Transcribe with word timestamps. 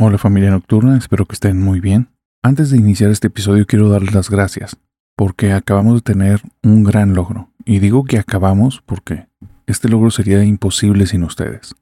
Hola 0.00 0.16
familia 0.16 0.50
nocturna, 0.50 0.96
espero 0.96 1.26
que 1.26 1.34
estén 1.34 1.60
muy 1.60 1.80
bien. 1.80 2.10
Antes 2.40 2.70
de 2.70 2.76
iniciar 2.76 3.10
este 3.10 3.26
episodio 3.26 3.66
quiero 3.66 3.88
darles 3.88 4.14
las 4.14 4.30
gracias 4.30 4.78
porque 5.16 5.52
acabamos 5.52 5.94
de 5.96 6.00
tener 6.02 6.40
un 6.62 6.84
gran 6.84 7.14
logro. 7.14 7.50
Y 7.64 7.80
digo 7.80 8.04
que 8.04 8.16
acabamos 8.16 8.80
porque 8.86 9.26
este 9.66 9.88
logro 9.88 10.12
sería 10.12 10.44
imposible 10.44 11.04
sin 11.06 11.24
ustedes. 11.24 11.74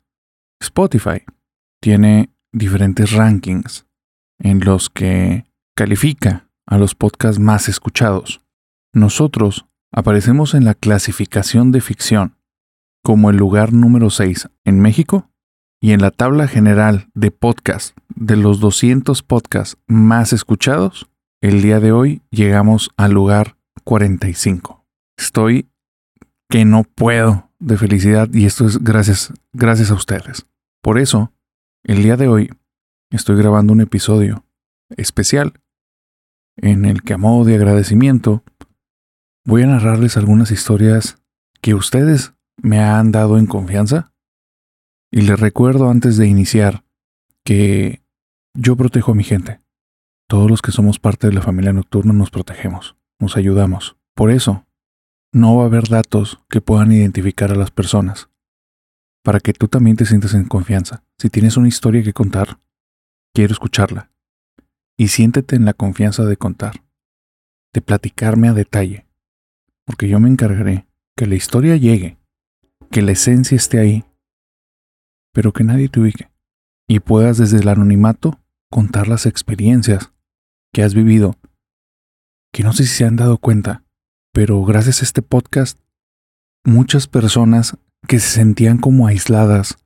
Spotify 0.63 1.25
tiene 1.83 2.31
diferentes 2.55 3.13
rankings 3.13 3.87
en 4.39 4.61
los 4.61 4.89
que 4.89 5.45
califica 5.77 6.49
a 6.67 6.79
los 6.79 6.95
podcasts 6.95 7.39
más 7.39 7.69
escuchados. 7.69 8.41
Nosotros 8.95 9.67
aparecemos 9.93 10.55
en 10.55 10.65
la 10.65 10.73
clasificación 10.73 11.71
de 11.71 11.83
ficción 11.83 12.39
como 13.05 13.29
el 13.29 13.37
lugar 13.37 13.75
número 13.75 14.09
6 14.09 14.49
en 14.65 14.81
México 14.81 15.29
y 15.87 15.93
en 15.93 16.01
la 16.01 16.11
tabla 16.11 16.49
general 16.49 17.11
de 17.15 17.31
podcast 17.31 17.97
de 18.09 18.35
los 18.35 18.59
200 18.59 19.23
podcasts 19.23 19.79
más 19.87 20.33
escuchados, 20.33 21.09
el 21.41 21.63
día 21.63 21.79
de 21.79 21.93
hoy 21.93 22.23
llegamos 22.31 22.91
al 22.97 23.13
lugar 23.13 23.57
45. 23.85 24.85
Estoy 25.17 25.69
que 26.49 26.65
no 26.65 26.83
puedo 26.83 27.53
de 27.61 27.77
felicidad 27.77 28.29
y 28.33 28.47
esto 28.47 28.67
es 28.67 28.83
gracias, 28.83 29.33
gracias 29.53 29.93
a 29.93 29.95
ustedes. 29.95 30.49
Por 30.83 30.99
eso, 30.99 31.33
el 31.85 32.03
día 32.03 32.17
de 32.17 32.27
hoy 32.27 32.51
estoy 33.13 33.37
grabando 33.37 33.73
un 33.73 33.81
episodio 33.81 34.45
especial 34.97 35.53
en 36.57 36.85
el 36.85 37.03
que 37.05 37.13
a 37.13 37.19
modo 37.19 37.45
de 37.45 37.55
agradecimiento 37.55 38.43
voy 39.45 39.63
a 39.63 39.69
narrarles 39.69 40.17
algunas 40.17 40.51
historias 40.51 41.23
que 41.61 41.75
ustedes 41.75 42.33
me 42.61 42.81
han 42.81 43.13
dado 43.13 43.39
en 43.39 43.47
confianza 43.47 44.16
y 45.11 45.23
les 45.23 45.39
recuerdo 45.39 45.91
antes 45.91 46.17
de 46.17 46.27
iniciar 46.27 46.85
que 47.45 48.03
yo 48.55 48.77
protejo 48.77 49.13
a 49.13 49.15
mi 49.15 49.25
gente. 49.25 49.61
Todos 50.29 50.51
los 50.51 50.63
que 50.63 50.73
somos 50.73 50.99
parte 50.99 51.29
de 51.29 51.33
la 51.33 51.43
familia 51.43 51.73
nocturna 51.73 52.13
nos 52.13 52.31
protegemos, 52.31 52.97
nos 53.21 53.37
ayudamos. 53.37 53.97
Por 54.15 54.31
eso, 54.31 54.67
no 55.33 55.57
va 55.57 55.65
a 55.65 55.67
haber 55.67 55.89
datos 55.89 56.41
que 56.49 56.61
puedan 56.61 56.91
identificar 56.91 57.53
a 57.53 57.57
las 57.57 57.71
personas. 57.71 58.29
Para 59.23 59.41
que 59.41 59.53
tú 59.53 59.69
también 59.69 59.97
te 59.97 60.07
sientas 60.07 60.35
en 60.35 60.45
confianza. 60.45 61.05
Si 61.19 61.31
tienes 61.31 61.57
una 61.57 61.69
historia 61.69 62.03
que 62.03 62.13
contar, 62.13 62.59
quiero 63.35 63.53
escucharla. 63.53 64.11
Y 64.97 65.09
siéntete 65.09 65.57
en 65.57 65.65
la 65.65 65.75
confianza 65.75 66.25
de 66.25 66.37
contar, 66.37 66.83
de 67.73 67.83
platicarme 67.83 68.49
a 68.49 68.55
detalle. 68.55 69.07
Porque 69.85 70.09
yo 70.09 70.19
me 70.19 70.29
encargaré 70.29 70.87
que 71.17 71.27
la 71.27 71.35
historia 71.35 71.77
llegue, 71.77 72.19
que 72.91 73.03
la 73.03 73.13
esencia 73.13 73.57
esté 73.57 73.79
ahí 73.79 74.05
pero 75.37 75.53
que 75.53 75.65
nadie 75.65 75.91
te 75.91 76.01
ubique 76.01 76.31
y 76.89 77.01
puedas 77.01 77.37
desde 77.37 77.59
el 77.59 77.69
anonimato 77.69 78.41
contar 78.71 79.07
las 79.07 79.27
experiencias 79.27 80.11
que 80.73 80.83
has 80.83 80.95
vivido, 80.95 81.37
que 82.55 82.63
no 82.63 82.73
sé 82.73 82.85
si 82.87 82.95
se 82.95 83.05
han 83.05 83.17
dado 83.17 83.37
cuenta, 83.37 83.85
pero 84.33 84.65
gracias 84.65 85.03
a 85.03 85.05
este 85.05 85.21
podcast, 85.21 85.79
muchas 86.65 87.07
personas 87.07 87.77
que 88.09 88.19
se 88.19 88.31
sentían 88.31 88.79
como 88.79 89.09
aisladas, 89.09 89.77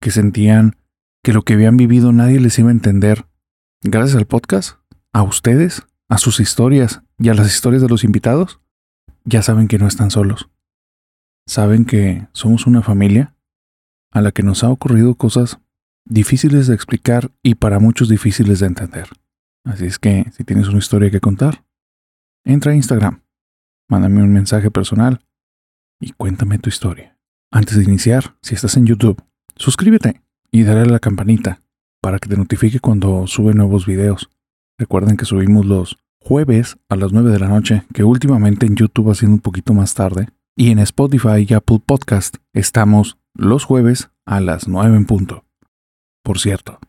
que 0.00 0.12
sentían 0.12 0.76
que 1.24 1.32
lo 1.32 1.42
que 1.42 1.54
habían 1.54 1.76
vivido 1.76 2.12
nadie 2.12 2.38
les 2.38 2.56
iba 2.60 2.68
a 2.68 2.72
entender, 2.72 3.26
gracias 3.82 4.16
al 4.16 4.28
podcast, 4.28 4.78
a 5.12 5.24
ustedes, 5.24 5.82
a 6.08 6.18
sus 6.18 6.38
historias 6.38 7.02
y 7.18 7.30
a 7.30 7.34
las 7.34 7.52
historias 7.52 7.82
de 7.82 7.88
los 7.88 8.04
invitados, 8.04 8.60
ya 9.24 9.42
saben 9.42 9.66
que 9.66 9.78
no 9.78 9.88
están 9.88 10.12
solos. 10.12 10.50
Saben 11.48 11.84
que 11.84 12.28
somos 12.32 12.68
una 12.68 12.82
familia 12.82 13.34
a 14.18 14.22
la 14.22 14.32
que 14.32 14.42
nos 14.42 14.64
ha 14.64 14.70
ocurrido 14.70 15.14
cosas 15.14 15.58
difíciles 16.04 16.66
de 16.66 16.74
explicar 16.74 17.30
y 17.42 17.54
para 17.54 17.78
muchos 17.78 18.08
difíciles 18.08 18.60
de 18.60 18.66
entender. 18.66 19.08
Así 19.64 19.86
es 19.86 19.98
que 19.98 20.30
si 20.32 20.44
tienes 20.44 20.68
una 20.68 20.78
historia 20.78 21.10
que 21.10 21.20
contar, 21.20 21.64
entra 22.44 22.72
a 22.72 22.74
Instagram, 22.74 23.22
mándame 23.88 24.22
un 24.22 24.32
mensaje 24.32 24.70
personal 24.70 25.20
y 26.00 26.12
cuéntame 26.12 26.58
tu 26.58 26.68
historia. 26.68 27.18
Antes 27.50 27.76
de 27.76 27.84
iniciar, 27.84 28.36
si 28.42 28.54
estás 28.54 28.76
en 28.76 28.86
YouTube, 28.86 29.22
suscríbete 29.56 30.22
y 30.50 30.62
dale 30.62 30.82
a 30.82 30.86
la 30.86 30.98
campanita 30.98 31.62
para 32.00 32.18
que 32.18 32.28
te 32.28 32.36
notifique 32.36 32.80
cuando 32.80 33.26
sube 33.26 33.54
nuevos 33.54 33.86
videos. 33.86 34.30
Recuerden 34.78 35.16
que 35.16 35.24
subimos 35.24 35.66
los 35.66 35.98
jueves 36.20 36.78
a 36.88 36.96
las 36.96 37.12
9 37.12 37.30
de 37.30 37.38
la 37.38 37.48
noche, 37.48 37.84
que 37.92 38.04
últimamente 38.04 38.66
en 38.66 38.76
YouTube 38.76 39.10
ha 39.10 39.14
sido 39.14 39.32
un 39.32 39.40
poquito 39.40 39.74
más 39.74 39.94
tarde, 39.94 40.28
y 40.56 40.70
en 40.70 40.78
Spotify 40.80 41.46
y 41.48 41.54
Apple 41.54 41.80
Podcast 41.84 42.36
estamos 42.52 43.18
los 43.38 43.64
jueves 43.64 44.10
a 44.26 44.40
las 44.40 44.66
9 44.66 44.96
en 44.96 45.06
punto. 45.06 45.44
Por 46.24 46.40
cierto, 46.40 46.80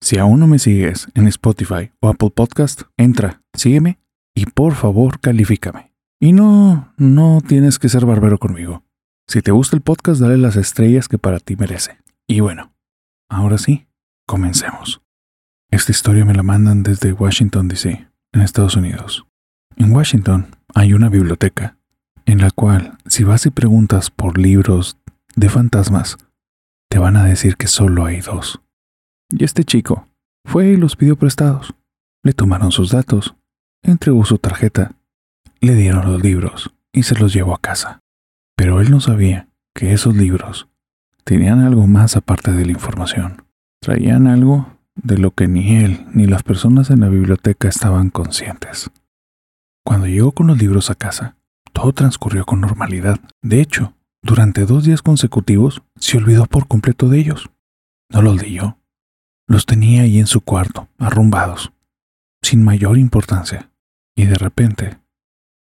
si 0.00 0.16
aún 0.16 0.40
no 0.40 0.46
me 0.46 0.58
sigues 0.58 1.08
en 1.14 1.28
Spotify 1.28 1.92
o 2.00 2.08
Apple 2.08 2.30
Podcast, 2.30 2.82
entra, 2.96 3.42
sígueme 3.54 4.00
y 4.34 4.46
por 4.46 4.74
favor 4.74 5.20
califícame. 5.20 5.92
Y 6.18 6.32
no, 6.32 6.92
no 6.96 7.42
tienes 7.46 7.78
que 7.78 7.90
ser 7.90 8.06
barbero 8.06 8.38
conmigo. 8.38 8.82
Si 9.28 9.42
te 9.42 9.50
gusta 9.50 9.76
el 9.76 9.82
podcast, 9.82 10.20
dale 10.20 10.38
las 10.38 10.56
estrellas 10.56 11.06
que 11.06 11.18
para 11.18 11.38
ti 11.38 11.54
merece. 11.56 11.98
Y 12.26 12.40
bueno, 12.40 12.72
ahora 13.28 13.58
sí, 13.58 13.86
comencemos. 14.26 15.02
Esta 15.70 15.92
historia 15.92 16.24
me 16.24 16.34
la 16.34 16.42
mandan 16.42 16.82
desde 16.82 17.12
Washington, 17.12 17.68
D.C., 17.68 18.08
en 18.32 18.40
Estados 18.40 18.74
Unidos. 18.74 19.26
En 19.76 19.92
Washington 19.92 20.56
hay 20.74 20.94
una 20.94 21.10
biblioteca 21.10 21.76
en 22.24 22.38
la 22.38 22.50
cual, 22.50 22.96
si 23.06 23.24
vas 23.24 23.44
y 23.46 23.50
preguntas 23.50 24.10
por 24.10 24.38
libros 24.38 24.96
de 25.36 25.48
fantasmas, 25.48 26.18
te 26.90 26.98
van 26.98 27.16
a 27.16 27.24
decir 27.24 27.56
que 27.56 27.68
solo 27.68 28.04
hay 28.04 28.20
dos. 28.20 28.60
Y 29.30 29.44
este 29.44 29.64
chico 29.64 30.08
fue 30.44 30.68
y 30.68 30.76
los 30.76 30.96
pidió 30.96 31.16
prestados. 31.16 31.74
Le 32.22 32.32
tomaron 32.32 32.72
sus 32.72 32.90
datos, 32.90 33.36
entregó 33.82 34.24
su 34.24 34.38
tarjeta, 34.38 34.92
le 35.60 35.74
dieron 35.74 36.10
los 36.10 36.22
libros 36.22 36.74
y 36.92 37.04
se 37.04 37.14
los 37.14 37.32
llevó 37.32 37.54
a 37.54 37.60
casa. 37.60 38.00
Pero 38.56 38.80
él 38.80 38.90
no 38.90 39.00
sabía 39.00 39.48
que 39.74 39.92
esos 39.92 40.16
libros 40.16 40.68
tenían 41.24 41.60
algo 41.60 41.86
más 41.86 42.16
aparte 42.16 42.52
de 42.52 42.66
la 42.66 42.72
información. 42.72 43.44
Traían 43.80 44.26
algo 44.26 44.76
de 44.96 45.16
lo 45.16 45.30
que 45.30 45.48
ni 45.48 45.76
él 45.76 46.06
ni 46.12 46.26
las 46.26 46.42
personas 46.42 46.90
en 46.90 47.00
la 47.00 47.08
biblioteca 47.08 47.68
estaban 47.68 48.10
conscientes. 48.10 48.90
Cuando 49.84 50.06
llegó 50.06 50.32
con 50.32 50.48
los 50.48 50.58
libros 50.58 50.90
a 50.90 50.94
casa, 50.94 51.36
todo 51.72 51.92
transcurrió 51.92 52.44
con 52.44 52.60
normalidad. 52.60 53.20
De 53.42 53.60
hecho, 53.60 53.94
durante 54.22 54.66
dos 54.66 54.84
días 54.84 55.02
consecutivos 55.02 55.82
se 55.96 56.18
olvidó 56.18 56.46
por 56.46 56.68
completo 56.68 57.08
de 57.08 57.18
ellos. 57.18 57.50
No 58.10 58.22
los 58.22 58.40
leyó. 58.40 58.78
Los 59.46 59.66
tenía 59.66 60.02
ahí 60.02 60.18
en 60.18 60.26
su 60.26 60.42
cuarto, 60.42 60.88
arrumbados, 60.98 61.72
sin 62.42 62.62
mayor 62.62 62.98
importancia. 62.98 63.70
Y 64.16 64.26
de 64.26 64.36
repente, 64.36 65.00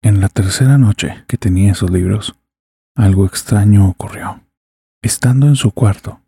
en 0.03 0.21
la 0.21 0.29
tercera 0.29 0.77
noche 0.79 1.25
que 1.29 1.39
tenía 1.39 1.73
esos 1.73 1.91
libros, 1.91 2.35
algo 2.97 3.25
extraño 3.25 3.89
ocurrió. 3.89 4.43
Estando 5.03 5.47
en 5.47 5.57
su 5.57 5.71
cuarto, 5.71 6.21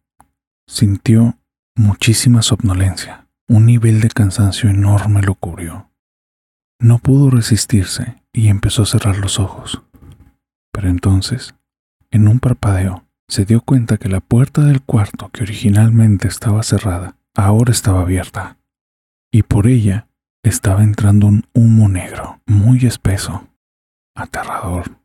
sintió 0.67 1.39
muchísima 1.77 2.43
somnolencia. 2.43 3.29
Un 3.47 3.67
nivel 3.67 4.01
de 4.01 4.09
cansancio 4.09 4.71
enorme 4.71 5.21
lo 5.21 5.35
cubrió. 5.35 5.91
No 6.81 6.99
pudo 6.99 7.31
resistirse 7.31 8.23
y 8.33 8.49
empezó 8.49 8.83
a 8.83 8.87
cerrar 8.87 9.19
los 9.19 9.39
ojos. 9.39 9.83
Pero 10.73 10.89
entonces 10.89 11.55
en 12.15 12.29
un 12.29 12.39
parpadeo, 12.39 13.05
se 13.29 13.45
dio 13.45 13.61
cuenta 13.61 13.97
que 13.97 14.09
la 14.09 14.21
puerta 14.21 14.63
del 14.63 14.81
cuarto 14.83 15.31
que 15.31 15.43
originalmente 15.43 16.29
estaba 16.29 16.63
cerrada 16.63 17.17
ahora 17.35 17.73
estaba 17.73 18.03
abierta, 18.03 18.57
y 19.33 19.43
por 19.43 19.67
ella 19.67 20.07
estaba 20.45 20.85
entrando 20.85 21.27
un 21.27 21.45
humo 21.53 21.89
negro, 21.89 22.41
muy 22.47 22.87
espeso, 22.87 23.49
aterrador. 24.15 24.97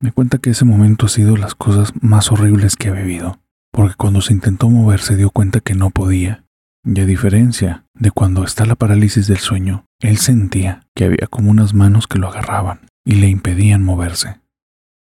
Me 0.00 0.12
cuenta 0.12 0.38
que 0.38 0.50
ese 0.50 0.64
momento 0.64 1.06
ha 1.06 1.08
sido 1.08 1.36
las 1.36 1.56
cosas 1.56 1.92
más 2.00 2.30
horribles 2.30 2.76
que 2.76 2.90
ha 2.90 2.92
vivido, 2.92 3.40
porque 3.72 3.96
cuando 3.96 4.20
se 4.20 4.32
intentó 4.32 4.70
mover 4.70 5.00
se 5.00 5.16
dio 5.16 5.30
cuenta 5.30 5.58
que 5.58 5.74
no 5.74 5.90
podía, 5.90 6.44
y 6.84 7.00
a 7.00 7.06
diferencia 7.06 7.86
de 7.94 8.12
cuando 8.12 8.44
está 8.44 8.66
la 8.66 8.76
parálisis 8.76 9.26
del 9.26 9.38
sueño, 9.38 9.84
él 9.98 10.18
sentía 10.18 10.86
que 10.94 11.06
había 11.06 11.26
como 11.28 11.50
unas 11.50 11.74
manos 11.74 12.06
que 12.06 12.20
lo 12.20 12.28
agarraban 12.28 12.86
y 13.04 13.16
le 13.16 13.28
impedían 13.28 13.82
moverse. 13.82 14.39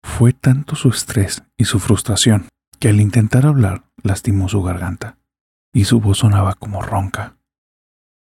Fue 0.03 0.33
tanto 0.33 0.77
su 0.77 0.89
estrés 0.89 1.43
y 1.57 1.65
su 1.65 1.79
frustración 1.79 2.49
que 2.79 2.89
al 2.89 3.01
intentar 3.01 3.47
hablar 3.47 3.85
lastimó 4.03 4.49
su 4.49 4.63
garganta 4.63 5.19
y 5.73 5.85
su 5.85 6.01
voz 6.01 6.19
sonaba 6.19 6.55
como 6.55 6.83
ronca. 6.83 7.37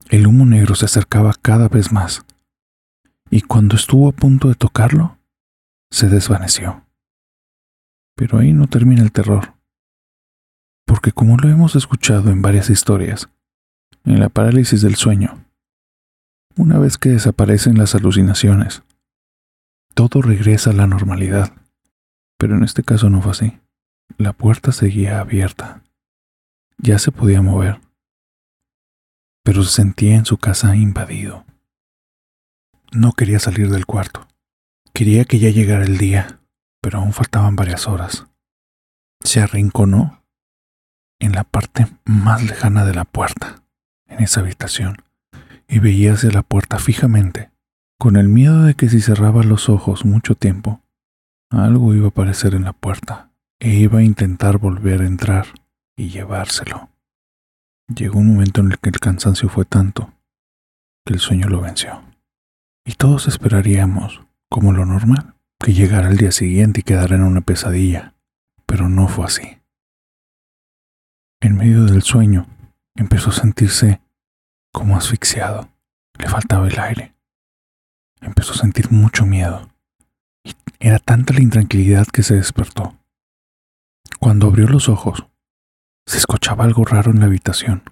El 0.10 0.28
humo 0.28 0.46
negro 0.46 0.76
se 0.76 0.86
acercaba 0.86 1.34
cada 1.42 1.68
vez 1.68 1.92
más 1.92 2.26
y 3.30 3.42
cuando 3.42 3.76
estuvo 3.76 4.10
a 4.10 4.12
punto 4.12 4.48
de 4.48 4.56
tocarlo, 4.56 5.20
se 5.92 6.08
desvaneció. 6.08 6.86
Pero 8.16 8.40
ahí 8.40 8.54
no 8.54 8.68
termina 8.68 9.02
el 9.02 9.12
terror, 9.12 9.54
porque 10.86 11.12
como 11.12 11.38
lo 11.38 11.50
hemos 11.50 11.76
escuchado 11.76 12.32
en 12.32 12.42
varias 12.42 12.70
historias, 12.70 13.30
en 14.04 14.20
la 14.20 14.30
parálisis 14.30 14.82
del 14.82 14.96
sueño, 14.96 15.46
una 16.58 16.80
vez 16.80 16.98
que 16.98 17.10
desaparecen 17.10 17.78
las 17.78 17.96
alucinaciones, 17.96 18.84
todo 19.94 20.22
regresa 20.22 20.72
a 20.72 20.74
la 20.74 20.88
normalidad. 20.88 21.54
Pero 22.40 22.56
en 22.56 22.64
este 22.64 22.84
caso 22.84 23.10
no 23.10 23.22
fue 23.22 23.32
así. 23.34 23.60
La 24.18 24.34
puerta 24.34 24.72
seguía 24.72 25.20
abierta. 25.20 25.84
Ya 26.78 26.98
se 26.98 27.12
podía 27.12 27.42
mover. 27.42 27.82
Pero 29.44 29.64
se 29.64 29.72
sentía 29.72 30.16
en 30.16 30.26
su 30.26 30.38
casa 30.38 30.76
invadido. 30.76 31.46
No 32.92 33.12
quería 33.12 33.40
salir 33.40 33.70
del 33.70 33.86
cuarto. 33.86 34.28
Quería 34.94 35.26
que 35.26 35.38
ya 35.38 35.50
llegara 35.50 35.84
el 35.84 35.98
día, 35.98 36.40
pero 36.82 37.00
aún 37.00 37.14
faltaban 37.14 37.56
varias 37.56 37.88
horas. 37.88 38.28
Se 39.22 39.42
arrinconó 39.42 40.24
en 41.20 41.34
la 41.34 41.44
parte 41.44 41.88
más 42.06 42.42
lejana 42.44 42.86
de 42.86 42.96
la 42.96 43.04
puerta, 43.04 43.64
en 44.08 44.24
esa 44.24 44.40
habitación, 44.40 45.04
y 45.68 45.80
veía 45.80 46.14
hacia 46.14 46.32
la 46.32 46.42
puerta 46.42 46.80
fijamente, 46.80 47.52
con 48.00 48.16
el 48.16 48.30
miedo 48.30 48.64
de 48.64 48.76
que 48.76 48.88
si 48.88 49.02
cerraba 49.02 49.44
los 49.44 49.68
ojos 49.68 50.06
mucho 50.06 50.36
tiempo, 50.36 50.82
algo 51.50 51.96
iba 51.96 52.06
a 52.06 52.10
aparecer 52.10 52.54
en 52.56 52.64
la 52.64 52.74
puerta 52.74 53.32
e 53.60 53.70
iba 53.70 54.00
a 54.00 54.04
intentar 54.04 54.58
volver 54.58 55.02
a 55.02 55.08
entrar 55.08 55.48
y 55.96 56.10
llevárselo. 56.10 56.90
Llegó 57.94 58.20
un 58.20 58.28
momento 58.28 58.62
en 58.62 58.72
el 58.72 58.80
que 58.80 58.90
el 58.90 59.00
cansancio 59.00 59.50
fue 59.50 59.66
tanto 59.66 60.14
que 61.06 61.14
el 61.14 61.20
sueño 61.20 61.48
lo 61.48 61.62
venció. 61.62 62.04
Y 62.86 62.94
todos 62.94 63.28
esperaríamos, 63.28 64.22
como 64.50 64.74
lo 64.74 64.86
normal, 64.86 65.36
que 65.60 65.74
llegara 65.74 66.10
el 66.10 66.18
día 66.18 66.32
siguiente 66.32 66.82
y 66.82 66.84
quedara 66.84 67.16
en 67.16 67.24
una 67.24 67.42
pesadilla, 67.42 68.14
pero 68.66 68.88
no 68.90 69.08
fue 69.08 69.26
así. 69.26 69.58
En 71.42 71.56
medio 71.56 71.86
del 71.86 72.04
sueño, 72.04 72.48
empezó 72.96 73.32
a 73.32 73.34
sentirse 73.34 74.02
como 74.72 74.96
asfixiado. 74.96 75.70
Le 76.18 76.28
faltaba 76.28 76.68
el 76.68 76.80
aire. 76.80 77.16
Empezó 78.22 78.54
a 78.54 78.58
sentir 78.58 78.92
mucho 78.92 79.26
miedo. 79.26 79.70
Era 80.80 80.98
tanta 80.98 81.34
la 81.34 81.42
intranquilidad 81.42 82.08
que 82.08 82.24
se 82.24 82.36
despertó. 82.36 82.98
Cuando 84.20 84.48
abrió 84.48 84.68
los 84.68 84.88
ojos, 84.88 85.26
se 86.06 86.18
escuchaba 86.18 86.64
algo 86.64 86.86
raro 86.86 87.12
en 87.12 87.20
la 87.20 87.26
habitación, 87.26 87.84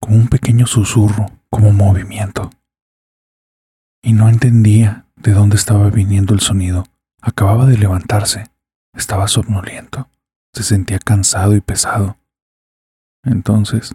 como 0.00 0.16
un 0.16 0.28
pequeño 0.28 0.66
susurro, 0.66 1.26
como 1.50 1.72
movimiento. 1.72 2.50
Y 4.02 4.12
no 4.12 4.28
entendía 4.28 5.06
de 5.14 5.32
dónde 5.32 5.56
estaba 5.56 5.88
viniendo 5.90 6.34
el 6.34 6.40
sonido. 6.40 6.84
Acababa 7.20 7.66
de 7.66 7.78
levantarse, 7.78 8.50
estaba 8.92 9.28
somnoliento, 9.28 10.08
se 10.52 10.64
sentía 10.64 10.98
cansado 10.98 11.54
y 11.54 11.60
pesado. 11.60 12.18
Entonces 13.24 13.94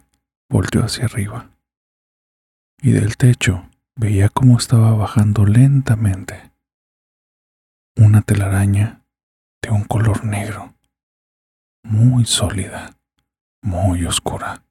volteó 0.49 0.85
hacia 0.85 1.05
arriba 1.05 1.51
y 2.81 2.91
del 2.91 3.17
techo 3.17 3.69
veía 3.97 4.29
cómo 4.29 4.57
estaba 4.57 4.93
bajando 4.93 5.45
lentamente 5.45 6.46
una 7.97 8.21
telaraña 8.21 9.01
de 9.61 9.71
un 9.71 9.83
color 9.83 10.23
negro, 10.23 10.75
muy 11.83 12.25
sólida, 12.25 12.95
muy 13.61 14.05
oscura. 14.05 14.63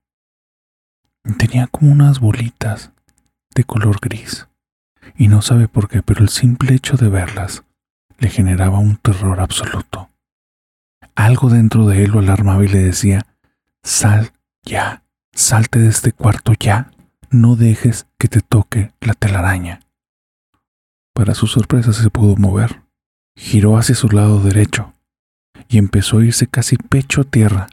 Tenía 1.36 1.66
como 1.66 1.90
unas 1.90 2.20
bolitas 2.20 2.92
de 3.54 3.64
color 3.64 3.98
gris, 4.00 4.46
y 5.16 5.26
no 5.26 5.42
sabe 5.42 5.66
por 5.66 5.88
qué, 5.88 6.02
pero 6.02 6.22
el 6.22 6.28
simple 6.28 6.74
hecho 6.74 6.96
de 6.96 7.08
verlas 7.08 7.64
le 8.18 8.28
generaba 8.28 8.78
un 8.78 8.96
terror 8.96 9.40
absoluto. 9.40 10.08
Algo 11.16 11.50
dentro 11.50 11.86
de 11.86 12.04
él 12.04 12.12
lo 12.12 12.20
alarmaba 12.20 12.64
y 12.64 12.68
le 12.68 12.78
decía, 12.78 13.26
sal 13.82 14.32
ya, 14.62 15.02
salte 15.32 15.80
de 15.80 15.88
este 15.88 16.12
cuarto 16.12 16.52
ya, 16.58 16.92
no 17.30 17.56
dejes 17.56 18.06
que 18.18 18.28
te 18.28 18.40
toque 18.40 18.92
la 19.00 19.14
telaraña. 19.14 19.80
Para 21.12 21.34
su 21.34 21.46
sorpresa 21.46 21.92
se 21.92 22.10
pudo 22.10 22.36
mover 22.36 22.85
giró 23.36 23.76
hacia 23.76 23.94
su 23.94 24.08
lado 24.08 24.40
derecho 24.40 24.94
y 25.68 25.78
empezó 25.78 26.18
a 26.18 26.24
irse 26.24 26.46
casi 26.46 26.76
pecho 26.76 27.20
a 27.20 27.24
tierra, 27.24 27.68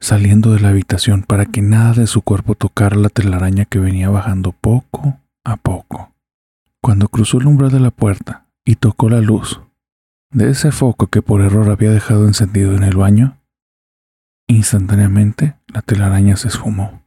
saliendo 0.00 0.52
de 0.52 0.60
la 0.60 0.70
habitación 0.70 1.22
para 1.22 1.46
que 1.46 1.62
nada 1.62 1.92
de 1.92 2.06
su 2.06 2.22
cuerpo 2.22 2.54
tocara 2.54 2.96
la 2.96 3.10
telaraña 3.10 3.64
que 3.66 3.78
venía 3.78 4.10
bajando 4.10 4.52
poco 4.52 5.20
a 5.44 5.56
poco. 5.56 6.12
Cuando 6.80 7.08
cruzó 7.08 7.38
el 7.38 7.46
umbral 7.46 7.70
de 7.70 7.80
la 7.80 7.90
puerta 7.90 8.46
y 8.64 8.76
tocó 8.76 9.08
la 9.08 9.20
luz 9.20 9.60
de 10.30 10.50
ese 10.50 10.72
foco 10.72 11.06
que 11.06 11.22
por 11.22 11.42
error 11.42 11.70
había 11.70 11.90
dejado 11.90 12.26
encendido 12.26 12.74
en 12.74 12.82
el 12.82 12.96
baño, 12.96 13.38
instantáneamente 14.48 15.54
la 15.68 15.80
telaraña 15.80 16.36
se 16.36 16.48
esfumó. 16.48 17.02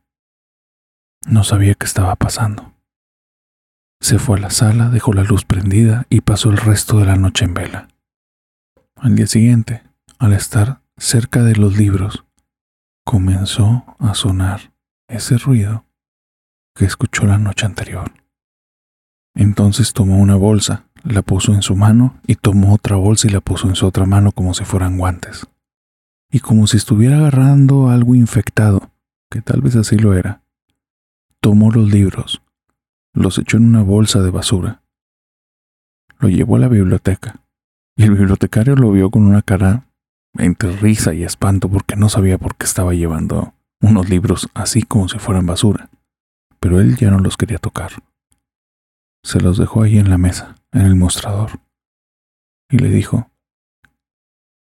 No 1.28 1.44
sabía 1.44 1.74
qué 1.74 1.86
estaba 1.86 2.16
pasando. 2.16 2.77
Se 4.00 4.20
fue 4.20 4.38
a 4.38 4.42
la 4.42 4.50
sala, 4.50 4.90
dejó 4.90 5.14
la 5.14 5.24
luz 5.24 5.44
prendida 5.44 6.06
y 6.10 6.22
pasó 6.22 6.50
el 6.50 6.58
resto 6.58 7.00
de 7.00 7.06
la 7.06 7.16
noche 7.16 7.46
en 7.46 7.54
vela. 7.54 7.88
Al 8.96 9.16
día 9.16 9.28
siguiente, 9.28 9.84
al 10.20 10.34
estar 10.34 10.82
cerca 10.98 11.44
de 11.44 11.56
los 11.56 11.78
libros, 11.78 12.26
comenzó 13.04 13.86
a 14.00 14.14
sonar 14.14 14.74
ese 15.07 15.38
ruido 15.38 15.86
que 16.76 16.86
escuchó 16.86 17.26
la 17.26 17.38
noche 17.38 17.66
anterior. 17.66 18.12
Entonces 19.36 19.94
tomó 19.94 20.18
una 20.18 20.36
bolsa, 20.36 20.86
la 21.04 21.21
puso 21.21 21.54
en 21.54 21.62
su 21.62 21.76
mano 21.76 22.19
y 22.26 22.36
tomó 22.36 22.74
otra 22.74 22.95
bolsa 22.95 23.28
y 23.28 23.31
la 23.31 23.42
puso 23.42 23.68
en 23.68 23.76
su 23.76 23.86
otra 23.86 24.06
mano 24.06 24.31
como 24.31 24.54
si 24.54 24.64
fueran 24.64 24.98
guantes. 24.98 25.48
Y 26.31 26.40
como 26.40 26.68
si 26.68 26.78
estuviera 26.78 27.18
agarrando 27.18 27.90
algo 27.90 28.16
infectado, 28.16 28.92
que 29.30 29.42
tal 29.42 29.62
vez 29.62 29.76
así 29.76 29.98
lo 29.98 30.14
era, 30.14 30.42
tomó 31.40 31.71
los 31.71 31.90
libros, 31.90 32.42
los 33.18 33.38
echó 33.38 33.57
en 33.57 33.68
una 33.68 33.81
bolsa 33.81 34.21
de 34.21 34.30
basura. 34.30 34.81
Lo 36.19 36.30
llevó 36.30 36.56
a 36.56 36.59
la 36.59 36.68
biblioteca, 36.68 37.42
y 37.95 38.04
el 38.04 38.12
bibliotecario 38.12 38.76
lo 38.76 38.92
vio 38.92 39.09
con 39.09 39.24
una 39.24 39.42
cara 39.42 39.88
entre 40.38 40.76
risa 40.78 41.14
y 41.14 41.24
espanto 41.24 41.69
porque 41.69 41.95
no 41.95 42.09
sabía 42.09 42.38
por 42.38 42.56
qué 42.56 42.66
estaba 42.66 42.94
llevando 42.94 43.54
unos 43.81 44.09
libros 44.09 44.50
así 44.54 44.83
como 44.83 45.09
si 45.09 45.19
fueran 45.19 45.45
basura, 45.45 45.90
pero 46.59 46.80
él 46.80 46.95
ya 46.97 47.12
no 47.12 47.19
los 47.19 47.38
quería 47.38 47.57
tocar. 47.57 47.92
Se 49.24 49.40
los 49.40 49.57
dejó 49.57 49.83
ahí 49.83 49.97
en 49.97 50.09
la 50.09 50.18
mesa, 50.18 50.56
en 50.71 50.81
el 50.81 50.95
mostrador, 50.95 51.59
y 52.69 52.78
le 52.78 52.90
dijo, 52.90 53.30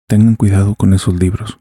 tengan 0.07 0.35
cuidado 0.35 0.75
con 0.75 0.93
esos 0.93 1.15
libros, 1.15 1.59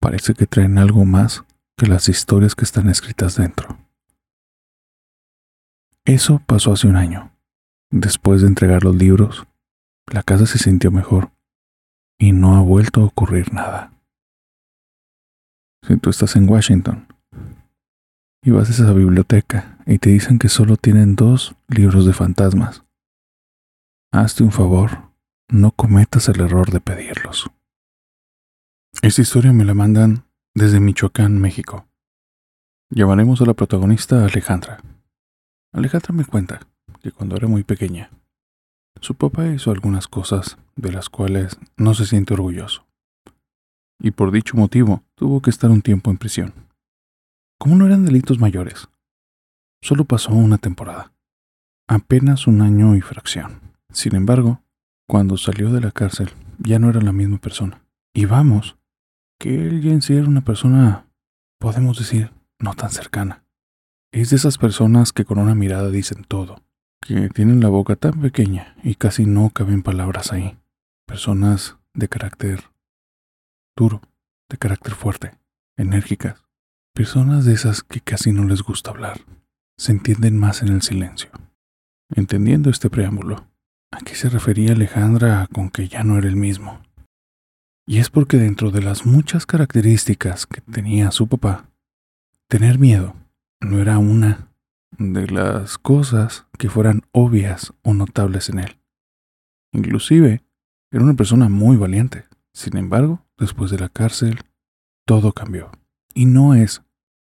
parece 0.00 0.34
que 0.34 0.46
traen 0.46 0.78
algo 0.78 1.04
más 1.04 1.44
que 1.76 1.86
las 1.86 2.08
historias 2.08 2.54
que 2.54 2.64
están 2.64 2.88
escritas 2.88 3.36
dentro. 3.36 3.81
Eso 6.04 6.42
pasó 6.46 6.72
hace 6.72 6.88
un 6.88 6.96
año. 6.96 7.32
Después 7.90 8.40
de 8.40 8.48
entregar 8.48 8.82
los 8.82 8.96
libros, 8.96 9.46
la 10.06 10.22
casa 10.22 10.46
se 10.46 10.58
sintió 10.58 10.90
mejor 10.90 11.30
y 12.18 12.32
no 12.32 12.56
ha 12.56 12.60
vuelto 12.60 13.02
a 13.02 13.04
ocurrir 13.04 13.52
nada. 13.52 13.92
Si 15.86 15.96
tú 15.96 16.10
estás 16.10 16.36
en 16.36 16.48
Washington 16.48 17.06
y 18.42 18.50
vas 18.50 18.68
a 18.68 18.72
esa 18.72 18.92
biblioteca 18.92 19.78
y 19.86 19.98
te 19.98 20.10
dicen 20.10 20.38
que 20.38 20.48
solo 20.48 20.76
tienen 20.76 21.16
dos 21.16 21.54
libros 21.68 22.06
de 22.06 22.12
fantasmas, 22.12 22.84
hazte 24.12 24.42
un 24.42 24.52
favor, 24.52 25.10
no 25.48 25.70
cometas 25.72 26.28
el 26.28 26.40
error 26.40 26.70
de 26.70 26.80
pedirlos. 26.80 27.50
Esta 29.02 29.22
historia 29.22 29.52
me 29.52 29.64
la 29.64 29.74
mandan 29.74 30.24
desde 30.54 30.80
Michoacán, 30.80 31.40
México. 31.40 31.86
Llamaremos 32.90 33.40
a 33.40 33.46
la 33.46 33.54
protagonista 33.54 34.24
Alejandra. 34.24 34.80
Alejandra 35.72 36.12
me 36.12 36.24
cuenta 36.24 36.60
que 37.00 37.12
cuando 37.12 37.34
era 37.36 37.48
muy 37.48 37.64
pequeña, 37.64 38.10
su 39.00 39.14
papá 39.14 39.46
hizo 39.46 39.70
algunas 39.70 40.06
cosas 40.06 40.58
de 40.76 40.92
las 40.92 41.08
cuales 41.08 41.58
no 41.76 41.94
se 41.94 42.06
siente 42.06 42.34
orgulloso. 42.34 42.84
y 44.04 44.10
por 44.10 44.32
dicho 44.32 44.56
motivo 44.56 45.04
tuvo 45.14 45.40
que 45.40 45.50
estar 45.50 45.70
un 45.70 45.80
tiempo 45.80 46.10
en 46.10 46.18
prisión. 46.18 46.52
Como 47.58 47.76
no 47.76 47.86
eran 47.86 48.04
delitos 48.04 48.40
mayores, 48.40 48.88
solo 49.80 50.04
pasó 50.04 50.32
una 50.32 50.58
temporada, 50.58 51.12
apenas 51.88 52.48
un 52.48 52.62
año 52.62 52.96
y 52.96 53.00
fracción. 53.00 53.60
Sin 53.92 54.16
embargo, 54.16 54.60
cuando 55.08 55.36
salió 55.36 55.70
de 55.70 55.80
la 55.80 55.92
cárcel 55.92 56.30
ya 56.58 56.80
no 56.80 56.90
era 56.90 57.00
la 57.00 57.12
misma 57.12 57.38
persona. 57.38 57.84
Y 58.12 58.24
vamos, 58.24 58.76
que 59.38 59.68
él 59.68 59.80
ya 59.80 59.92
en 59.92 60.02
sí 60.02 60.14
era 60.14 60.26
una 60.26 60.42
persona, 60.42 61.06
podemos 61.60 61.98
decir, 61.98 62.32
no 62.58 62.74
tan 62.74 62.90
cercana. 62.90 63.44
Es 64.12 64.28
de 64.28 64.36
esas 64.36 64.58
personas 64.58 65.10
que 65.10 65.24
con 65.24 65.38
una 65.38 65.54
mirada 65.54 65.88
dicen 65.88 66.24
todo, 66.24 66.62
que 67.00 67.30
tienen 67.30 67.60
la 67.60 67.70
boca 67.70 67.96
tan 67.96 68.20
pequeña 68.20 68.76
y 68.82 68.96
casi 68.96 69.24
no 69.24 69.48
caben 69.48 69.82
palabras 69.82 70.34
ahí. 70.34 70.58
Personas 71.06 71.78
de 71.94 72.08
carácter 72.08 72.64
duro, 73.74 74.02
de 74.50 74.58
carácter 74.58 74.92
fuerte, 74.92 75.32
enérgicas. 75.78 76.44
Personas 76.94 77.46
de 77.46 77.54
esas 77.54 77.82
que 77.82 78.02
casi 78.02 78.32
no 78.32 78.44
les 78.44 78.62
gusta 78.62 78.90
hablar. 78.90 79.22
Se 79.78 79.92
entienden 79.92 80.38
más 80.38 80.60
en 80.60 80.68
el 80.68 80.82
silencio. 80.82 81.30
Entendiendo 82.14 82.68
este 82.68 82.90
preámbulo, 82.90 83.48
¿a 83.90 84.00
qué 84.00 84.14
se 84.14 84.28
refería 84.28 84.72
Alejandra 84.72 85.48
con 85.54 85.70
que 85.70 85.88
ya 85.88 86.04
no 86.04 86.18
era 86.18 86.28
el 86.28 86.36
mismo? 86.36 86.82
Y 87.86 87.96
es 87.96 88.10
porque 88.10 88.36
dentro 88.36 88.70
de 88.70 88.82
las 88.82 89.06
muchas 89.06 89.46
características 89.46 90.46
que 90.46 90.60
tenía 90.60 91.10
su 91.12 91.28
papá, 91.28 91.70
tener 92.46 92.78
miedo 92.78 93.16
no 93.62 93.78
era 93.78 93.98
una 93.98 94.48
de 94.98 95.26
las 95.28 95.78
cosas 95.78 96.46
que 96.58 96.68
fueran 96.68 97.02
obvias 97.12 97.72
o 97.82 97.94
notables 97.94 98.48
en 98.48 98.58
él. 98.58 98.80
Inclusive, 99.72 100.42
era 100.90 101.04
una 101.04 101.14
persona 101.14 101.48
muy 101.48 101.76
valiente. 101.76 102.24
Sin 102.52 102.76
embargo, 102.76 103.24
después 103.38 103.70
de 103.70 103.78
la 103.78 103.88
cárcel, 103.88 104.40
todo 105.06 105.32
cambió. 105.32 105.70
Y 106.12 106.26
no 106.26 106.54
es 106.54 106.82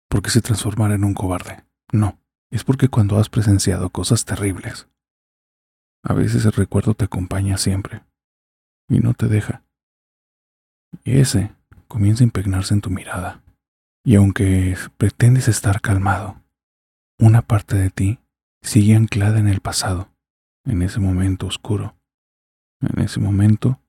porque 0.09 0.31
se 0.31 0.41
transformara 0.41 0.95
en 0.95 1.05
un 1.05 1.15
cobarde. 1.15 1.65
No, 1.93 2.19
es 2.51 2.65
porque 2.65 2.89
cuando 2.89 3.19
has 3.19 3.29
presenciado 3.29 3.91
cosas 3.91 4.25
terribles, 4.25 4.89
a 6.05 6.15
veces 6.15 6.45
el 6.47 6.53
recuerdo 6.53 6.95
te 6.95 7.05
acompaña 7.05 7.59
siempre 7.59 8.03
y 8.89 9.01
no 9.01 9.13
te 9.15 9.27
deja. 9.27 9.65
Y 11.05 11.19
ese 11.19 11.53
comienza 11.89 12.25
a 12.25 12.27
impregnarse 12.27 12.75
en 12.75 12.81
tu 12.81 12.91
mirada. 12.91 13.43
Y 14.05 14.17
aunque 14.17 14.77
pretendes 14.97 15.49
estar 15.49 15.81
calmado, 15.81 16.41
una 17.19 17.43
parte 17.43 17.77
de 17.77 17.91
ti 17.91 18.19
sigue 18.61 18.97
anclada 18.97 19.39
en 19.39 19.47
el 19.47 19.61
pasado, 19.61 20.09
en 20.65 20.83
ese 20.83 20.99
momento 20.99 21.47
oscuro, 21.47 21.97
en 22.81 23.01
ese 23.03 23.21
momento 23.21 23.81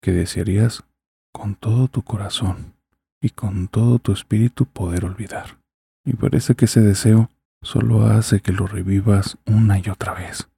que 0.00 0.12
desearías 0.12 0.84
con 1.32 1.56
todo 1.56 1.88
tu 1.88 2.02
corazón 2.02 2.74
y 3.20 3.30
con 3.30 3.68
todo 3.68 3.98
tu 3.98 4.12
espíritu 4.12 4.66
poder 4.66 5.04
olvidar. 5.04 5.58
Y 6.04 6.14
parece 6.14 6.54
que 6.54 6.66
ese 6.66 6.80
deseo 6.80 7.30
solo 7.62 8.06
hace 8.06 8.40
que 8.40 8.52
lo 8.52 8.66
revivas 8.66 9.38
una 9.46 9.78
y 9.78 9.88
otra 9.88 10.14
vez. 10.14 10.48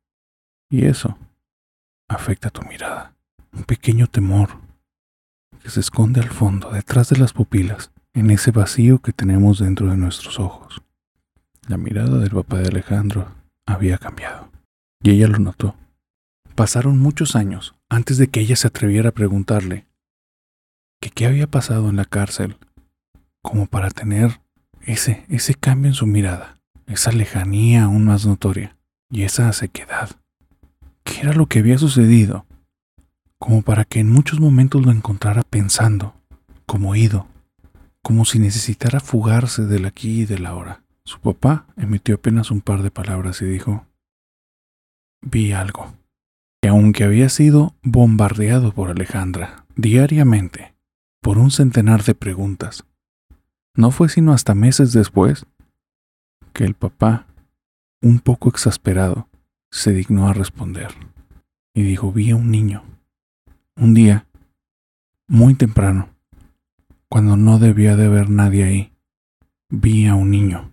Y 0.70 0.86
eso 0.86 1.18
afecta 2.08 2.50
tu 2.50 2.62
mirada. 2.62 3.14
Un 3.52 3.64
pequeño 3.64 4.06
temor 4.08 4.58
que 5.62 5.70
se 5.70 5.80
esconde 5.80 6.20
al 6.20 6.30
fondo, 6.30 6.70
detrás 6.70 7.10
de 7.10 7.18
las 7.18 7.32
pupilas, 7.32 7.92
en 8.14 8.30
ese 8.30 8.52
vacío 8.52 9.00
que 9.00 9.12
tenemos 9.12 9.58
dentro 9.58 9.88
de 9.90 9.96
nuestros 9.96 10.38
ojos. 10.38 10.80
La 11.68 11.76
mirada 11.76 12.18
del 12.18 12.30
papá 12.30 12.58
de 12.58 12.68
Alejandro 12.68 13.28
había 13.66 13.98
cambiado, 13.98 14.50
y 15.02 15.10
ella 15.10 15.28
lo 15.28 15.38
notó. 15.38 15.74
Pasaron 16.54 16.98
muchos 16.98 17.34
años 17.34 17.74
antes 17.88 18.16
de 18.16 18.28
que 18.28 18.40
ella 18.40 18.56
se 18.56 18.68
atreviera 18.68 19.10
a 19.10 19.12
preguntarle 19.12 19.86
qué 21.00 21.26
había 21.26 21.46
pasado 21.46 21.90
en 21.90 21.96
la 21.96 22.04
cárcel, 22.04 22.56
como 23.42 23.66
para 23.66 23.90
tener 23.90 24.40
ese, 24.82 25.24
ese 25.28 25.54
cambio 25.54 25.90
en 25.90 25.94
su 25.94 26.06
mirada, 26.06 26.56
esa 26.86 27.12
lejanía 27.12 27.84
aún 27.84 28.04
más 28.04 28.26
notoria 28.26 28.76
y 29.10 29.22
esa 29.22 29.52
sequedad. 29.52 30.10
¿Qué 31.02 31.20
era 31.20 31.34
lo 31.34 31.46
que 31.46 31.58
había 31.58 31.78
sucedido? 31.78 32.46
Como 33.38 33.62
para 33.62 33.84
que 33.84 34.00
en 34.00 34.10
muchos 34.10 34.40
momentos 34.40 34.84
lo 34.84 34.92
encontrara 34.92 35.42
pensando, 35.42 36.14
como 36.66 36.94
ido, 36.96 37.26
como 38.04 38.26
si 38.26 38.38
necesitara 38.38 39.00
fugarse 39.00 39.64
del 39.64 39.86
aquí 39.86 40.20
y 40.20 40.24
del 40.26 40.44
ahora. 40.44 40.82
Su 41.06 41.20
papá 41.20 41.66
emitió 41.78 42.16
apenas 42.16 42.50
un 42.50 42.60
par 42.60 42.82
de 42.82 42.90
palabras 42.90 43.40
y 43.40 43.46
dijo, 43.46 43.86
vi 45.22 45.52
algo. 45.52 45.94
Que 46.60 46.68
aunque 46.68 47.04
había 47.04 47.30
sido 47.30 47.74
bombardeado 47.82 48.72
por 48.72 48.90
Alejandra 48.90 49.64
diariamente 49.74 50.74
por 51.22 51.38
un 51.38 51.50
centenar 51.50 52.04
de 52.04 52.14
preguntas, 52.14 52.84
no 53.74 53.90
fue 53.90 54.10
sino 54.10 54.34
hasta 54.34 54.54
meses 54.54 54.92
después 54.92 55.46
que 56.52 56.64
el 56.64 56.74
papá, 56.74 57.26
un 58.02 58.20
poco 58.20 58.50
exasperado, 58.50 59.28
se 59.70 59.92
dignó 59.92 60.28
a 60.28 60.34
responder 60.34 60.92
y 61.72 61.82
dijo, 61.82 62.12
vi 62.12 62.32
a 62.32 62.36
un 62.36 62.50
niño. 62.50 62.84
Un 63.76 63.94
día, 63.94 64.26
muy 65.26 65.54
temprano, 65.54 66.13
cuando 67.14 67.36
no 67.36 67.60
debía 67.60 67.94
de 67.94 68.06
haber 68.06 68.28
nadie 68.28 68.64
ahí, 68.64 68.92
vi 69.70 70.08
a 70.08 70.16
un 70.16 70.32
niño. 70.32 70.72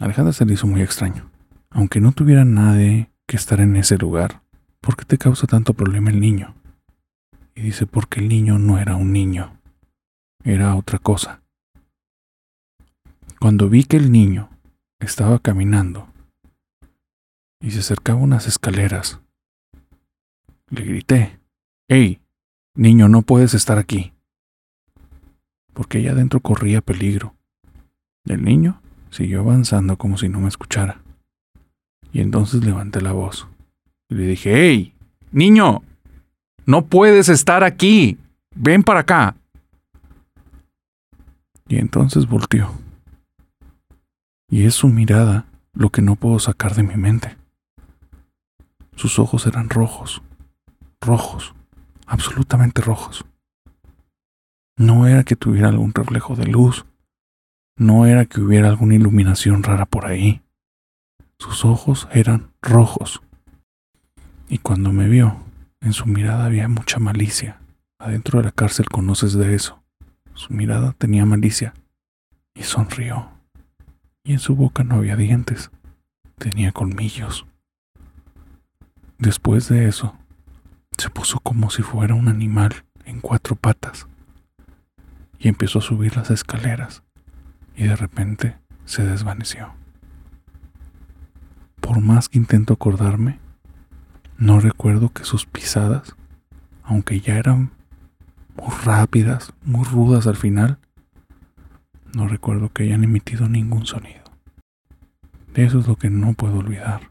Alejandra 0.00 0.32
se 0.32 0.44
le 0.44 0.54
hizo 0.54 0.66
muy 0.66 0.82
extraño. 0.82 1.30
Aunque 1.70 2.00
no 2.00 2.10
tuviera 2.10 2.44
nadie 2.44 3.12
que 3.28 3.36
estar 3.36 3.60
en 3.60 3.76
ese 3.76 3.96
lugar, 3.96 4.42
¿por 4.80 4.96
qué 4.96 5.04
te 5.04 5.16
causa 5.16 5.46
tanto 5.46 5.72
problema 5.72 6.10
el 6.10 6.18
niño? 6.18 6.56
Y 7.54 7.60
dice, 7.60 7.86
porque 7.86 8.18
el 8.18 8.26
niño 8.26 8.58
no 8.58 8.80
era 8.80 8.96
un 8.96 9.12
niño, 9.12 9.60
era 10.42 10.74
otra 10.74 10.98
cosa. 10.98 11.40
Cuando 13.38 13.68
vi 13.68 13.84
que 13.84 13.96
el 13.96 14.10
niño 14.10 14.50
estaba 14.98 15.38
caminando 15.38 16.08
y 17.60 17.70
se 17.70 17.78
acercaba 17.78 18.18
a 18.18 18.24
unas 18.24 18.48
escaleras, 18.48 19.20
le 20.70 20.82
grité, 20.82 21.38
¡Hey! 21.88 22.20
Niño, 22.74 23.08
no 23.08 23.22
puedes 23.22 23.54
estar 23.54 23.78
aquí. 23.78 24.13
Porque 25.74 25.98
allá 25.98 26.12
adentro 26.12 26.40
corría 26.40 26.80
peligro. 26.80 27.34
El 28.24 28.42
niño 28.42 28.80
Siguió 29.14 29.42
avanzando 29.42 29.96
como 29.96 30.18
si 30.18 30.28
no 30.28 30.40
me 30.40 30.48
escuchara. 30.48 31.00
Y 32.12 32.20
entonces 32.20 32.64
levanté 32.64 33.00
la 33.00 33.12
voz. 33.12 33.46
Y 34.08 34.16
le 34.16 34.26
dije, 34.26 34.52
¡Hey! 34.52 34.92
Niño, 35.30 35.84
no 36.66 36.86
puedes 36.86 37.28
estar 37.28 37.62
aquí. 37.62 38.18
Ven 38.56 38.82
para 38.82 39.00
acá. 39.00 39.36
Y 41.68 41.76
entonces 41.76 42.26
volteó. 42.26 42.72
Y 44.50 44.64
es 44.64 44.74
su 44.74 44.88
mirada 44.88 45.46
lo 45.74 45.90
que 45.90 46.02
no 46.02 46.16
puedo 46.16 46.40
sacar 46.40 46.74
de 46.74 46.82
mi 46.82 46.96
mente. 46.96 47.36
Sus 48.96 49.20
ojos 49.20 49.46
eran 49.46 49.70
rojos, 49.70 50.22
rojos, 51.00 51.54
absolutamente 52.04 52.82
rojos. 52.82 53.24
No 54.76 55.06
era 55.06 55.24
que 55.24 55.36
tuviera 55.36 55.68
algún 55.68 55.92
reflejo 55.94 56.36
de 56.36 56.46
luz 56.46 56.84
no 57.76 58.06
era 58.06 58.24
que 58.26 58.40
hubiera 58.40 58.68
alguna 58.68 58.94
iluminación 58.94 59.64
rara 59.64 59.84
por 59.84 60.06
ahí. 60.06 60.42
Sus 61.38 61.64
ojos 61.64 62.06
eran 62.12 62.52
rojos. 62.62 63.20
Y 64.48 64.58
cuando 64.58 64.92
me 64.92 65.08
vio, 65.08 65.42
en 65.80 65.92
su 65.92 66.06
mirada 66.06 66.44
había 66.44 66.68
mucha 66.68 67.00
malicia. 67.00 67.60
Adentro 67.98 68.38
de 68.38 68.44
la 68.44 68.52
cárcel 68.52 68.86
conoces 68.88 69.32
de 69.32 69.56
eso. 69.56 69.82
Su 70.34 70.52
mirada 70.52 70.94
tenía 70.96 71.26
malicia. 71.26 71.74
Y 72.54 72.62
sonrió. 72.62 73.28
Y 74.22 74.34
en 74.34 74.38
su 74.38 74.54
boca 74.54 74.84
no 74.84 74.94
había 74.96 75.16
dientes. 75.16 75.72
Tenía 76.38 76.70
colmillos. 76.70 77.44
Después 79.18 79.68
de 79.68 79.88
eso, 79.88 80.16
se 80.96 81.10
puso 81.10 81.40
como 81.40 81.70
si 81.70 81.82
fuera 81.82 82.14
un 82.14 82.28
animal 82.28 82.84
en 83.04 83.20
cuatro 83.20 83.56
patas. 83.56 84.06
Y 85.44 85.48
empezó 85.48 85.80
a 85.80 85.82
subir 85.82 86.16
las 86.16 86.30
escaleras 86.30 87.02
y 87.76 87.84
de 87.84 87.96
repente 87.96 88.56
se 88.86 89.04
desvaneció. 89.04 89.74
Por 91.82 92.00
más 92.00 92.30
que 92.30 92.38
intento 92.38 92.72
acordarme, 92.72 93.38
no 94.38 94.58
recuerdo 94.58 95.10
que 95.10 95.24
sus 95.24 95.44
pisadas, 95.44 96.16
aunque 96.82 97.20
ya 97.20 97.36
eran 97.36 97.72
muy 98.56 98.74
rápidas, 98.84 99.52
muy 99.62 99.84
rudas 99.84 100.26
al 100.26 100.36
final, 100.36 100.78
no 102.14 102.26
recuerdo 102.26 102.70
que 102.70 102.84
hayan 102.84 103.04
emitido 103.04 103.46
ningún 103.46 103.84
sonido. 103.84 104.24
Eso 105.52 105.80
es 105.80 105.86
lo 105.86 105.96
que 105.96 106.08
no 106.08 106.32
puedo 106.32 106.60
olvidar. 106.60 107.10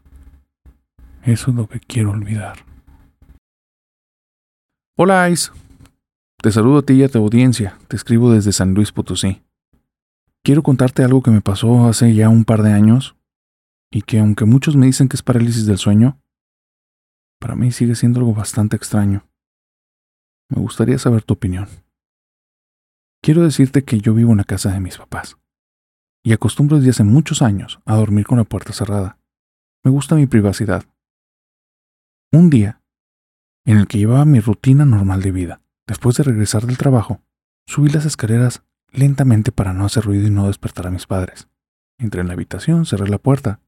Eso 1.22 1.50
es 1.52 1.56
lo 1.56 1.68
que 1.68 1.78
quiero 1.78 2.10
olvidar. 2.10 2.56
Hola 4.96 5.30
Ice. 5.30 5.52
Te 6.44 6.52
saludo 6.52 6.80
a 6.80 6.82
ti 6.82 6.92
y 6.92 7.02
a 7.02 7.08
tu 7.08 7.16
audiencia. 7.16 7.78
Te 7.88 7.96
escribo 7.96 8.30
desde 8.30 8.52
San 8.52 8.74
Luis 8.74 8.92
Potosí. 8.92 9.42
Quiero 10.42 10.62
contarte 10.62 11.02
algo 11.02 11.22
que 11.22 11.30
me 11.30 11.40
pasó 11.40 11.86
hace 11.86 12.14
ya 12.14 12.28
un 12.28 12.44
par 12.44 12.62
de 12.62 12.70
años 12.70 13.16
y 13.90 14.02
que 14.02 14.18
aunque 14.18 14.44
muchos 14.44 14.76
me 14.76 14.84
dicen 14.84 15.08
que 15.08 15.16
es 15.16 15.22
parálisis 15.22 15.64
del 15.64 15.78
sueño, 15.78 16.20
para 17.40 17.56
mí 17.56 17.72
sigue 17.72 17.94
siendo 17.94 18.20
algo 18.20 18.34
bastante 18.34 18.76
extraño. 18.76 19.26
Me 20.50 20.60
gustaría 20.60 20.98
saber 20.98 21.22
tu 21.22 21.32
opinión. 21.32 21.66
Quiero 23.22 23.42
decirte 23.42 23.82
que 23.82 23.98
yo 23.98 24.12
vivo 24.12 24.32
en 24.32 24.36
la 24.36 24.44
casa 24.44 24.70
de 24.70 24.80
mis 24.80 24.98
papás 24.98 25.38
y 26.22 26.34
acostumbro 26.34 26.76
desde 26.76 26.90
hace 26.90 27.04
muchos 27.04 27.40
años 27.40 27.80
a 27.86 27.96
dormir 27.96 28.26
con 28.26 28.36
la 28.36 28.44
puerta 28.44 28.74
cerrada. 28.74 29.18
Me 29.82 29.90
gusta 29.90 30.14
mi 30.14 30.26
privacidad. 30.26 30.84
Un 32.32 32.50
día, 32.50 32.82
en 33.64 33.78
el 33.78 33.86
que 33.86 33.96
llevaba 33.96 34.26
mi 34.26 34.40
rutina 34.40 34.84
normal 34.84 35.22
de 35.22 35.32
vida, 35.32 35.63
después 35.86 36.16
de 36.16 36.24
regresar 36.24 36.66
del 36.66 36.78
trabajo, 36.78 37.20
subí 37.66 37.90
las 37.90 38.04
escaleras 38.04 38.62
lentamente 38.90 39.52
para 39.52 39.72
no 39.72 39.84
hacer 39.84 40.04
ruido 40.04 40.26
y 40.26 40.30
no 40.30 40.46
despertar 40.46 40.86
a 40.86 40.90
mis 40.90 41.06
padres. 41.06 41.48
Entré 41.98 42.20
en 42.20 42.28
la 42.28 42.34
habitación, 42.34 42.86
cerré 42.86 43.08
la 43.08 43.18
puerta. 43.18 43.60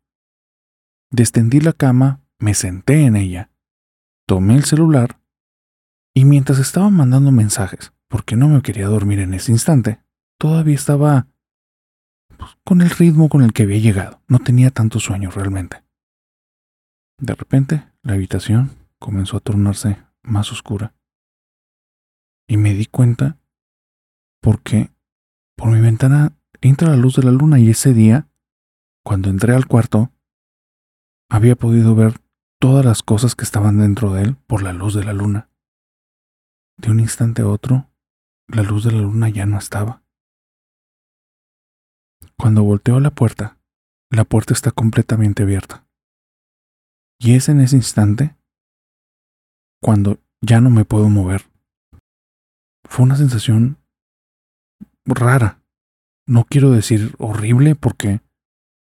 Destendí 1.11 1.61
la 1.61 1.73
cama, 1.73 2.20
me 2.38 2.54
senté 2.54 3.04
en 3.04 3.16
ella, 3.16 3.50
tomé 4.26 4.56
el 4.56 4.64
celular 4.64 5.20
y 6.14 6.25
mientras 6.25 6.58
estaba 6.58 6.90
mandando 6.90 7.30
mensajes, 7.30 7.92
porque 8.08 8.37
no 8.37 8.49
me 8.49 8.62
quería 8.62 8.87
dormir 8.87 9.20
en 9.20 9.35
ese 9.35 9.52
instante, 9.52 10.00
todavía 10.38 10.75
estaba 10.75 11.28
pues, 12.37 12.56
con 12.64 12.80
el 12.80 12.90
ritmo 12.90 13.28
con 13.28 13.42
el 13.42 13.52
que 13.52 13.64
había 13.64 13.78
llegado. 13.78 14.23
No 14.26 14.38
tenía 14.38 14.70
tanto 14.70 15.00
sueño 15.00 15.30
realmente. 15.30 15.85
De 17.18 17.35
repente, 17.35 17.87
la 18.02 18.14
habitación 18.14 18.73
comenzó 18.99 19.37
a 19.37 19.40
tornarse 19.40 19.99
más 20.23 20.52
oscura. 20.52 20.94
Y 22.48 22.56
me 22.56 22.74
di 22.74 22.86
cuenta 22.86 23.38
porque 24.40 24.90
por 25.56 25.70
mi 25.70 25.80
ventana 25.80 26.36
entra 26.60 26.90
la 26.90 26.96
luz 26.96 27.16
de 27.16 27.22
la 27.22 27.32
luna 27.32 27.58
y 27.58 27.70
ese 27.70 27.92
día, 27.92 28.28
cuando 29.04 29.30
entré 29.30 29.54
al 29.54 29.66
cuarto, 29.66 30.12
había 31.28 31.56
podido 31.56 31.94
ver 31.94 32.20
todas 32.60 32.84
las 32.84 33.02
cosas 33.02 33.34
que 33.34 33.44
estaban 33.44 33.78
dentro 33.78 34.12
de 34.12 34.22
él 34.22 34.36
por 34.46 34.62
la 34.62 34.72
luz 34.72 34.94
de 34.94 35.04
la 35.04 35.12
luna. 35.12 35.48
De 36.76 36.90
un 36.90 37.00
instante 37.00 37.42
a 37.42 37.48
otro, 37.48 37.90
la 38.48 38.62
luz 38.62 38.84
de 38.84 38.92
la 38.92 39.00
luna 39.00 39.28
ya 39.28 39.46
no 39.46 39.58
estaba. 39.58 40.02
Cuando 42.38 42.62
volteo 42.62 43.00
la 43.00 43.10
puerta, 43.10 43.58
la 44.10 44.24
puerta 44.24 44.54
está 44.54 44.70
completamente 44.70 45.42
abierta. 45.42 45.86
Y 47.18 47.34
es 47.34 47.48
en 47.48 47.60
ese 47.60 47.76
instante 47.76 48.36
cuando 49.82 50.18
ya 50.40 50.60
no 50.60 50.70
me 50.70 50.84
puedo 50.84 51.08
mover. 51.08 51.46
Fue 52.88 53.05
una 53.05 53.16
sensación 53.16 53.78
rara. 55.05 55.61
No 56.26 56.45
quiero 56.45 56.71
decir 56.71 57.14
horrible 57.19 57.75
porque 57.75 58.21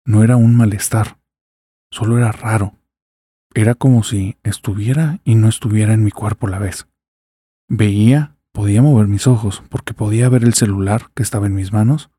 no 0.05 0.23
era 0.23 0.35
un 0.35 0.55
malestar, 0.55 1.19
solo 1.91 2.17
era 2.17 2.31
raro. 2.31 2.75
Era 3.53 3.75
como 3.75 4.03
si 4.03 4.37
estuviera 4.43 5.19
y 5.23 5.35
no 5.35 5.47
estuviera 5.47 5.93
en 5.93 6.03
mi 6.03 6.11
cuerpo 6.11 6.47
a 6.47 6.49
la 6.49 6.59
vez. 6.59 6.87
Veía, 7.67 8.35
podía 8.51 8.81
mover 8.81 9.07
mis 9.07 9.27
ojos 9.27 9.63
porque 9.69 9.93
podía 9.93 10.29
ver 10.29 10.43
el 10.43 10.53
celular 10.53 11.11
que 11.15 11.23
estaba 11.23 11.47
en 11.47 11.55
mis 11.55 11.71
manos 11.71 12.11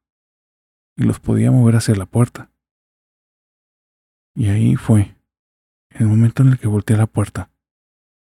y 0.96 1.04
los 1.04 1.20
podía 1.20 1.50
mover 1.50 1.76
hacia 1.76 1.94
la 1.94 2.06
puerta. 2.06 2.50
Y 4.34 4.48
ahí 4.48 4.76
fue, 4.76 5.16
el 5.90 6.06
momento 6.06 6.42
en 6.42 6.50
el 6.50 6.58
que 6.58 6.68
volteé 6.68 6.96
a 6.96 7.00
la 7.00 7.06
puerta, 7.06 7.50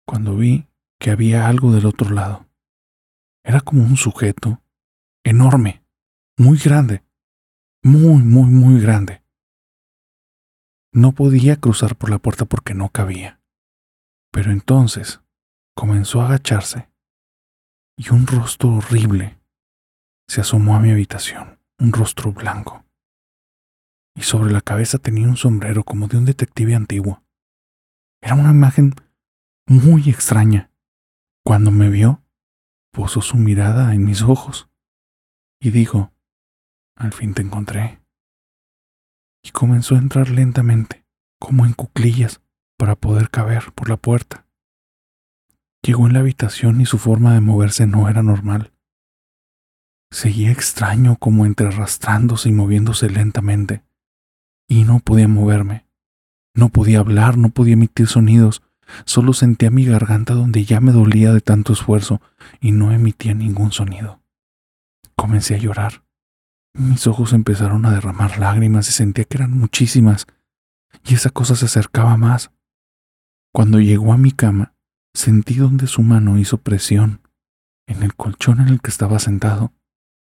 cuando 0.06 0.36
vi 0.36 0.68
que 1.00 1.12
había 1.12 1.48
algo 1.48 1.72
del 1.72 1.86
otro 1.86 2.10
lado. 2.12 2.51
Era 3.44 3.62
como 3.62 3.84
un 3.84 3.98
sujeto 3.98 4.62
enorme, 5.24 5.84
muy 6.38 6.58
grande, 6.58 7.04
muy, 7.84 8.22
muy, 8.24 8.50
muy 8.50 8.82
grande. 8.82 9.24
No 10.94 11.14
podía 11.14 11.56
cruzar 11.56 11.96
por 11.96 12.10
la 12.10 12.20
puerta 12.20 12.46
porque 12.46 12.74
no 12.74 12.90
cabía. 12.90 13.40
Pero 14.32 14.52
entonces 14.52 15.22
comenzó 15.76 16.22
a 16.22 16.28
agacharse 16.28 16.90
y 17.98 18.10
un 18.10 18.28
rostro 18.28 18.76
horrible 18.76 19.40
se 20.28 20.42
asomó 20.42 20.76
a 20.76 20.80
mi 20.80 20.92
habitación, 20.92 21.60
un 21.78 21.92
rostro 21.92 22.32
blanco. 22.32 22.86
Y 24.16 24.22
sobre 24.22 24.52
la 24.52 24.62
cabeza 24.62 24.98
tenía 24.98 25.28
un 25.28 25.38
sombrero 25.38 25.84
como 25.84 26.08
de 26.08 26.18
un 26.18 26.26
detective 26.26 26.76
antiguo. 26.76 27.24
Era 28.22 28.36
una 28.36 28.52
imagen 28.52 28.94
muy 29.68 30.10
extraña. 30.10 30.72
Cuando 31.44 31.72
me 31.72 31.90
vio, 31.90 32.21
posó 32.92 33.22
su 33.22 33.38
mirada 33.38 33.94
en 33.94 34.06
mis 34.06 34.22
ojos 34.22 34.70
y 35.60 35.72
dijo, 35.72 36.14
al 36.96 37.14
fin 37.14 37.34
te 37.34 37.42
encontré. 37.42 38.02
Y 39.44 39.52
comenzó 39.52 39.96
a 39.96 40.00
entrar 40.00 40.30
lentamente, 40.30 41.06
como 41.40 41.66
en 41.66 41.74
cuclillas, 41.74 42.42
para 42.78 42.96
poder 42.96 43.30
caber 43.30 43.72
por 43.74 43.90
la 43.90 43.98
puerta. 43.98 44.46
Llegó 45.84 46.06
en 46.06 46.14
la 46.14 46.20
habitación 46.20 46.80
y 46.82 46.86
su 46.86 47.00
forma 47.00 47.34
de 47.34 47.42
moverse 47.42 47.88
no 47.88 48.08
era 48.08 48.22
normal. 48.22 48.74
Seguía 50.12 50.52
extraño 50.52 51.16
como 51.16 51.46
entre 51.46 51.68
arrastrándose 51.68 52.50
y 52.50 52.52
moviéndose 52.52 53.10
lentamente. 53.10 53.84
Y 54.68 54.84
no 54.84 55.00
podía 55.00 55.28
moverme. 55.28 55.88
No 56.54 56.70
podía 56.70 57.00
hablar, 57.00 57.38
no 57.38 57.50
podía 57.50 57.74
emitir 57.74 58.08
sonidos. 58.08 58.62
Solo 59.06 59.34
sentía 59.34 59.72
mi 59.72 59.86
garganta 59.86 60.34
donde 60.34 60.66
ya 60.66 60.82
me 60.82 60.92
dolía 60.92 61.34
de 61.34 61.42
tanto 61.42 61.74
esfuerzo 61.74 62.22
y 62.60 62.72
no 62.72 62.92
emitía 62.92 63.34
ningún 63.34 63.72
sonido. 63.72 64.22
Comencé 65.16 65.56
a 65.56 65.60
llorar. 65.60 66.04
Mis 66.74 67.08
ojos 67.08 67.34
empezaron 67.34 67.86
a 67.86 67.92
derramar 67.92 68.40
lágrimas 68.40 68.88
y 68.90 68.92
sentía 68.92 69.26
que 69.26 69.38
eran 69.38 69.52
muchísimas. 69.52 70.28
Y 71.06 71.16
esa 71.16 71.30
cosa 71.30 71.56
se 71.56 71.66
acercaba 71.66 72.18
más. 72.18 72.52
Cuando 73.54 73.80
llegó 73.80 74.14
a 74.14 74.18
mi 74.18 74.32
cama, 74.32 74.74
Sentí 75.14 75.56
donde 75.56 75.88
su 75.88 76.04
mano 76.04 76.38
hizo 76.38 76.58
presión 76.58 77.22
en 77.86 78.04
el 78.04 78.16
colchón 78.16 78.62
en 78.62 78.70
el 78.70 78.82
que 78.82 78.90
estaba 78.90 79.20
sentado. 79.20 79.74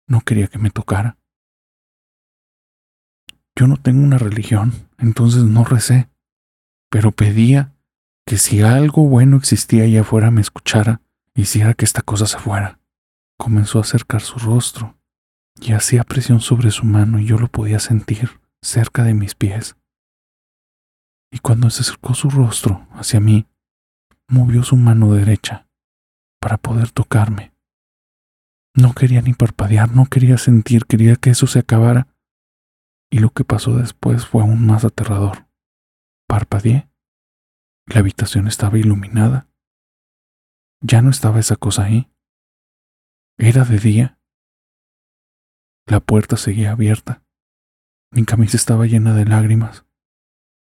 No 0.07 0.21
quería 0.21 0.47
que 0.47 0.59
me 0.59 0.71
tocara. 0.71 1.17
Yo 3.55 3.67
no 3.67 3.77
tengo 3.77 4.03
una 4.03 4.17
religión, 4.17 4.89
entonces 4.97 5.43
no 5.43 5.63
recé, 5.63 6.09
pero 6.89 7.11
pedía 7.11 7.72
que 8.25 8.37
si 8.37 8.61
algo 8.61 9.07
bueno 9.07 9.37
existía 9.37 9.83
allá 9.83 10.01
afuera 10.01 10.31
me 10.31 10.41
escuchara, 10.41 11.01
hiciera 11.35 11.73
que 11.73 11.85
esta 11.85 12.01
cosa 12.01 12.25
se 12.25 12.39
fuera. 12.39 12.79
Comenzó 13.37 13.79
a 13.79 13.81
acercar 13.81 14.21
su 14.21 14.39
rostro 14.39 14.97
y 15.59 15.73
hacía 15.73 16.03
presión 16.03 16.39
sobre 16.39 16.71
su 16.71 16.85
mano 16.85 17.19
y 17.19 17.25
yo 17.25 17.37
lo 17.37 17.47
podía 17.47 17.79
sentir 17.79 18.39
cerca 18.61 19.03
de 19.03 19.13
mis 19.13 19.35
pies. 19.35 19.75
Y 21.31 21.39
cuando 21.39 21.69
se 21.69 21.81
acercó 21.81 22.13
su 22.13 22.29
rostro 22.29 22.87
hacia 22.91 23.19
mí, 23.19 23.47
movió 24.29 24.63
su 24.63 24.77
mano 24.77 25.13
derecha 25.13 25.67
para 26.39 26.57
poder 26.57 26.91
tocarme. 26.91 27.53
No 28.75 28.93
quería 28.93 29.21
ni 29.21 29.33
parpadear, 29.33 29.95
no 29.95 30.05
quería 30.05 30.37
sentir, 30.37 30.85
quería 30.85 31.15
que 31.15 31.29
eso 31.29 31.47
se 31.47 31.59
acabara. 31.59 32.07
Y 33.11 33.19
lo 33.19 33.29
que 33.29 33.43
pasó 33.43 33.75
después 33.77 34.25
fue 34.25 34.41
aún 34.41 34.65
más 34.65 34.83
aterrador. 34.83 35.47
Parpadeé. 36.27 36.89
La 37.85 37.99
habitación 37.99 38.47
estaba 38.47 38.77
iluminada. 38.77 39.49
Ya 40.81 41.01
no 41.01 41.09
estaba 41.09 41.39
esa 41.39 41.55
cosa 41.55 41.83
ahí. 41.83 42.09
Era 43.37 43.65
de 43.65 43.77
día. 43.77 44.19
La 45.85 45.99
puerta 45.99 46.37
seguía 46.37 46.71
abierta. 46.71 47.23
Mi 48.11 48.25
camisa 48.25 48.55
estaba 48.55 48.85
llena 48.85 49.13
de 49.13 49.25
lágrimas. 49.25 49.85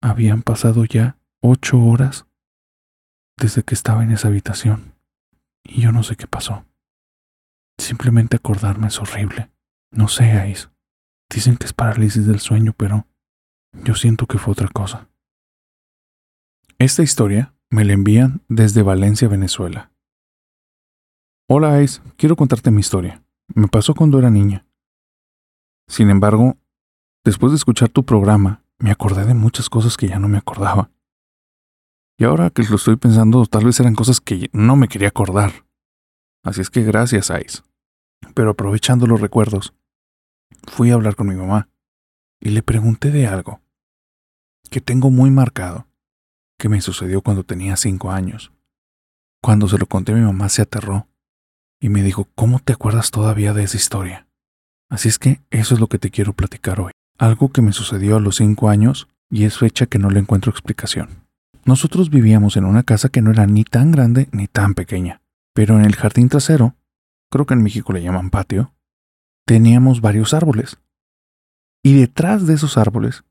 Habían 0.01 0.43
pasado 0.43 0.85
ya 0.85 1.19
ocho 1.41 1.79
horas 1.79 2.27
desde 3.35 3.63
que 3.63 3.73
estaba 3.73 4.03
en 4.03 4.11
esa 4.11 4.27
habitación. 4.27 4.95
Y 5.63 5.81
yo 5.81 5.91
no 5.91 6.03
sé 6.03 6.15
qué 6.17 6.27
pasó. 6.27 6.65
Simplemente 7.79 8.37
acordarme 8.37 8.87
es 8.87 8.99
horrible. 8.99 9.51
No 9.91 10.07
sé, 10.07 10.31
Ais. 10.33 10.69
Dicen 11.29 11.57
que 11.57 11.65
es 11.65 11.73
parálisis 11.73 12.27
del 12.27 12.39
sueño, 12.39 12.73
pero 12.73 13.07
yo 13.73 13.95
siento 13.95 14.27
que 14.27 14.37
fue 14.37 14.53
otra 14.53 14.67
cosa. 14.67 15.09
Esta 16.79 17.01
historia 17.01 17.55
me 17.71 17.83
la 17.85 17.93
envían 17.93 18.43
desde 18.49 18.83
Valencia, 18.83 19.27
Venezuela. 19.27 19.91
Hola, 21.49 21.73
Ais. 21.73 22.03
Quiero 22.17 22.35
contarte 22.35 22.69
mi 22.69 22.81
historia. 22.81 23.23
Me 23.47 23.67
pasó 23.67 23.95
cuando 23.95 24.19
era 24.19 24.29
niña. 24.29 24.67
Sin 25.87 26.11
embargo, 26.11 26.55
después 27.25 27.51
de 27.51 27.55
escuchar 27.55 27.89
tu 27.89 28.05
programa, 28.05 28.63
me 28.77 28.91
acordé 28.91 29.25
de 29.25 29.33
muchas 29.33 29.71
cosas 29.71 29.97
que 29.97 30.07
ya 30.07 30.19
no 30.19 30.27
me 30.27 30.37
acordaba. 30.37 30.91
Y 32.19 32.25
ahora 32.25 32.51
que 32.51 32.61
lo 32.61 32.75
estoy 32.75 32.95
pensando, 32.95 33.47
tal 33.47 33.65
vez 33.65 33.79
eran 33.79 33.95
cosas 33.95 34.21
que 34.21 34.51
no 34.53 34.75
me 34.75 34.87
quería 34.87 35.07
acordar. 35.07 35.65
Así 36.43 36.61
es 36.61 36.69
que 36.69 36.83
gracias, 36.83 37.31
Ice. 37.43 37.63
Pero 38.35 38.51
aprovechando 38.51 39.07
los 39.07 39.19
recuerdos, 39.19 39.73
fui 40.67 40.91
a 40.91 40.93
hablar 40.93 41.15
con 41.15 41.27
mi 41.27 41.35
mamá 41.35 41.69
y 42.39 42.51
le 42.51 42.61
pregunté 42.61 43.09
de 43.09 43.25
algo 43.25 43.61
que 44.69 44.79
tengo 44.79 45.09
muy 45.09 45.31
marcado, 45.31 45.86
que 46.57 46.69
me 46.69 46.81
sucedió 46.81 47.21
cuando 47.21 47.43
tenía 47.43 47.77
cinco 47.77 48.11
años. 48.11 48.51
Cuando 49.41 49.67
se 49.67 49.77
lo 49.77 49.85
conté 49.85 50.13
mi 50.13 50.21
mamá 50.21 50.49
se 50.49 50.61
aterró 50.61 51.07
y 51.79 51.89
me 51.89 52.03
dijo, 52.03 52.27
¿cómo 52.35 52.59
te 52.59 52.73
acuerdas 52.73 53.11
todavía 53.11 53.53
de 53.53 53.63
esa 53.63 53.77
historia? 53.77 54.27
Así 54.89 55.09
es 55.09 55.19
que 55.19 55.41
eso 55.51 55.75
es 55.75 55.79
lo 55.79 55.87
que 55.87 55.99
te 55.99 56.09
quiero 56.09 56.33
platicar 56.33 56.79
hoy. 56.79 56.91
Algo 57.17 57.49
que 57.49 57.61
me 57.61 57.73
sucedió 57.73 58.17
a 58.17 58.19
los 58.19 58.37
cinco 58.37 58.69
años 58.69 59.07
y 59.29 59.43
es 59.43 59.57
fecha 59.57 59.85
que 59.85 59.99
no 59.99 60.09
le 60.09 60.19
encuentro 60.19 60.51
explicación. 60.51 61.27
Nosotros 61.65 62.09
vivíamos 62.09 62.55
en 62.55 62.65
una 62.65 62.83
casa 62.83 63.09
que 63.09 63.21
no 63.21 63.31
era 63.31 63.45
ni 63.45 63.63
tan 63.63 63.91
grande 63.91 64.29
ni 64.31 64.47
tan 64.47 64.73
pequeña, 64.73 65.21
pero 65.53 65.77
en 65.77 65.85
el 65.85 65.95
jardín 65.95 66.29
trasero, 66.29 66.75
creo 67.29 67.45
que 67.45 67.53
en 67.53 67.63
México 67.63 67.91
le 67.91 68.01
llaman 68.01 68.29
patio, 68.29 68.73
teníamos 69.45 69.99
varios 69.99 70.33
árboles. 70.33 70.77
Y 71.83 71.99
detrás 71.99 72.47
de 72.47 72.53
esos 72.53 72.77
árboles 72.77 73.23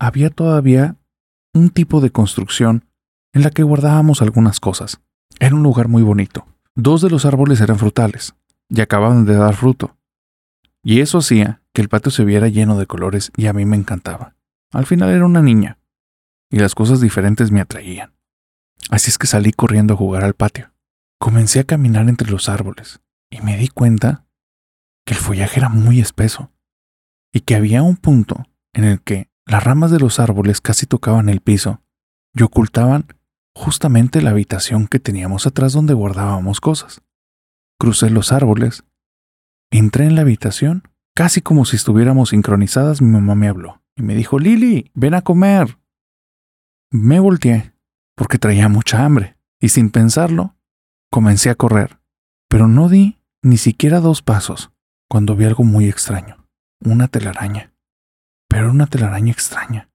había 0.00 0.30
todavía 0.30 0.96
un 1.54 1.70
tipo 1.70 2.00
de 2.00 2.10
construcción 2.10 2.84
en 3.32 3.42
la 3.42 3.50
que 3.50 3.62
guardábamos 3.62 4.20
algunas 4.20 4.60
cosas. 4.60 5.00
Era 5.40 5.54
un 5.54 5.62
lugar 5.62 5.88
muy 5.88 6.02
bonito. 6.02 6.46
Dos 6.74 7.00
de 7.00 7.10
los 7.10 7.24
árboles 7.24 7.60
eran 7.60 7.78
frutales 7.78 8.34
y 8.68 8.80
acababan 8.80 9.24
de 9.24 9.34
dar 9.34 9.54
fruto. 9.54 9.96
Y 10.82 11.00
eso 11.00 11.18
hacía 11.18 11.62
que 11.72 11.80
el 11.80 11.88
patio 11.88 12.10
se 12.10 12.24
viera 12.24 12.48
lleno 12.48 12.76
de 12.76 12.86
colores 12.86 13.32
y 13.36 13.46
a 13.46 13.52
mí 13.52 13.64
me 13.64 13.76
encantaba. 13.76 14.36
Al 14.72 14.86
final 14.86 15.10
era 15.10 15.24
una 15.24 15.40
niña 15.40 15.78
y 16.50 16.58
las 16.58 16.74
cosas 16.74 17.00
diferentes 17.00 17.50
me 17.50 17.60
atraían. 17.60 18.14
Así 18.90 19.10
es 19.10 19.18
que 19.18 19.26
salí 19.26 19.52
corriendo 19.52 19.94
a 19.94 19.96
jugar 19.96 20.24
al 20.24 20.34
patio. 20.34 20.72
Comencé 21.18 21.60
a 21.60 21.64
caminar 21.64 22.08
entre 22.08 22.30
los 22.30 22.48
árboles 22.48 23.00
y 23.30 23.40
me 23.40 23.56
di 23.56 23.68
cuenta 23.68 24.26
que 25.06 25.14
el 25.14 25.20
follaje 25.20 25.60
era 25.60 25.68
muy 25.68 26.00
espeso 26.00 26.52
y 27.32 27.40
que 27.40 27.54
había 27.54 27.82
un 27.82 27.96
punto 27.96 28.44
en 28.72 28.84
el 28.84 29.00
que 29.00 29.28
las 29.46 29.62
ramas 29.62 29.90
de 29.90 29.98
los 29.98 30.20
árboles 30.20 30.60
casi 30.60 30.86
tocaban 30.86 31.28
el 31.28 31.40
piso 31.40 31.82
y 32.34 32.42
ocultaban 32.42 33.06
justamente 33.54 34.22
la 34.22 34.30
habitación 34.30 34.88
que 34.88 34.98
teníamos 34.98 35.46
atrás 35.46 35.72
donde 35.72 35.94
guardábamos 35.94 36.60
cosas. 36.60 37.02
Crucé 37.78 38.10
los 38.10 38.32
árboles, 38.32 38.84
entré 39.70 40.06
en 40.06 40.14
la 40.14 40.22
habitación, 40.22 40.88
casi 41.14 41.42
como 41.42 41.64
si 41.64 41.76
estuviéramos 41.76 42.30
sincronizadas, 42.30 43.02
mi 43.02 43.10
mamá 43.10 43.34
me 43.34 43.48
habló 43.48 43.82
y 43.96 44.02
me 44.02 44.14
dijo, 44.14 44.38
Lili, 44.38 44.90
ven 44.94 45.14
a 45.14 45.22
comer. 45.22 45.78
Me 46.90 47.20
volteé 47.20 47.74
porque 48.16 48.38
traía 48.38 48.68
mucha 48.68 49.04
hambre 49.04 49.36
y 49.60 49.68
sin 49.68 49.90
pensarlo, 49.90 50.56
comencé 51.10 51.50
a 51.50 51.54
correr, 51.54 52.00
pero 52.48 52.68
no 52.68 52.88
di 52.88 53.18
ni 53.42 53.56
siquiera 53.56 54.00
dos 54.00 54.22
pasos 54.22 54.72
cuando 55.08 55.36
vi 55.36 55.44
algo 55.44 55.64
muy 55.64 55.88
extraño, 55.88 56.48
una 56.80 57.08
telaraña. 57.08 57.73
Pero 58.54 58.70
una 58.70 58.86
telaraña 58.86 59.32
extraña. 59.32 59.90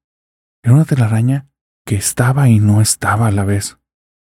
Era 0.61 0.75
una 0.75 0.83
telaraña 0.83 1.47
que 1.85 1.95
estaba 1.95 2.49
y 2.49 2.59
no 2.59 2.81
estaba 2.81 3.27
a 3.27 3.31
la 3.31 3.45
vez. 3.45 3.79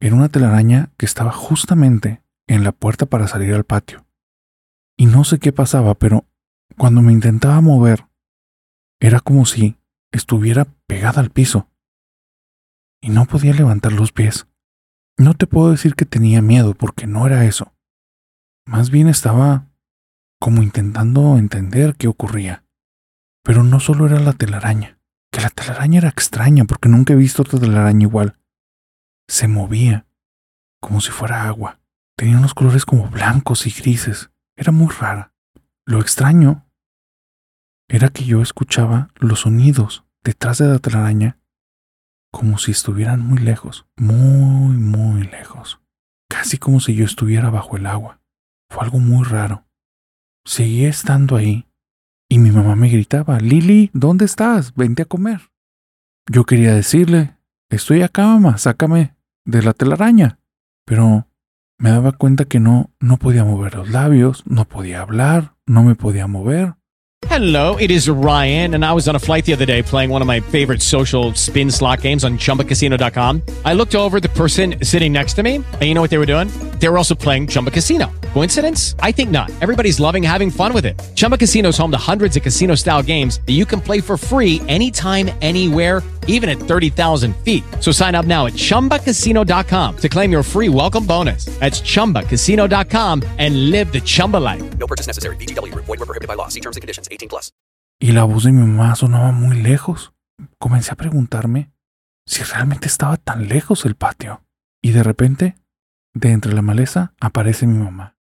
Era 0.01 0.15
una 0.15 0.29
telaraña 0.29 0.93
que 0.97 1.05
estaba 1.05 1.33
justamente 1.33 2.23
en 2.47 2.63
la 2.63 2.71
puerta 2.71 3.07
para 3.07 3.27
salir 3.27 3.53
al 3.55 3.65
patio. 3.65 4.07
Y 4.97 5.07
no 5.07 5.25
sé 5.25 5.41
qué 5.41 5.53
pasaba, 5.53 5.97
pero 5.97 6.29
cuando 6.79 7.03
me 7.03 7.13
intentaba 7.13 7.61
mover, 7.61 8.07
era 9.01 9.19
como 9.19 9.47
si 9.47 9.81
estuviera 10.13 10.65
pegada 10.87 11.21
al 11.21 11.31
piso. 11.31 11.69
Y 13.03 13.11
no 13.11 13.25
podía 13.25 13.53
levantar 13.53 13.91
los 13.91 14.13
pies. 14.13 14.47
No 15.19 15.35
te 15.35 15.49
puedo 15.49 15.73
decir 15.73 15.97
que 15.97 16.07
tenía 16.07 16.41
miedo, 16.41 16.75
porque 16.75 17.09
no 17.09 17.27
era 17.27 17.47
eso. 17.47 17.75
Más 18.65 18.91
bien 18.91 19.09
estaba 19.09 19.67
como 20.39 20.63
intentando 20.63 21.37
entender 21.37 21.97
qué 21.97 22.07
ocurría. 22.07 22.65
Pero 23.43 23.63
no 23.63 23.81
solo 23.81 24.07
era 24.07 24.21
la 24.21 24.33
telaraña 24.33 25.01
que 25.31 25.41
la 25.41 25.51
telaraña 25.51 25.99
era 25.99 26.09
extraña 26.09 26.65
porque 26.65 26.89
nunca 26.89 27.13
he 27.13 27.17
visto 27.17 27.43
otra 27.43 27.61
telaraña 27.61 28.03
igual. 28.03 28.37
Se 29.29 29.49
movía, 29.49 30.07
como 30.81 31.01
si 31.01 31.11
fuera 31.11 31.47
agua. 31.47 31.81
Tenía 32.17 32.37
unos 32.37 32.55
colores 32.55 32.85
como 32.85 33.09
blancos 33.09 33.67
y 33.67 33.71
grises. 33.71 34.31
Era 34.57 34.73
muy 34.73 34.89
rara. 34.93 35.33
Lo 35.87 36.01
extraño 36.01 36.67
era 37.89 38.09
que 38.09 38.25
yo 38.25 38.43
escuchaba 38.43 39.09
los 39.17 39.41
sonidos 39.41 40.05
detrás 40.23 40.59
de 40.59 40.69
la 40.69 40.79
telaraña 40.79 41.39
como 42.33 42.59
si 42.59 42.71
estuvieran 42.71 43.21
muy 43.21 43.39
lejos, 43.39 43.87
muy, 43.97 44.77
muy 44.77 45.25
lejos. 45.25 45.81
Casi 46.29 46.59
como 46.59 46.79
si 46.79 46.95
yo 46.95 47.05
estuviera 47.05 47.51
bajo 47.51 47.77
el 47.77 47.87
agua. 47.87 48.21
Fue 48.69 48.85
algo 48.85 48.99
muy 48.99 49.25
raro. 49.25 49.67
Seguía 50.45 50.89
estando 50.89 51.37
ahí 51.37 51.67
y 52.31 52.39
mi 52.39 52.53
mamá 52.53 52.77
me 52.77 52.89
gritaba, 52.89 53.41
Lili, 53.41 53.91
¿dónde 53.93 54.25
estás? 54.25 54.73
Vente 54.77 55.03
a 55.03 55.05
comer. 55.05 55.51
Yo 56.31 56.45
quería 56.45 56.75
decirle, 56.75 57.35
estoy 57.69 58.03
acá, 58.03 58.25
mamá, 58.27 58.57
sácame 58.57 59.17
de 59.45 59.63
la 59.63 59.73
telaraña. 59.73 60.39
Pero 60.87 61.27
me 61.79 61.91
daba 61.91 62.13
cuenta 62.13 62.45
que 62.45 62.61
no, 62.61 62.91
no 63.01 63.17
podía 63.17 63.45
mover 63.45 63.75
los 63.75 63.91
labios, 63.91 64.45
no 64.47 64.65
podía 64.65 65.01
hablar, 65.01 65.57
no 65.67 65.83
me 65.83 65.97
podía 65.97 66.29
mover. 66.29 66.75
Hello, 67.29 67.77
it 67.79 67.91
is 67.91 68.09
Ryan, 68.09 68.75
and 68.75 68.85
I 68.85 68.93
was 68.93 69.09
on 69.09 69.17
a 69.17 69.19
flight 69.19 69.45
the 69.45 69.53
other 69.53 69.67
day 69.67 69.83
playing 69.83 70.11
one 70.11 70.23
of 70.23 70.29
my 70.29 70.41
favorite 70.41 70.81
social 70.81 71.35
spin 71.35 71.71
slot 71.71 72.03
games 72.03 72.25
on 72.25 72.39
chumbacasino.com. 72.39 73.43
I 73.65 73.75
looked 73.75 73.95
over 73.95 74.21
the 74.21 74.31
person 74.31 74.77
sitting 74.83 75.13
next 75.13 75.35
to 75.35 75.43
me, 75.43 75.57
and 75.57 75.83
you 75.83 75.95
know 75.95 76.01
what 76.01 76.11
they 76.11 76.19
were 76.19 76.27
doing? 76.27 76.49
They 76.79 76.89
were 76.89 76.97
also 76.97 77.15
playing 77.15 77.49
Chumba 77.49 77.73
Casino. 77.73 78.11
Coincidence? 78.33 78.97
I 79.01 79.13
think 79.13 79.31
not. 79.31 79.51
Everybody's 79.61 80.01
loving 80.01 80.23
having 80.23 80.51
fun 80.51 80.73
with 80.73 80.85
it. 80.85 81.01
Chumba 81.15 81.37
Casino 81.39 81.69
is 81.69 81.79
home 81.79 81.93
to 81.93 81.97
hundreds 81.97 82.37
of 82.37 82.43
casino 82.43 82.75
style 82.75 83.03
games 83.03 83.41
that 83.47 83.53
you 83.53 83.65
can 83.65 83.81
play 83.81 84.01
for 84.01 84.17
free 84.17 84.61
anytime, 84.67 85.31
anywhere, 85.41 86.03
even 86.27 86.49
at 86.49 86.59
30,000 86.59 87.37
feet. 87.45 87.63
So 87.79 87.93
sign 87.93 88.17
up 88.17 88.27
now 88.27 88.47
at 88.47 88.55
chumbacasino.com 88.55 89.97
to 89.99 90.09
claim 90.09 90.33
your 90.33 90.43
free 90.43 90.69
welcome 90.69 91.07
bonus. 91.07 91.45
That's 91.61 91.81
chumbacasino.com 91.83 93.23
and 93.39 93.71
live 93.71 93.93
the 93.93 94.01
Chumba 94.01 94.39
life. 94.39 94.63
No 94.79 94.87
purchase 94.87 95.07
necessary. 95.07 95.37
VGW 95.37 95.73
Group. 95.73 95.85
Void 95.85 96.01
were 96.01 96.07
prohibited 96.07 96.29
by 96.29 96.35
law. 96.35 96.49
See 96.49 96.61
terms 96.61 96.77
and 96.77 96.83
conditions. 96.83 97.09
18 97.11 97.29
plus. 97.29 97.53
Y 98.01 98.13
la 98.13 98.25
voz 98.25 98.45
de 98.45 98.53
mi 98.53 98.61
mamá 98.67 98.95
sonaba 98.95 99.31
muy 99.33 99.61
lejos. 99.61 100.13
Comencé 100.59 100.93
a 100.93 100.97
preguntarme 100.97 101.71
si 102.27 102.43
realmente 102.45 102.87
estaba 102.87 103.17
tan 103.17 103.49
lejos 103.49 103.85
el 103.85 103.95
patio. 103.97 104.43
Y 104.81 104.93
de 104.93 105.03
repente, 105.03 105.57
de 106.15 106.31
entre 106.31 106.55
la 106.55 106.63
maleza, 106.63 107.13
aparece 107.21 107.67
mi 107.67 107.77
mamá. 107.77 108.17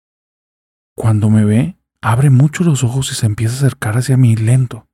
Cuando 0.97 1.29
me 1.29 1.45
ve, 1.45 1.77
abre 2.01 2.31
mucho 2.31 2.65
los 2.65 2.83
ojos 2.83 3.13
y 3.13 3.15
se 3.15 3.27
empieza 3.27 3.55
a 3.55 3.59
acercar 3.59 3.99
hacia 3.99 4.17
mí 4.17 4.35
lento. 4.35 4.89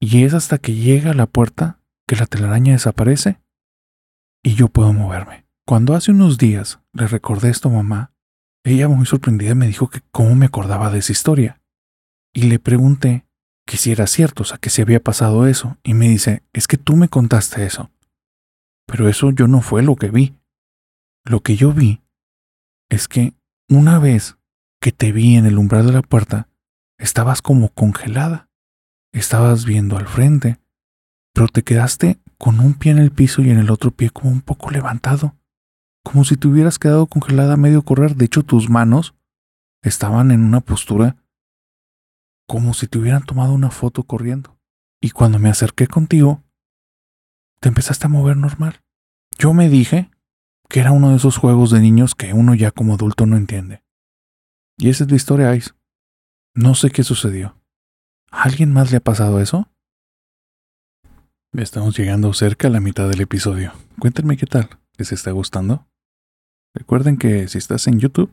Y 0.00 0.24
es 0.24 0.34
hasta 0.34 0.58
que 0.58 0.74
llega 0.74 1.12
a 1.12 1.14
la 1.14 1.26
puerta 1.26 1.80
que 2.06 2.16
la 2.16 2.26
telaraña 2.26 2.72
desaparece 2.72 3.40
y 4.42 4.54
yo 4.54 4.68
puedo 4.68 4.92
moverme. 4.92 5.46
Cuando 5.64 5.94
hace 5.94 6.10
unos 6.10 6.38
días 6.38 6.80
le 6.92 7.06
recordé 7.06 7.50
esto 7.50 7.68
a 7.68 7.72
mamá, 7.72 8.12
ella 8.64 8.88
muy 8.88 9.06
sorprendida 9.06 9.54
me 9.54 9.68
dijo 9.68 9.88
que 9.88 10.00
cómo 10.10 10.34
me 10.34 10.46
acordaba 10.46 10.90
de 10.90 10.98
esa 10.98 11.12
historia. 11.12 11.62
Y 12.34 12.42
le 12.42 12.58
pregunté 12.58 13.26
que 13.64 13.76
si 13.76 13.92
era 13.92 14.06
cierto, 14.06 14.42
o 14.42 14.46
sea, 14.46 14.58
que 14.58 14.70
si 14.70 14.82
había 14.82 15.02
pasado 15.02 15.46
eso. 15.46 15.78
Y 15.82 15.94
me 15.94 16.08
dice, 16.08 16.42
es 16.52 16.66
que 16.66 16.76
tú 16.76 16.96
me 16.96 17.08
contaste 17.08 17.64
eso. 17.64 17.90
Pero 18.86 19.08
eso 19.08 19.30
yo 19.30 19.46
no 19.46 19.60
fue 19.60 19.82
lo 19.82 19.96
que 19.96 20.10
vi. 20.10 20.36
Lo 21.24 21.40
que 21.40 21.56
yo 21.56 21.72
vi 21.72 22.02
es 22.88 23.08
que 23.08 23.34
una 23.68 23.98
vez 23.98 24.35
que 24.86 24.92
te 24.92 25.10
vi 25.10 25.34
en 25.34 25.46
el 25.46 25.58
umbral 25.58 25.84
de 25.84 25.92
la 25.92 26.02
puerta, 26.02 26.48
estabas 26.96 27.42
como 27.42 27.70
congelada. 27.70 28.48
Estabas 29.12 29.64
viendo 29.64 29.98
al 29.98 30.06
frente, 30.06 30.60
pero 31.34 31.48
te 31.48 31.64
quedaste 31.64 32.20
con 32.38 32.60
un 32.60 32.74
pie 32.74 32.92
en 32.92 32.98
el 32.98 33.10
piso 33.10 33.42
y 33.42 33.50
en 33.50 33.58
el 33.58 33.72
otro 33.72 33.90
pie 33.90 34.10
como 34.10 34.30
un 34.30 34.42
poco 34.42 34.70
levantado, 34.70 35.34
como 36.04 36.22
si 36.22 36.36
te 36.36 36.46
hubieras 36.46 36.78
quedado 36.78 37.08
congelada 37.08 37.54
a 37.54 37.56
medio 37.56 37.82
correr. 37.82 38.14
De 38.14 38.26
hecho, 38.26 38.44
tus 38.44 38.70
manos 38.70 39.16
estaban 39.82 40.30
en 40.30 40.44
una 40.44 40.60
postura 40.60 41.16
como 42.46 42.72
si 42.72 42.86
te 42.86 42.98
hubieran 42.98 43.24
tomado 43.24 43.54
una 43.54 43.72
foto 43.72 44.04
corriendo. 44.04 44.56
Y 45.00 45.10
cuando 45.10 45.40
me 45.40 45.48
acerqué 45.48 45.88
contigo, 45.88 46.44
te 47.58 47.70
empezaste 47.70 48.06
a 48.06 48.08
mover 48.08 48.36
normal. 48.36 48.84
Yo 49.36 49.52
me 49.52 49.68
dije 49.68 50.12
que 50.68 50.78
era 50.78 50.92
uno 50.92 51.10
de 51.10 51.16
esos 51.16 51.38
juegos 51.38 51.72
de 51.72 51.80
niños 51.80 52.14
que 52.14 52.34
uno 52.34 52.54
ya 52.54 52.70
como 52.70 52.94
adulto 52.94 53.26
no 53.26 53.36
entiende. 53.36 53.84
Y 54.78 54.90
esa 54.90 55.04
es 55.04 55.10
la 55.10 55.16
historia, 55.16 55.54
Ice. 55.54 55.70
No 56.54 56.74
sé 56.74 56.90
qué 56.90 57.02
sucedió. 57.02 57.56
¿A 58.30 58.42
alguien 58.42 58.72
más 58.72 58.90
le 58.90 58.98
ha 58.98 59.00
pasado 59.00 59.40
eso? 59.40 59.68
Estamos 61.52 61.96
llegando 61.96 62.32
cerca 62.34 62.68
a 62.68 62.70
la 62.70 62.80
mitad 62.80 63.08
del 63.08 63.22
episodio. 63.22 63.72
Cuéntenme 63.98 64.36
qué 64.36 64.46
tal. 64.46 64.68
¿Les 64.98 65.12
está 65.12 65.30
gustando? 65.30 65.86
Recuerden 66.74 67.16
que 67.16 67.48
si 67.48 67.56
estás 67.56 67.86
en 67.86 67.98
YouTube, 67.98 68.30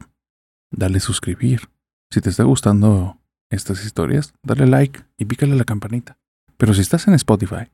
dale 0.72 1.00
suscribir. 1.00 1.70
Si 2.12 2.20
te 2.20 2.30
está 2.30 2.44
gustando 2.44 3.18
estas 3.50 3.86
historias, 3.86 4.34
dale 4.44 4.68
like 4.68 5.06
y 5.18 5.26
pícale 5.26 5.56
la 5.56 5.64
campanita. 5.64 6.18
Pero 6.58 6.74
si 6.74 6.82
estás 6.82 7.08
en 7.08 7.14
Spotify, 7.14 7.72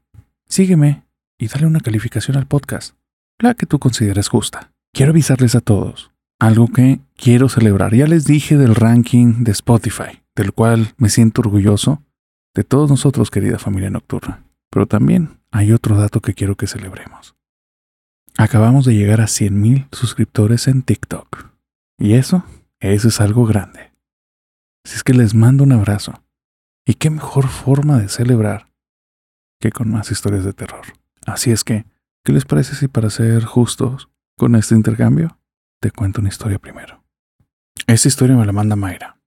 sígueme 0.47 1.07
y 1.39 1.47
dale 1.47 1.65
una 1.65 1.79
calificación 1.79 2.37
al 2.37 2.47
podcast, 2.47 2.95
la 3.39 3.55
que 3.55 3.65
tú 3.65 3.79
consideres 3.79 4.29
justa. 4.29 4.71
Quiero 4.93 5.11
avisarles 5.11 5.55
a 5.55 5.61
todos 5.61 6.11
algo 6.39 6.67
que 6.67 7.01
quiero 7.15 7.49
celebrar. 7.49 7.93
Ya 7.93 8.07
les 8.07 8.25
dije 8.25 8.57
del 8.57 8.75
ranking 8.75 9.43
de 9.43 9.51
Spotify, 9.51 10.23
del 10.35 10.53
cual 10.53 10.93
me 10.97 11.09
siento 11.09 11.41
orgulloso 11.41 12.01
de 12.55 12.63
todos 12.63 12.89
nosotros, 12.89 13.29
querida 13.29 13.59
familia 13.59 13.89
nocturna. 13.89 14.43
Pero 14.71 14.87
también 14.87 15.39
hay 15.51 15.71
otro 15.71 15.97
dato 15.97 16.21
que 16.21 16.33
quiero 16.33 16.55
que 16.55 16.67
celebremos. 16.67 17.35
Acabamos 18.37 18.85
de 18.85 18.95
llegar 18.95 19.21
a 19.21 19.25
100.000 19.25 19.87
suscriptores 19.91 20.67
en 20.67 20.81
TikTok. 20.83 21.49
Y 21.97 22.13
eso, 22.13 22.45
eso 22.79 23.09
es 23.09 23.19
algo 23.19 23.45
grande. 23.45 23.91
Así 24.85 24.95
es 24.95 25.03
que 25.03 25.13
les 25.13 25.35
mando 25.35 25.63
un 25.63 25.73
abrazo. 25.73 26.23
Y 26.85 26.93
qué 26.93 27.09
mejor 27.09 27.47
forma 27.47 27.99
de 27.99 28.07
celebrar 28.07 28.71
que 29.59 29.71
con 29.71 29.91
más 29.91 30.09
historias 30.09 30.45
de 30.45 30.53
terror. 30.53 30.85
Así 31.25 31.51
es 31.51 31.63
que, 31.63 31.85
¿qué 32.23 32.31
les 32.31 32.45
parece 32.45 32.75
si 32.75 32.87
para 32.87 33.09
ser 33.09 33.43
justos 33.43 34.09
con 34.37 34.55
este 34.55 34.73
intercambio, 34.73 35.38
te 35.79 35.91
cuento 35.91 36.19
una 36.19 36.29
historia 36.29 36.59
primero? 36.59 37.03
Esta 37.87 38.07
historia 38.07 38.35
me 38.35 38.45
la 38.45 38.51
manda 38.51 38.75
Mayra. 38.75 39.19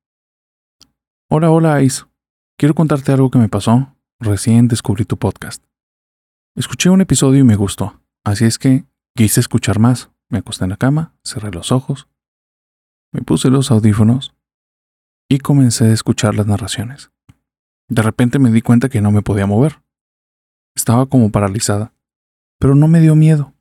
Hola, 1.30 1.50
hola, 1.50 1.82
Ice. 1.82 2.04
Quiero 2.58 2.74
contarte 2.74 3.12
algo 3.12 3.30
que 3.30 3.38
me 3.38 3.48
pasó. 3.48 3.96
Recién 4.20 4.68
descubrí 4.68 5.04
tu 5.04 5.16
podcast. 5.18 5.64
Escuché 6.54 6.90
un 6.90 7.00
episodio 7.00 7.40
y 7.40 7.44
me 7.44 7.56
gustó, 7.56 8.02
así 8.24 8.44
es 8.44 8.58
que 8.58 8.84
quise 9.16 9.40
escuchar 9.40 9.78
más. 9.78 10.10
Me 10.28 10.38
acosté 10.38 10.64
en 10.64 10.70
la 10.70 10.76
cama, 10.76 11.14
cerré 11.24 11.50
los 11.50 11.72
ojos, 11.72 12.08
me 13.12 13.22
puse 13.22 13.50
los 13.50 13.70
audífonos 13.70 14.34
y 15.28 15.38
comencé 15.38 15.86
a 15.86 15.92
escuchar 15.92 16.34
las 16.34 16.46
narraciones. 16.46 17.10
De 17.88 18.02
repente 18.02 18.38
me 18.38 18.50
di 18.50 18.62
cuenta 18.62 18.88
que 18.88 19.00
no 19.00 19.10
me 19.10 19.22
podía 19.22 19.46
mover. 19.46 19.82
Estaba 20.74 21.06
como 21.06 21.30
paralizada, 21.30 21.94
pero 22.58 22.74
no 22.74 22.88
me 22.88 23.00
dio 23.00 23.14
miedo. 23.14 23.52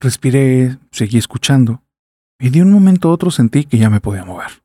Respiré, 0.00 0.78
seguí 0.92 1.18
escuchando, 1.18 1.82
y 2.40 2.48
de 2.48 2.62
un 2.62 2.72
momento 2.72 3.08
a 3.08 3.12
otro 3.12 3.30
sentí 3.30 3.64
que 3.64 3.78
ya 3.78 3.90
me 3.90 4.00
podía 4.00 4.24
mover. 4.24 4.64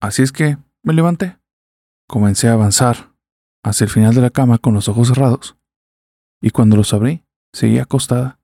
Así 0.00 0.22
es 0.22 0.32
que 0.32 0.56
me 0.82 0.94
levanté. 0.94 1.38
Comencé 2.08 2.48
a 2.48 2.54
avanzar 2.54 3.12
hacia 3.62 3.84
el 3.84 3.90
final 3.90 4.14
de 4.14 4.22
la 4.22 4.30
cama 4.30 4.58
con 4.58 4.72
los 4.72 4.88
ojos 4.88 5.08
cerrados, 5.08 5.56
y 6.40 6.50
cuando 6.50 6.76
los 6.76 6.94
abrí, 6.94 7.22
seguí 7.52 7.78
acostada, 7.78 8.40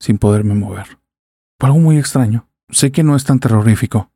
sin 0.00 0.18
poderme 0.18 0.54
mover. 0.54 0.98
Fue 1.58 1.68
algo 1.68 1.78
muy 1.78 1.98
extraño. 1.98 2.50
Sé 2.68 2.90
que 2.90 3.04
no 3.04 3.14
es 3.14 3.24
tan 3.24 3.38
terrorífico, 3.38 4.10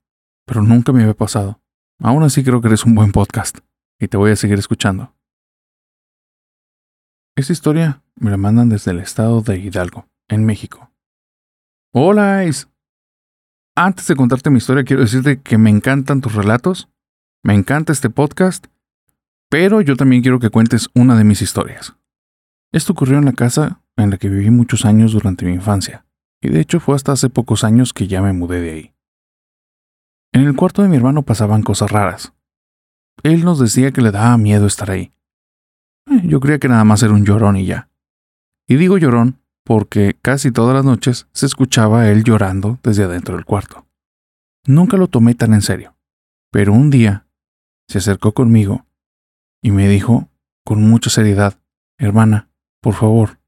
pero 0.45 0.63
nunca 0.63 0.93
me 0.93 1.03
había 1.03 1.15
pasado. 1.15 1.63
Aún 2.01 2.25
así 2.25 2.43
creo 2.43 2.61
que 2.61 2.67
eres 2.67 2.85
un 2.85 2.97
buen 2.97 3.13
podcast, 3.13 3.59
y 4.01 4.09
te 4.09 4.17
voy 4.17 4.33
a 4.33 4.37
seguir 4.37 4.59
escuchando. 4.59 5.15
Esta 7.37 7.53
historia 7.53 8.03
me 8.17 8.31
la 8.31 8.37
mandan 8.37 8.69
desde 8.69 8.91
el 8.91 8.99
estado 8.99 9.41
de 9.41 9.59
Hidalgo, 9.59 10.09
en 10.29 10.45
México. 10.45 10.91
Hola, 11.93 12.45
Ice. 12.45 12.67
Antes 13.77 14.07
de 14.09 14.17
contarte 14.17 14.51
mi 14.51 14.59
historia, 14.59 14.85
quiero 14.85 15.03
decirte 15.03 15.41
que 15.41 15.57
me 15.59 15.71
encantan 15.71 16.21
tus 16.21 16.35
relatos, 16.35 16.89
me 17.43 17.55
encanta 17.55 17.93
este 17.93 18.11
podcast, 18.11 18.67
pero 19.49 19.81
yo 19.81 19.97
también 19.97 20.23
quiero 20.23 20.39
que 20.41 20.51
cuentes 20.51 20.89
una 20.95 21.17
de 21.17 21.25
mis 21.25 21.41
historias. 21.43 21.97
Esto 22.73 22.93
ocurrió 22.93 23.19
en 23.19 23.25
la 23.25 23.33
casa 23.33 23.83
en 23.97 24.11
la 24.11 24.19
que 24.19 24.29
viví 24.29 24.51
muchos 24.51 24.85
años 24.85 25.13
durante 25.13 25.45
mi 25.47 25.53
infancia, 25.53 26.05
y 26.43 26.49
de 26.49 26.61
hecho 26.61 26.81
fue 26.81 26.97
hasta 26.97 27.13
hace 27.13 27.31
pocos 27.31 27.65
años 27.65 27.93
que 27.93 28.07
ya 28.07 28.23
me 28.23 28.33
mudé 28.33 28.61
de 28.61 28.71
ahí. 28.73 28.95
En 30.33 30.43
el 30.43 30.55
cuarto 30.55 30.83
de 30.83 30.89
mi 30.89 30.97
hermano 30.97 31.23
pasaban 31.23 31.63
cosas 31.63 31.91
raras. 31.91 32.33
Él 33.23 33.45
nos 33.45 33.59
decía 33.59 33.93
que 33.93 34.01
le 34.01 34.13
daba 34.13 34.37
miedo 34.39 34.67
estar 34.67 34.91
ahí. 34.91 35.13
Eh, 36.07 36.23
Yo 36.25 36.41
creía 36.41 36.59
que 36.59 36.69
nada 36.69 36.85
más 36.85 37.03
era 37.03 37.13
un 37.13 37.25
llorón 37.25 37.57
y 37.57 37.67
ya. 37.67 37.91
Y 38.69 38.77
digo 38.77 38.99
llorón 38.99 39.40
porque 39.65 40.17
casi 40.21 40.51
todas 40.51 40.75
las 40.75 40.85
noches 40.85 41.27
se 41.33 41.47
escuchaba 41.47 42.03
a 42.03 42.11
él 42.11 42.25
llorando 42.25 42.79
desde 42.83 43.05
adentro 43.05 43.37
del 43.37 43.45
cuarto. 43.45 43.87
Nunca 44.67 44.97
lo 44.97 45.07
tomé 45.07 45.35
tan 45.35 45.55
en 45.55 45.63
serio, 45.63 45.97
pero 46.51 46.73
un 46.73 46.91
día 46.91 47.27
se 47.89 47.99
acercó 47.99 48.33
conmigo 48.33 48.87
y 49.63 49.71
me 49.71 49.89
dijo 49.89 50.29
con 50.65 50.83
mucha 50.83 51.11
seriedad, 51.11 51.59
hermana, 51.99 52.49
por 52.81 52.95
favor, 52.95 53.39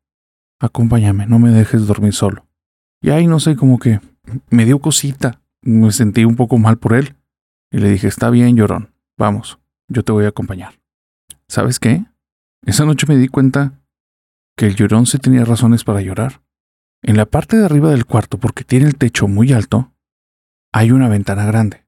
acompáñame, 0.61 1.27
no 1.27 1.38
me 1.38 1.51
dejes 1.51 1.87
dormir 1.87 2.12
solo. 2.12 2.46
Y 3.01 3.11
ahí 3.11 3.27
no 3.27 3.40
sé, 3.40 3.57
como 3.57 3.79
que 3.79 4.01
me 4.51 4.64
dio 4.64 4.81
cosita, 4.81 5.40
me 5.62 5.90
sentí 5.92 6.25
un 6.25 6.37
poco 6.37 6.59
mal 6.59 6.79
por 6.79 6.94
él, 6.94 7.16
y 7.70 7.79
le 7.79 7.90
dije, 7.90 8.09
está 8.09 8.31
bien, 8.31 8.57
llorón, 8.57 8.92
vamos, 9.18 9.59
yo 9.88 10.03
te 10.03 10.12
voy 10.12 10.25
a 10.25 10.29
acompañar. 10.29 10.75
¿Sabes 11.48 11.79
qué? 11.79 12.05
Esa 12.64 12.85
noche 12.85 13.07
me 13.09 13.16
di 13.16 13.29
cuenta 13.29 13.82
que 14.57 14.67
el 14.67 14.77
llorón 14.77 15.07
sí 15.07 15.19
tenía 15.19 15.45
razones 15.45 15.85
para 15.85 16.01
llorar. 16.01 16.43
En 17.03 17.17
la 17.17 17.27
parte 17.27 17.57
de 17.57 17.65
arriba 17.65 17.91
del 17.91 18.07
cuarto, 18.07 18.38
porque 18.38 18.65
tiene 18.65 18.87
el 18.87 18.97
techo 18.97 19.29
muy 19.29 19.53
alto, 19.53 19.93
hay 20.73 20.91
una 20.91 21.09
ventana 21.09 21.45
grande. 21.45 21.87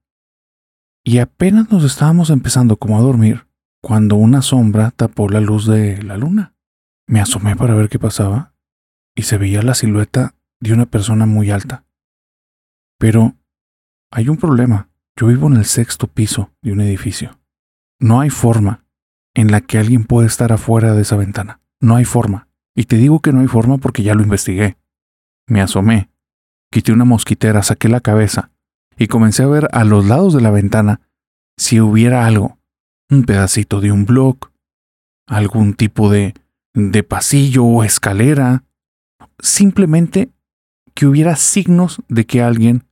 Y 1.05 1.19
apenas 1.19 1.71
nos 1.71 1.85
estábamos 1.85 2.31
empezando 2.31 2.77
como 2.77 2.99
a 2.99 3.03
dormir, 3.03 3.47
cuando 3.83 4.17
una 4.17 4.43
sombra 4.43 4.91
tapó 4.91 5.29
la 5.29 5.41
luz 5.41 5.67
de 5.67 6.03
la 6.03 6.17
luna. 6.17 6.55
Me 7.07 7.21
asomé 7.21 7.55
para 7.55 7.75
ver 7.75 7.89
qué 7.89 7.99
pasaba 7.99 8.55
y 9.15 9.23
se 9.23 9.37
veía 9.37 9.63
la 9.63 9.75
silueta 9.75 10.35
de 10.61 10.73
una 10.73 10.87
persona 10.87 11.27
muy 11.27 11.51
alta. 11.51 11.85
Pero 12.99 13.37
hay 14.11 14.29
un 14.29 14.39
problema. 14.39 14.89
Yo 15.17 15.27
vivo 15.27 15.47
en 15.49 15.57
el 15.57 15.67
sexto 15.67 16.07
piso 16.07 16.51
de 16.63 16.73
un 16.73 16.81
edificio. 16.81 17.39
No 18.01 18.21
hay 18.21 18.31
forma 18.31 18.87
en 19.35 19.51
la 19.51 19.61
que 19.61 19.79
alguien 19.79 20.05
pueda 20.05 20.27
estar 20.27 20.53
afuera 20.53 20.95
de 20.95 21.03
esa 21.03 21.17
ventana. 21.17 21.61
No 21.81 21.97
hay 21.97 22.05
forma. 22.05 22.49
Y 22.75 22.85
te 22.85 22.97
digo 22.97 23.21
que 23.21 23.33
no 23.33 23.41
hay 23.41 23.47
forma 23.47 23.79
porque 23.79 24.03
ya 24.03 24.15
lo 24.15 24.23
investigué. 24.23 24.77
Me 25.47 25.61
asomé, 25.61 26.11
quité 26.71 26.93
una 26.93 27.05
mosquitera, 27.05 27.63
saqué 27.63 27.89
la 27.89 28.01
cabeza 28.01 28.51
y 28.97 29.07
comencé 29.07 29.43
a 29.43 29.49
ver 29.49 29.69
a 29.73 29.85
los 29.85 30.07
lados 30.07 30.35
de 30.35 30.41
la 30.41 30.51
ventana 30.51 31.01
si 31.57 31.81
hubiera 31.81 32.27
algo, 32.27 32.59
un 33.11 33.25
pedacito 33.25 33.81
de 33.81 33.93
un 33.93 34.07
bloc, 34.07 34.51
algún 35.27 35.75
tipo 35.75 36.11
de, 36.11 36.35
de 36.75 37.03
pasillo 37.03 37.65
o 37.65 37.85
escalera, 37.85 38.65
simplemente 39.39 40.31
que 40.95 41.07
hubiera 41.07 41.37
signos 41.37 42.03
de 42.09 42.27
que 42.27 42.43
alguien 42.43 42.85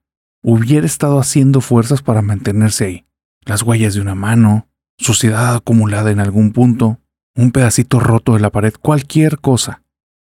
hubiera 0.42 0.86
estado 0.86 1.18
haciendo 1.18 1.60
fuerzas 1.60 2.02
para 2.02 2.22
mantenerse 2.22 2.84
ahí. 2.84 3.06
Las 3.44 3.62
huellas 3.62 3.94
de 3.94 4.00
una 4.00 4.14
mano, 4.14 4.68
suciedad 4.98 5.54
acumulada 5.54 6.10
en 6.10 6.20
algún 6.20 6.52
punto, 6.52 6.98
un 7.34 7.52
pedacito 7.52 8.00
roto 8.00 8.34
de 8.34 8.40
la 8.40 8.50
pared, 8.50 8.74
cualquier 8.80 9.38
cosa. 9.38 9.82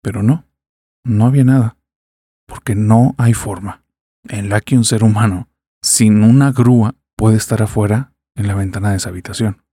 Pero 0.01 0.23
no, 0.23 0.45
no 1.03 1.25
había 1.25 1.43
nada, 1.43 1.77
porque 2.47 2.75
no 2.75 3.15
hay 3.17 3.33
forma 3.33 3.83
en 4.29 4.49
la 4.49 4.61
que 4.61 4.77
un 4.77 4.83
ser 4.83 5.03
humano, 5.03 5.47
sin 5.81 6.23
una 6.23 6.51
grúa, 6.51 6.95
puede 7.15 7.37
estar 7.37 7.61
afuera 7.61 8.13
en 8.35 8.47
la 8.47 8.55
ventana 8.55 8.91
de 8.91 8.97
esa 8.97 9.09
habitación. 9.09 9.63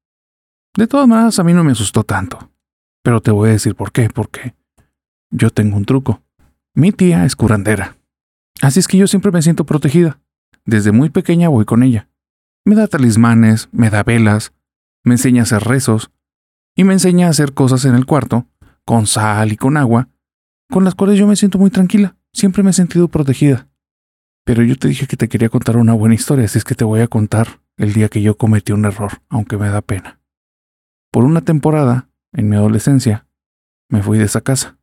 De 0.77 0.87
todas 0.87 1.07
maneras, 1.07 1.39
a 1.39 1.45
mí 1.45 1.53
no 1.53 1.65
me 1.65 1.73
asustó 1.73 2.05
tanto. 2.05 2.51
Pero 3.03 3.21
te 3.21 3.31
voy 3.31 3.51
a 3.51 3.53
decir 3.53 3.75
por 3.75 3.93
qué, 3.93 4.09
porque 4.09 4.55
yo 5.31 5.51
tengo 5.51 5.77
un 5.77 5.85
truco. 5.85 6.23
Mi 6.75 6.91
tía 6.91 7.25
es 7.25 7.37
curandera. 7.37 7.97
Así 8.63 8.81
es 8.81 8.89
que 8.89 8.97
yo 8.97 9.07
siempre 9.07 9.31
me 9.31 9.43
siento 9.43 9.67
protegida. 9.67 10.19
Desde 10.65 10.93
muy 10.93 11.11
pequeña 11.11 11.49
voy 11.49 11.65
con 11.65 11.83
ella. 11.83 12.09
Me 12.65 12.75
da 12.75 12.89
talismanes, 12.89 13.69
me 13.73 13.91
da 13.91 14.03
velas, 14.03 14.53
me 15.05 15.15
enseña 15.15 15.43
a 15.43 15.45
hacer 15.45 15.63
rezos 15.63 16.11
y 16.75 16.85
me 16.85 16.93
enseña 16.93 17.27
a 17.27 17.31
hacer 17.31 17.55
cosas 17.55 17.85
en 17.85 17.95
el 17.95 18.07
cuarto, 18.07 18.47
con 18.85 19.07
sal 19.07 19.53
y 19.53 19.57
con 19.57 19.77
agua, 19.77 20.09
con 20.71 20.85
las 20.85 20.95
cuales 20.95 21.19
yo 21.19 21.27
me 21.27 21.37
siento 21.37 21.59
muy 21.59 21.71
tranquila. 21.71 22.17
Siempre 22.33 22.63
me 22.63 22.71
he 22.71 22.75
sentido 22.75 23.09
protegida. 23.09 23.69
Pero 24.45 24.63
yo 24.63 24.77
te 24.77 24.89
dije 24.89 25.07
que 25.07 25.17
te 25.17 25.29
quería 25.29 25.49
contar 25.49 25.77
una 25.77 25.95
buena 25.95 26.15
historia, 26.15 26.45
así 26.45 26.59
es 26.59 26.65
que 26.65 26.75
te 26.75 26.85
voy 26.85 27.01
a 27.01 27.07
contar 27.07 27.61
el 27.77 27.93
día 27.93 28.09
que 28.09 28.23
yo 28.23 28.37
cometí 28.37 28.73
un 28.73 28.85
error, 28.85 29.23
aunque 29.29 29.57
me 29.57 29.69
da 29.69 29.81
pena. 29.81 30.21
Por 31.11 31.25
una 31.25 31.41
temporada, 31.41 32.09
en 32.33 32.49
mi 32.49 32.57
adolescencia, 32.57 33.27
me 33.89 34.03
fui 34.03 34.19
de 34.19 34.25
esa 34.25 34.41
casa. 34.41 34.79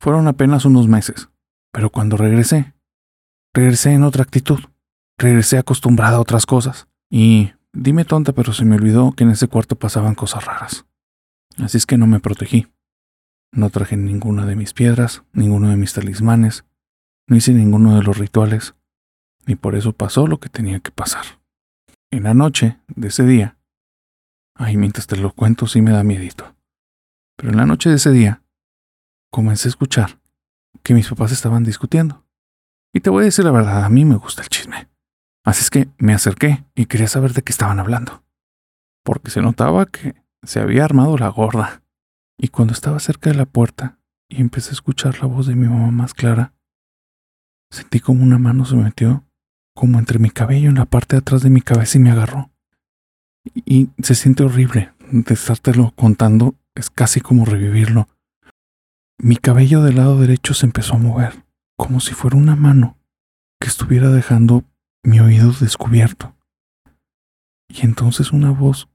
Fueron 0.00 0.26
apenas 0.28 0.64
unos 0.64 0.88
meses, 0.88 1.28
pero 1.72 1.90
cuando 1.90 2.16
regresé, 2.16 2.74
regresé 3.54 3.92
en 3.92 4.02
otra 4.02 4.22
actitud. 4.22 4.60
Regresé 5.16 5.58
acostumbrada 5.58 6.16
a 6.16 6.20
otras 6.20 6.46
cosas. 6.46 6.88
Y 7.10 7.52
dime 7.72 8.04
tonta, 8.04 8.32
pero 8.32 8.52
se 8.52 8.64
me 8.64 8.76
olvidó 8.76 9.12
que 9.12 9.24
en 9.24 9.30
ese 9.30 9.48
cuarto 9.48 9.76
pasaban 9.76 10.14
cosas 10.14 10.44
raras. 10.46 10.86
Así 11.62 11.76
es 11.76 11.86
que 11.86 11.98
no 11.98 12.06
me 12.06 12.20
protegí. 12.20 12.68
No 13.52 13.70
traje 13.70 13.96
ninguna 13.96 14.46
de 14.46 14.56
mis 14.56 14.72
piedras, 14.72 15.22
ninguno 15.32 15.68
de 15.68 15.76
mis 15.76 15.92
talismanes, 15.92 16.64
no 17.26 17.36
hice 17.36 17.52
ninguno 17.52 17.96
de 17.96 18.02
los 18.02 18.18
rituales, 18.18 18.74
y 19.46 19.56
por 19.56 19.74
eso 19.74 19.92
pasó 19.92 20.26
lo 20.26 20.38
que 20.38 20.48
tenía 20.48 20.80
que 20.80 20.90
pasar. 20.90 21.24
En 22.12 22.24
la 22.24 22.34
noche 22.34 22.78
de 22.88 23.08
ese 23.08 23.24
día, 23.24 23.58
ay, 24.54 24.76
mientras 24.76 25.06
te 25.06 25.16
lo 25.16 25.32
cuento 25.32 25.66
sí 25.66 25.80
me 25.80 25.90
da 25.90 26.04
miedito, 26.04 26.56
pero 27.36 27.50
en 27.50 27.56
la 27.56 27.66
noche 27.66 27.90
de 27.90 27.96
ese 27.96 28.10
día, 28.10 28.42
comencé 29.30 29.68
a 29.68 29.70
escuchar 29.70 30.20
que 30.82 30.94
mis 30.94 31.08
papás 31.08 31.32
estaban 31.32 31.64
discutiendo. 31.64 32.24
Y 32.92 33.00
te 33.00 33.10
voy 33.10 33.22
a 33.22 33.24
decir 33.26 33.44
la 33.44 33.52
verdad, 33.52 33.84
a 33.84 33.88
mí 33.88 34.04
me 34.04 34.16
gusta 34.16 34.42
el 34.42 34.48
chisme. 34.48 34.88
Así 35.44 35.62
es 35.62 35.70
que 35.70 35.88
me 35.98 36.12
acerqué 36.12 36.64
y 36.74 36.86
quería 36.86 37.08
saber 37.08 37.32
de 37.32 37.42
qué 37.42 37.52
estaban 37.52 37.78
hablando. 37.78 38.22
Porque 39.04 39.30
se 39.30 39.40
notaba 39.40 39.86
que 39.86 40.19
se 40.42 40.60
había 40.60 40.84
armado 40.84 41.16
la 41.16 41.28
gorda. 41.28 41.82
Y 42.38 42.48
cuando 42.48 42.72
estaba 42.72 42.98
cerca 43.00 43.30
de 43.30 43.36
la 43.36 43.46
puerta 43.46 43.98
y 44.28 44.40
empecé 44.40 44.70
a 44.70 44.72
escuchar 44.72 45.20
la 45.20 45.26
voz 45.26 45.46
de 45.46 45.54
mi 45.54 45.68
mamá 45.68 45.90
más 45.90 46.14
clara, 46.14 46.54
sentí 47.70 48.00
como 48.00 48.22
una 48.22 48.38
mano 48.38 48.64
se 48.64 48.76
metió 48.76 49.24
como 49.74 49.98
entre 49.98 50.18
mi 50.18 50.28
cabello 50.28 50.68
en 50.68 50.74
la 50.74 50.84
parte 50.84 51.16
de 51.16 51.20
atrás 51.20 51.40
de 51.40 51.48
mi 51.48 51.62
cabeza 51.62 51.96
y 51.96 52.02
me 52.02 52.10
agarró. 52.10 52.50
Y 53.54 53.88
se 54.02 54.14
siente 54.14 54.42
horrible 54.42 54.92
de 55.10 55.32
estártelo 55.32 55.92
contando, 55.96 56.54
es 56.74 56.90
casi 56.90 57.22
como 57.22 57.46
revivirlo. 57.46 58.06
Mi 59.18 59.36
cabello 59.36 59.82
del 59.82 59.96
lado 59.96 60.18
derecho 60.18 60.52
se 60.52 60.66
empezó 60.66 60.96
a 60.96 60.98
mover, 60.98 61.46
como 61.78 62.00
si 62.00 62.12
fuera 62.12 62.36
una 62.36 62.56
mano 62.56 62.98
que 63.58 63.68
estuviera 63.68 64.10
dejando 64.10 64.64
mi 65.02 65.20
oído 65.20 65.50
descubierto. 65.52 66.36
Y 67.68 67.86
entonces 67.86 68.32
una 68.32 68.50
voz, 68.50 68.89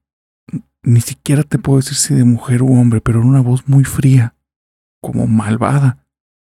ni 0.86 1.02
siquiera 1.02 1.44
te 1.44 1.60
puedo 1.60 1.80
decir 1.80 1.96
si 1.96 2.14
de 2.14 2.24
mujer 2.24 2.62
u 2.62 2.74
hombre, 2.80 3.02
pero 3.02 3.20
era 3.20 3.28
una 3.28 3.42
voz 3.42 3.68
muy 3.68 3.84
fría, 3.84 4.36
como 5.02 5.28
malvada, 5.28 6.06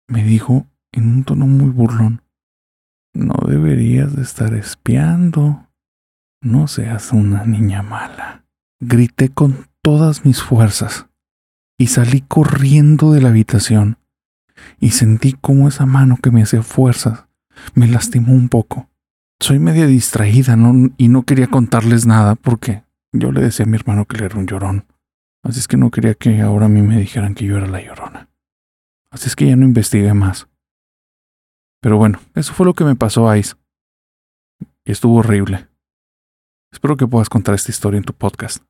me 0.08 0.22
dijo 0.24 0.66
en 0.92 1.08
un 1.08 1.24
tono 1.24 1.46
muy 1.46 1.70
burlón, 1.70 2.22
no 3.12 3.34
deberías 3.46 4.14
de 4.14 4.22
estar 4.22 4.54
espiando, 4.54 5.66
no 6.42 6.68
seas 6.68 7.12
una 7.12 7.44
niña 7.44 7.82
mala. 7.82 8.44
grité 8.80 9.28
con 9.28 9.66
todas 9.82 10.24
mis 10.24 10.42
fuerzas 10.42 11.06
y 11.78 11.88
salí 11.88 12.22
corriendo 12.22 13.12
de 13.12 13.20
la 13.20 13.28
habitación 13.28 13.98
y 14.78 14.90
sentí 14.90 15.32
como 15.34 15.68
esa 15.68 15.86
mano 15.86 16.18
que 16.22 16.30
me 16.30 16.42
hacía 16.42 16.62
fuerzas 16.62 17.26
me 17.74 17.88
lastimó 17.88 18.32
un 18.32 18.48
poco. 18.48 18.88
Soy 19.40 19.58
media 19.58 19.86
distraída 19.86 20.56
y 20.96 21.08
no 21.08 21.22
quería 21.24 21.48
contarles 21.48 22.06
nada 22.06 22.34
porque 22.34 22.84
yo 23.12 23.33
le 23.33 23.40
decía 23.40 23.64
a 23.64 23.68
mi 23.68 23.77
hermano 23.77 24.07
que 24.07 24.16
él 24.16 24.25
era 24.25 24.38
un 24.38 24.46
llorón. 24.46 24.87
Así 25.42 25.59
es 25.59 25.68
que 25.68 25.77
no 25.77 25.90
quería 25.90 26.14
que 26.14 26.40
ahora 26.40 26.66
a 26.66 26.68
mí 26.68 26.83
me 26.83 26.99
dijeran 26.99 27.35
que 27.35 27.46
yo 27.46 27.57
era 27.57 27.66
la 27.66 27.83
llorona. 27.83 28.29
Así 29.12 29.29
es 29.29 29.37
que 29.37 29.46
ya 29.46 29.57
no 29.57 29.64
investigué 29.64 30.12
más. 30.14 30.49
Pero 31.83 31.96
bueno, 31.96 32.20
eso 32.35 32.53
fue 32.53 32.66
lo 32.66 32.75
que 32.75 32.85
me 32.85 32.94
pasó 32.94 33.29
a 33.29 33.38
Ice. 33.38 33.55
Y 34.85 34.92
estuvo 34.92 35.16
horrible. 35.16 35.68
Espero 36.73 36.96
que 36.96 37.07
puedas 37.07 37.29
contar 37.29 37.55
esta 37.55 37.70
historia 37.70 37.99
en 37.99 38.05
tu 38.05 38.12
podcast. 38.12 38.62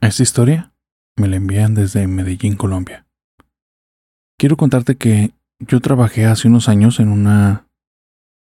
Esta 0.00 0.22
historia 0.22 0.72
me 1.16 1.28
la 1.28 1.36
envían 1.36 1.74
desde 1.74 2.06
Medellín, 2.06 2.56
Colombia. 2.56 3.06
Quiero 4.38 4.56
contarte 4.56 4.96
que 4.96 5.34
yo 5.58 5.80
trabajé 5.80 6.24
hace 6.24 6.48
unos 6.48 6.68
años 6.68 7.00
en 7.00 7.08
una, 7.08 7.68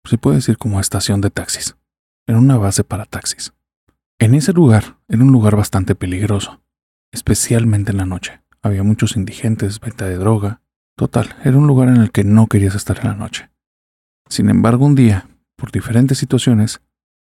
se 0.05 0.18
puede 0.18 0.37
decir 0.37 0.57
como 0.59 0.79
estación 0.79 1.20
de 1.20 1.31
taxis, 1.31 1.77
en 2.29 2.37
una 2.37 2.57
base 2.57 2.85
para 2.85 3.05
taxis. 3.05 3.53
En 4.20 4.35
ese 4.35 4.52
lugar 4.52 4.96
era 5.07 5.22
un 5.22 5.31
lugar 5.31 5.54
bastante 5.54 5.94
peligroso, 5.94 6.61
especialmente 7.12 7.92
en 7.92 7.98
la 7.98 8.04
noche. 8.04 8.42
Había 8.62 8.83
muchos 8.83 9.16
indigentes, 9.16 9.78
venta 9.78 10.07
de 10.07 10.16
droga. 10.16 10.61
Total, 10.96 11.37
era 11.44 11.57
un 11.57 11.68
lugar 11.68 11.88
en 11.88 11.98
el 11.98 12.11
que 12.11 12.24
no 12.24 12.48
querías 12.48 12.74
estar 12.74 12.98
en 12.98 13.04
la 13.04 13.14
noche. 13.14 13.48
Sin 14.28 14.50
embargo, 14.50 14.87
un 14.87 14.96
día, 14.96 15.28
por 15.54 15.70
diferentes 15.70 16.18
situaciones, 16.18 16.81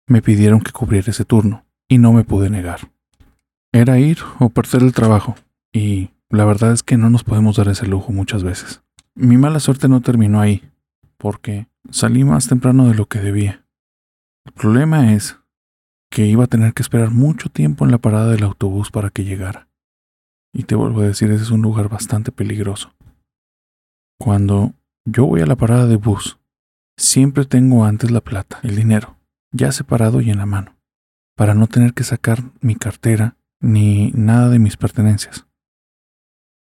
me 0.06 0.22
pidieron 0.22 0.60
que 0.60 0.70
cubriera 0.70 1.10
ese 1.10 1.24
turno 1.24 1.66
y 1.88 1.98
no 1.98 2.12
me 2.12 2.22
pude 2.22 2.50
negar. 2.50 2.92
Era 3.72 3.98
ir 3.98 4.18
o 4.38 4.50
perder 4.50 4.82
el 4.82 4.92
trabajo, 4.92 5.34
y 5.72 6.10
la 6.30 6.44
verdad 6.44 6.70
es 6.70 6.84
que 6.84 6.96
no 6.96 7.10
nos 7.10 7.24
podemos 7.24 7.56
dar 7.56 7.66
ese 7.66 7.86
lujo 7.88 8.12
muchas 8.12 8.44
veces. 8.44 8.82
Mi 9.16 9.36
mala 9.36 9.58
suerte 9.58 9.88
no 9.88 10.02
terminó 10.02 10.40
ahí, 10.40 10.62
porque 11.18 11.66
salí 11.90 12.22
más 12.22 12.46
temprano 12.46 12.86
de 12.86 12.94
lo 12.94 13.06
que 13.06 13.18
debía. 13.18 13.66
El 14.44 14.52
problema 14.52 15.12
es 15.14 15.40
que 16.10 16.26
iba 16.26 16.44
a 16.44 16.48
tener 16.48 16.72
que 16.72 16.82
esperar 16.82 17.10
mucho 17.10 17.48
tiempo 17.48 17.84
en 17.84 17.90
la 17.90 17.98
parada 17.98 18.30
del 18.30 18.44
autobús 18.44 18.90
para 18.90 19.10
que 19.10 19.24
llegara. 19.24 19.68
Y 20.52 20.64
te 20.64 20.74
vuelvo 20.74 21.00
a 21.00 21.06
decir, 21.06 21.30
ese 21.30 21.42
es 21.42 21.50
un 21.50 21.62
lugar 21.62 21.88
bastante 21.88 22.32
peligroso. 22.32 22.94
Cuando 24.18 24.74
yo 25.04 25.26
voy 25.26 25.42
a 25.42 25.46
la 25.46 25.56
parada 25.56 25.86
de 25.86 25.96
bus, 25.96 26.38
siempre 26.96 27.44
tengo 27.44 27.84
antes 27.84 28.10
la 28.10 28.22
plata, 28.22 28.60
el 28.62 28.76
dinero, 28.76 29.18
ya 29.52 29.72
separado 29.72 30.20
y 30.20 30.30
en 30.30 30.38
la 30.38 30.46
mano, 30.46 30.76
para 31.36 31.54
no 31.54 31.66
tener 31.66 31.92
que 31.92 32.04
sacar 32.04 32.42
mi 32.60 32.74
cartera 32.74 33.36
ni 33.60 34.10
nada 34.12 34.48
de 34.48 34.58
mis 34.58 34.76
pertenencias. 34.76 35.46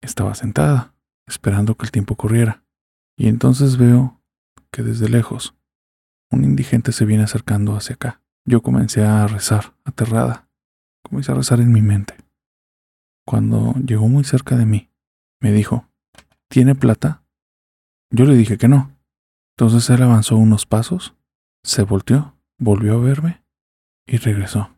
Estaba 0.02 0.34
sentada, 0.34 0.94
esperando 1.26 1.76
que 1.76 1.84
el 1.84 1.92
tiempo 1.92 2.16
corriera, 2.16 2.64
y 3.16 3.28
entonces 3.28 3.76
veo 3.76 4.20
que 4.70 4.82
desde 4.82 5.08
lejos 5.08 5.54
un 6.30 6.44
indigente 6.44 6.92
se 6.92 7.04
viene 7.04 7.24
acercando 7.24 7.76
hacia 7.76 7.94
acá. 7.94 8.23
Yo 8.46 8.62
comencé 8.62 9.04
a 9.04 9.26
rezar, 9.26 9.74
aterrada. 9.84 10.48
Comencé 11.02 11.32
a 11.32 11.34
rezar 11.34 11.60
en 11.60 11.72
mi 11.72 11.82
mente. 11.82 12.14
Cuando 13.26 13.74
llegó 13.74 14.08
muy 14.08 14.24
cerca 14.24 14.56
de 14.56 14.66
mí, 14.66 14.90
me 15.40 15.52
dijo, 15.52 15.88
¿Tiene 16.54 16.76
plata? 16.76 17.24
Yo 18.10 18.26
le 18.26 18.36
dije 18.36 18.58
que 18.58 18.68
no. 18.68 18.96
Entonces 19.56 19.90
él 19.90 20.02
avanzó 20.02 20.36
unos 20.36 20.66
pasos, 20.66 21.16
se 21.64 21.82
volteó, 21.82 22.36
volvió 22.58 22.94
a 22.94 22.98
verme 22.98 23.42
y 24.06 24.18
regresó. 24.18 24.70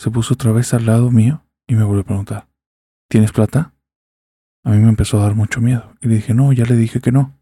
Se 0.00 0.10
puso 0.10 0.34
otra 0.34 0.50
vez 0.50 0.74
al 0.74 0.86
lado 0.86 1.12
mío 1.12 1.44
y 1.68 1.76
me 1.76 1.84
volvió 1.84 2.02
a 2.02 2.06
preguntar, 2.06 2.48
¿tienes 3.08 3.30
plata? 3.30 3.74
A 4.64 4.70
mí 4.70 4.78
me 4.78 4.88
empezó 4.88 5.20
a 5.20 5.22
dar 5.22 5.36
mucho 5.36 5.60
miedo 5.60 5.94
y 6.00 6.08
le 6.08 6.16
dije, 6.16 6.34
no, 6.34 6.52
ya 6.52 6.64
le 6.64 6.74
dije 6.74 7.00
que 7.00 7.12
no. 7.12 7.38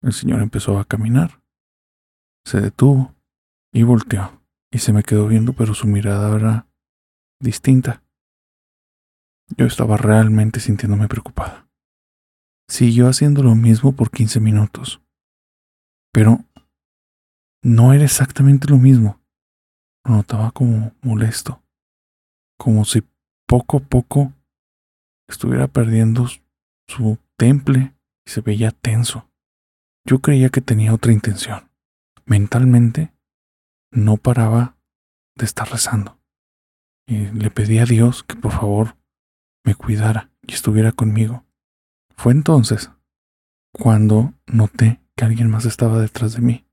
El 0.00 0.14
señor 0.14 0.40
empezó 0.40 0.78
a 0.78 0.86
caminar, 0.86 1.42
se 2.46 2.62
detuvo 2.62 3.14
y 3.72 3.82
volteó 3.82 4.42
y 4.70 4.78
se 4.78 4.92
me 4.92 5.02
quedó 5.02 5.26
viendo, 5.28 5.52
pero 5.52 5.74
su 5.74 5.86
mirada 5.86 6.34
era 6.36 6.66
distinta. 7.40 8.02
Yo 9.56 9.66
estaba 9.66 9.96
realmente 9.96 10.60
sintiéndome 10.60 11.08
preocupada. 11.08 11.68
Siguió 12.68 13.08
haciendo 13.08 13.42
lo 13.42 13.54
mismo 13.54 13.92
por 13.92 14.10
15 14.10 14.40
minutos, 14.40 15.02
pero 16.12 16.44
no 17.62 17.92
era 17.92 18.04
exactamente 18.04 18.68
lo 18.68 18.78
mismo. 18.78 19.20
Lo 20.04 20.16
notaba 20.16 20.50
como 20.52 20.92
molesto, 21.02 21.62
como 22.58 22.84
si 22.84 23.06
poco 23.46 23.76
a 23.76 23.80
poco 23.80 24.32
estuviera 25.28 25.68
perdiendo 25.68 26.26
su 26.88 27.18
temple 27.36 27.94
y 28.26 28.30
se 28.30 28.40
veía 28.40 28.70
tenso. 28.70 29.28
Yo 30.06 30.20
creía 30.20 30.48
que 30.48 30.60
tenía 30.60 30.94
otra 30.94 31.12
intención. 31.12 31.70
Mentalmente 32.24 33.11
no 33.92 34.16
paraba 34.16 34.76
de 35.36 35.44
estar 35.44 35.70
rezando. 35.70 36.18
Y 37.06 37.26
le 37.26 37.50
pedí 37.50 37.78
a 37.78 37.84
Dios 37.84 38.24
que 38.24 38.36
por 38.36 38.52
favor 38.52 38.96
me 39.64 39.74
cuidara 39.74 40.30
y 40.42 40.54
estuviera 40.54 40.92
conmigo. 40.92 41.44
Fue 42.16 42.32
entonces 42.32 42.90
cuando 43.72 44.34
noté 44.46 45.00
que 45.16 45.24
alguien 45.24 45.50
más 45.50 45.64
estaba 45.64 45.98
detrás 46.00 46.34
de 46.34 46.40
mí, 46.40 46.66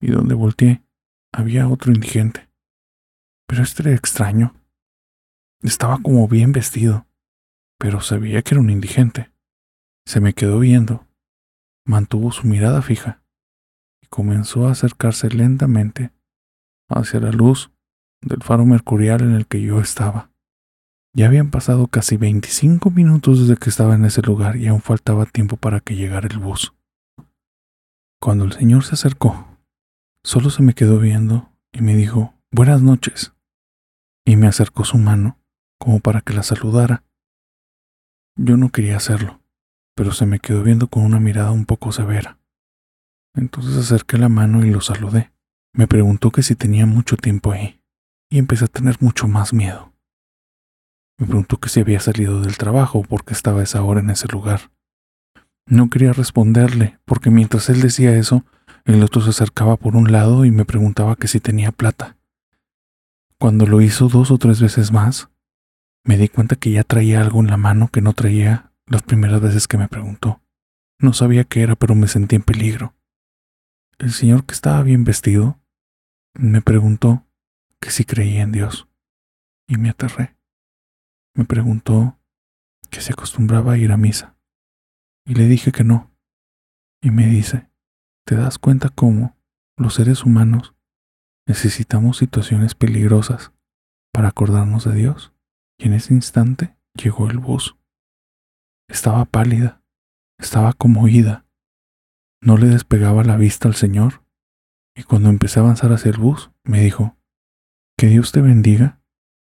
y 0.00 0.10
donde 0.10 0.34
volteé 0.34 0.82
había 1.32 1.68
otro 1.68 1.92
indigente. 1.92 2.50
Pero 3.46 3.62
este 3.62 3.82
era 3.82 3.94
extraño. 3.94 4.54
Estaba 5.62 5.98
como 5.98 6.26
bien 6.28 6.52
vestido, 6.52 7.06
pero 7.78 8.00
sabía 8.00 8.42
que 8.42 8.54
era 8.54 8.60
un 8.60 8.70
indigente. 8.70 9.32
Se 10.06 10.20
me 10.20 10.32
quedó 10.32 10.58
viendo, 10.58 11.06
mantuvo 11.84 12.32
su 12.32 12.46
mirada 12.46 12.82
fija 12.82 13.22
y 14.00 14.06
comenzó 14.06 14.66
a 14.66 14.72
acercarse 14.72 15.28
lentamente 15.28 16.12
hacia 16.90 17.20
la 17.20 17.30
luz 17.30 17.70
del 18.22 18.42
faro 18.42 18.66
mercurial 18.66 19.22
en 19.22 19.32
el 19.32 19.46
que 19.46 19.62
yo 19.62 19.80
estaba. 19.80 20.30
Ya 21.14 21.26
habían 21.26 21.50
pasado 21.50 21.88
casi 21.88 22.16
25 22.16 22.90
minutos 22.90 23.40
desde 23.40 23.60
que 23.60 23.70
estaba 23.70 23.94
en 23.94 24.04
ese 24.04 24.22
lugar 24.22 24.56
y 24.56 24.68
aún 24.68 24.80
faltaba 24.80 25.26
tiempo 25.26 25.56
para 25.56 25.80
que 25.80 25.96
llegara 25.96 26.28
el 26.30 26.38
bus. 26.38 26.72
Cuando 28.20 28.44
el 28.44 28.52
señor 28.52 28.84
se 28.84 28.94
acercó, 28.94 29.58
solo 30.22 30.50
se 30.50 30.62
me 30.62 30.74
quedó 30.74 30.98
viendo 30.98 31.50
y 31.72 31.80
me 31.80 31.96
dijo, 31.96 32.34
Buenas 32.52 32.82
noches, 32.82 33.32
y 34.26 34.36
me 34.36 34.46
acercó 34.46 34.84
su 34.84 34.98
mano 34.98 35.38
como 35.78 36.00
para 36.00 36.20
que 36.20 36.34
la 36.34 36.42
saludara. 36.42 37.04
Yo 38.36 38.56
no 38.56 38.70
quería 38.70 38.96
hacerlo, 38.96 39.40
pero 39.94 40.12
se 40.12 40.26
me 40.26 40.38
quedó 40.38 40.62
viendo 40.62 40.88
con 40.88 41.04
una 41.04 41.18
mirada 41.18 41.50
un 41.50 41.64
poco 41.64 41.92
severa. 41.92 42.38
Entonces 43.34 43.76
acerqué 43.76 44.18
la 44.18 44.28
mano 44.28 44.64
y 44.64 44.70
lo 44.70 44.80
saludé. 44.80 45.32
Me 45.72 45.86
preguntó 45.86 46.30
que 46.30 46.42
si 46.42 46.56
tenía 46.56 46.86
mucho 46.86 47.16
tiempo 47.16 47.52
ahí, 47.52 47.80
y 48.28 48.38
empecé 48.38 48.64
a 48.64 48.68
tener 48.68 48.96
mucho 49.00 49.28
más 49.28 49.52
miedo. 49.52 49.92
Me 51.18 51.26
preguntó 51.26 51.58
que 51.58 51.68
si 51.68 51.80
había 51.80 52.00
salido 52.00 52.40
del 52.40 52.56
trabajo 52.56 52.98
o 52.98 53.02
por 53.02 53.24
qué 53.24 53.34
estaba 53.34 53.62
esa 53.62 53.82
hora 53.82 54.00
en 54.00 54.10
ese 54.10 54.26
lugar. 54.28 54.72
No 55.66 55.90
quería 55.90 56.12
responderle, 56.12 56.98
porque 57.04 57.30
mientras 57.30 57.68
él 57.68 57.80
decía 57.80 58.16
eso, 58.16 58.44
el 58.84 59.02
otro 59.04 59.20
se 59.20 59.30
acercaba 59.30 59.76
por 59.76 59.96
un 59.96 60.10
lado 60.10 60.44
y 60.44 60.50
me 60.50 60.64
preguntaba 60.64 61.16
que 61.16 61.28
si 61.28 61.38
tenía 61.38 61.70
plata. 61.70 62.16
Cuando 63.38 63.66
lo 63.66 63.80
hizo 63.80 64.08
dos 64.08 64.30
o 64.30 64.38
tres 64.38 64.60
veces 64.60 64.92
más, 64.92 65.30
me 66.04 66.16
di 66.16 66.28
cuenta 66.28 66.56
que 66.56 66.70
ya 66.70 66.82
traía 66.82 67.20
algo 67.20 67.40
en 67.40 67.48
la 67.48 67.56
mano 67.56 67.88
que 67.88 68.00
no 68.00 68.14
traía 68.14 68.72
las 68.86 69.02
primeras 69.02 69.40
veces 69.40 69.68
que 69.68 69.78
me 69.78 69.88
preguntó. 69.88 70.40
No 70.98 71.12
sabía 71.12 71.44
qué 71.44 71.62
era, 71.62 71.76
pero 71.76 71.94
me 71.94 72.08
sentí 72.08 72.36
en 72.36 72.42
peligro. 72.42 72.94
El 73.98 74.12
señor 74.12 74.44
que 74.44 74.54
estaba 74.54 74.82
bien 74.82 75.04
vestido 75.04 75.59
me 76.34 76.62
preguntó 76.62 77.26
que 77.80 77.90
si 77.90 78.04
creía 78.04 78.42
en 78.42 78.52
Dios 78.52 78.88
y 79.66 79.76
me 79.76 79.90
aterré. 79.90 80.36
Me 81.34 81.44
preguntó 81.44 82.18
que 82.90 83.00
se 83.00 83.12
acostumbraba 83.12 83.72
a 83.72 83.78
ir 83.78 83.92
a 83.92 83.96
misa 83.96 84.36
y 85.24 85.34
le 85.34 85.46
dije 85.46 85.72
que 85.72 85.84
no. 85.84 86.10
Y 87.02 87.10
me 87.10 87.26
dice, 87.26 87.70
¿te 88.26 88.36
das 88.36 88.58
cuenta 88.58 88.90
cómo 88.90 89.36
los 89.76 89.94
seres 89.94 90.24
humanos 90.24 90.74
necesitamos 91.46 92.18
situaciones 92.18 92.74
peligrosas 92.74 93.52
para 94.12 94.28
acordarnos 94.28 94.84
de 94.84 94.94
Dios? 94.94 95.32
Y 95.78 95.86
en 95.86 95.94
ese 95.94 96.12
instante 96.12 96.76
llegó 96.94 97.30
el 97.30 97.38
bus. 97.38 97.76
Estaba 98.88 99.24
pálida, 99.24 99.82
estaba 100.38 100.72
como 100.72 101.02
oída. 101.02 101.46
No 102.42 102.56
le 102.56 102.66
despegaba 102.66 103.24
la 103.24 103.36
vista 103.36 103.68
al 103.68 103.74
Señor 103.74 104.22
y 105.00 105.02
cuando 105.02 105.30
empecé 105.30 105.58
a 105.58 105.62
avanzar 105.62 105.94
hacia 105.94 106.10
el 106.10 106.18
bus, 106.18 106.50
me 106.62 106.82
dijo, 106.82 107.16
que 107.96 108.08
Dios 108.08 108.32
te 108.32 108.42
bendiga 108.42 109.00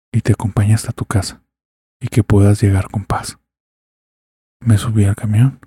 y 0.09 0.21
te 0.21 0.31
acompañe 0.31 0.73
hasta 0.73 0.93
tu 0.93 1.03
casa 1.03 1.43
y 1.99 2.07
que 2.07 2.23
puedas 2.23 2.61
llegar 2.61 2.89
con 2.89 3.03
paz. 3.03 3.39
Me 4.61 4.77
subí 4.77 5.03
al 5.03 5.17
camión. 5.17 5.59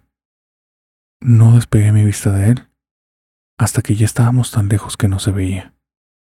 No 1.20 1.56
despegué 1.56 1.92
mi 1.92 2.06
vista 2.06 2.32
de 2.32 2.48
él 2.48 2.68
hasta 3.58 3.82
que 3.82 3.94
ya 3.94 4.06
estábamos 4.06 4.50
tan 4.50 4.68
lejos 4.68 4.96
que 4.96 5.08
no 5.08 5.18
se 5.18 5.30
veía. 5.30 5.74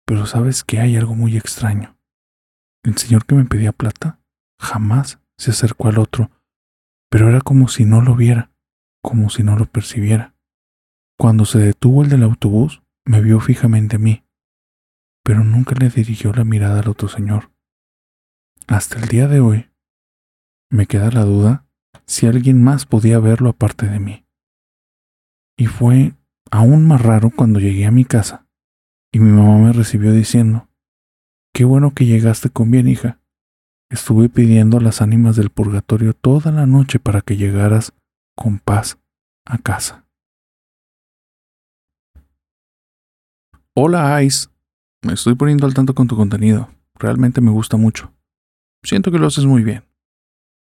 Pero 0.04 0.26
sabes 0.26 0.64
que 0.64 0.80
hay 0.80 0.96
algo 0.96 1.14
muy 1.14 1.36
extraño. 1.36 1.96
El 2.82 2.98
señor 2.98 3.24
que 3.24 3.36
me 3.36 3.44
pedía 3.44 3.70
plata 3.70 4.18
jamás 4.60 5.20
se 5.38 5.52
acercó 5.52 5.86
al 5.86 5.98
otro, 5.98 6.32
pero 7.08 7.28
era 7.28 7.40
como 7.40 7.68
si 7.68 7.84
no 7.84 8.00
lo 8.00 8.16
viera, 8.16 8.50
como 9.00 9.30
si 9.30 9.44
no 9.44 9.56
lo 9.56 9.66
percibiera. 9.66 10.34
Cuando 11.16 11.44
se 11.44 11.60
detuvo 11.60 12.02
el 12.02 12.08
del 12.08 12.24
autobús, 12.24 12.83
me 13.04 13.20
vio 13.20 13.40
fijamente 13.40 13.96
a 13.96 13.98
mí, 13.98 14.24
pero 15.22 15.44
nunca 15.44 15.74
le 15.74 15.88
dirigió 15.90 16.32
la 16.32 16.44
mirada 16.44 16.80
al 16.80 16.88
otro 16.88 17.08
señor. 17.08 17.50
Hasta 18.66 18.98
el 18.98 19.08
día 19.08 19.28
de 19.28 19.40
hoy, 19.40 19.70
me 20.70 20.86
queda 20.86 21.10
la 21.10 21.24
duda 21.24 21.66
si 22.06 22.26
alguien 22.26 22.62
más 22.62 22.86
podía 22.86 23.18
verlo 23.18 23.50
aparte 23.50 23.86
de 23.86 24.00
mí. 24.00 24.26
Y 25.56 25.66
fue 25.66 26.14
aún 26.50 26.86
más 26.86 27.00
raro 27.02 27.30
cuando 27.30 27.60
llegué 27.60 27.86
a 27.86 27.90
mi 27.90 28.04
casa 28.04 28.46
y 29.12 29.20
mi 29.20 29.30
mamá 29.30 29.58
me 29.58 29.72
recibió 29.72 30.12
diciendo, 30.12 30.68
Qué 31.54 31.64
bueno 31.64 31.94
que 31.94 32.04
llegaste 32.04 32.50
con 32.50 32.72
bien, 32.72 32.88
hija. 32.88 33.20
Estuve 33.88 34.28
pidiendo 34.28 34.78
a 34.78 34.80
las 34.80 35.00
ánimas 35.00 35.36
del 35.36 35.50
purgatorio 35.50 36.12
toda 36.12 36.50
la 36.50 36.66
noche 36.66 36.98
para 36.98 37.20
que 37.20 37.36
llegaras 37.36 37.92
con 38.34 38.58
paz 38.58 38.98
a 39.44 39.58
casa. 39.58 40.03
Hola 43.76 44.22
Ice, 44.22 44.46
me 45.02 45.14
estoy 45.14 45.34
poniendo 45.34 45.66
al 45.66 45.74
tanto 45.74 45.96
con 45.96 46.06
tu 46.06 46.14
contenido. 46.14 46.68
Realmente 46.94 47.40
me 47.40 47.50
gusta 47.50 47.76
mucho. 47.76 48.12
Siento 48.84 49.10
que 49.10 49.18
lo 49.18 49.26
haces 49.26 49.46
muy 49.46 49.64
bien. 49.64 49.82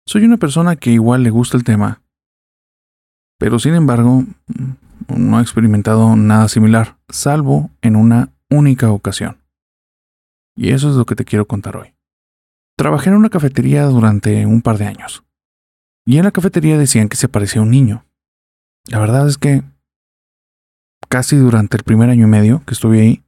Soy 0.08 0.24
una 0.24 0.38
persona 0.38 0.78
que 0.78 0.92
igual 0.92 1.22
le 1.22 1.30
gusta 1.30 1.58
el 1.58 1.66
tema, 1.66 2.02
pero 3.38 3.60
sin 3.60 3.74
embargo 3.74 4.24
no 5.14 5.40
he 5.40 5.42
experimentado 5.42 6.16
nada 6.16 6.48
similar, 6.48 6.98
salvo 7.10 7.70
en 7.82 7.98
una 7.98 8.32
única 8.50 8.90
ocasión. 8.90 9.44
Y 10.56 10.70
eso 10.70 10.90
es 10.90 10.96
lo 10.96 11.06
que 11.06 11.16
te 11.16 11.26
quiero 11.26 11.48
contar 11.48 11.76
hoy. 11.76 11.96
Trabajé 12.78 13.10
en 13.10 13.18
una 13.18 13.30
cafetería 13.30 13.84
durante 13.88 14.46
un 14.46 14.62
par 14.62 14.78
de 14.78 14.86
años. 14.86 15.26
Y 16.06 16.18
en 16.18 16.24
la 16.24 16.32
cafetería 16.32 16.78
decían 16.78 17.10
que 17.10 17.18
se 17.18 17.28
parecía 17.28 17.62
un 17.62 17.72
niño. 17.72 18.06
La 18.86 19.00
verdad 19.00 19.28
es 19.28 19.38
que 19.38 19.64
casi 21.08 21.36
durante 21.38 21.78
el 21.78 21.84
primer 21.84 22.10
año 22.10 22.28
y 22.28 22.30
medio 22.30 22.64
que 22.66 22.74
estuve 22.74 23.02
ahí, 23.02 23.24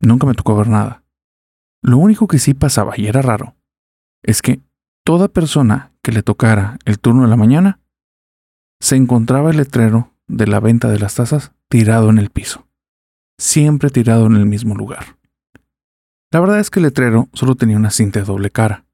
nunca 0.00 0.26
me 0.26 0.34
tocó 0.34 0.56
ver 0.56 0.68
nada. 0.68 1.02
Lo 1.82 1.98
único 1.98 2.28
que 2.28 2.38
sí 2.38 2.54
pasaba, 2.54 2.94
y 2.96 3.06
era 3.06 3.22
raro, 3.22 3.54
es 4.22 4.42
que 4.42 4.60
toda 5.04 5.28
persona 5.28 5.92
que 6.02 6.12
le 6.12 6.22
tocara 6.22 6.78
el 6.84 6.98
turno 6.98 7.22
de 7.22 7.28
la 7.28 7.36
mañana, 7.36 7.80
se 8.80 8.96
encontraba 8.96 9.50
el 9.50 9.58
letrero 9.58 10.12
de 10.26 10.46
la 10.46 10.60
venta 10.60 10.88
de 10.88 10.98
las 10.98 11.14
tazas 11.14 11.52
tirado 11.68 12.10
en 12.10 12.18
el 12.18 12.30
piso, 12.30 12.66
siempre 13.38 13.90
tirado 13.90 14.26
en 14.26 14.36
el 14.36 14.46
mismo 14.46 14.74
lugar. 14.74 15.18
La 16.32 16.40
verdad 16.40 16.60
es 16.60 16.70
que 16.70 16.78
el 16.78 16.84
letrero 16.84 17.28
solo 17.32 17.56
tenía 17.56 17.76
una 17.76 17.90
cinta 17.90 18.20
de 18.20 18.26
doble 18.26 18.50
cara, 18.50 18.86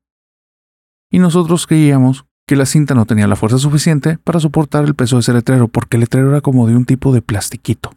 y 1.11 1.19
nosotros 1.19 1.67
creíamos 1.67 2.27
que 2.47 2.57
la 2.57 2.67
cinta 2.67 2.95
no 2.95 3.07
tenía 3.07 3.27
la 3.27 3.37
fuerza 3.37 3.59
suficiente 3.59 4.19
para 4.19 4.41
soportar 4.41 4.85
el 4.85 4.95
peso 4.95 5.17
de 5.17 5.21
ese 5.21 5.33
letrero, 5.33 5.69
porque 5.69 5.97
el 5.97 6.03
letrero 6.03 6.31
era 6.31 6.41
como 6.41 6.67
de 6.67 6.77
un 6.77 6.85
tipo 6.85 7.13
de 7.13 7.23
plastiquito. 7.23 7.93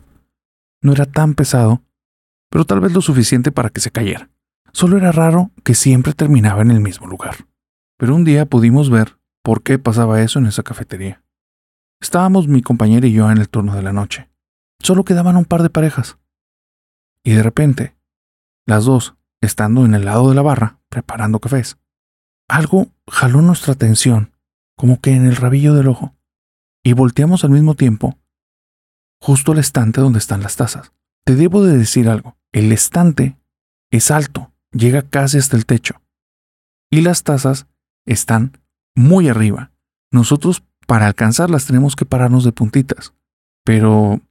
No 0.81 0.93
era 0.93 1.05
tan 1.05 1.35
pesado, 1.35 1.83
pero 2.49 2.65
tal 2.65 2.79
vez 2.79 2.93
lo 2.93 3.01
suficiente 3.01 3.51
para 3.51 3.69
que 3.69 3.79
se 3.79 3.91
cayera. 3.91 4.29
Solo 4.71 4.97
era 4.97 5.11
raro 5.11 5.51
que 5.63 5.75
siempre 5.75 6.13
terminaba 6.13 6.61
en 6.61 6.71
el 6.71 6.79
mismo 6.79 7.07
lugar. 7.07 7.47
Pero 7.97 8.15
un 8.15 8.23
día 8.23 8.45
pudimos 8.45 8.89
ver 8.89 9.17
por 9.43 9.61
qué 9.61 9.77
pasaba 9.77 10.21
eso 10.21 10.39
en 10.39 10.47
esa 10.47 10.63
cafetería. 10.63 11.23
Estábamos 12.01 12.47
mi 12.47 12.61
compañera 12.61 13.07
y 13.07 13.11
yo 13.11 13.29
en 13.29 13.37
el 13.37 13.49
turno 13.49 13.75
de 13.75 13.81
la 13.83 13.93
noche. 13.93 14.29
Solo 14.81 15.03
quedaban 15.03 15.35
un 15.35 15.45
par 15.45 15.61
de 15.61 15.69
parejas. 15.69 16.17
Y 17.23 17.33
de 17.33 17.43
repente, 17.43 17.95
las 18.65 18.85
dos, 18.85 19.15
estando 19.41 19.85
en 19.85 19.93
el 19.93 20.05
lado 20.05 20.29
de 20.29 20.35
la 20.35 20.41
barra, 20.41 20.79
preparando 20.89 21.39
cafés, 21.39 21.77
algo 22.47 22.87
jaló 23.07 23.41
nuestra 23.41 23.73
atención, 23.73 24.31
como 24.79 25.01
que 25.01 25.11
en 25.11 25.25
el 25.25 25.35
rabillo 25.35 25.73
del 25.73 25.89
ojo, 25.89 26.15
y 26.85 26.93
volteamos 26.93 27.43
al 27.43 27.49
mismo 27.49 27.75
tiempo, 27.75 28.17
justo 29.19 29.51
al 29.51 29.57
estante 29.57 29.99
donde 29.99 30.19
están 30.19 30.41
las 30.41 30.55
tazas. 30.55 30.93
Te 31.25 31.35
debo 31.35 31.65
de 31.65 31.77
decir 31.77 32.07
algo, 32.07 32.37
el 32.53 32.71
estante 32.71 33.35
es 33.91 34.09
alto, 34.09 34.53
llega 34.71 35.01
casi 35.01 35.37
hasta 35.37 35.57
el 35.57 35.65
techo, 35.65 36.01
y 36.89 37.01
las 37.01 37.23
tazas 37.23 37.67
están 38.05 38.53
muy 38.95 39.27
arriba. 39.27 39.71
Nosotros 40.11 40.63
para 40.87 41.07
alcanzarlas 41.07 41.65
tenemos 41.65 41.97
que 41.97 42.05
pararnos 42.05 42.45
de 42.45 42.53
puntitas. 42.53 43.13
Pero 43.65 44.21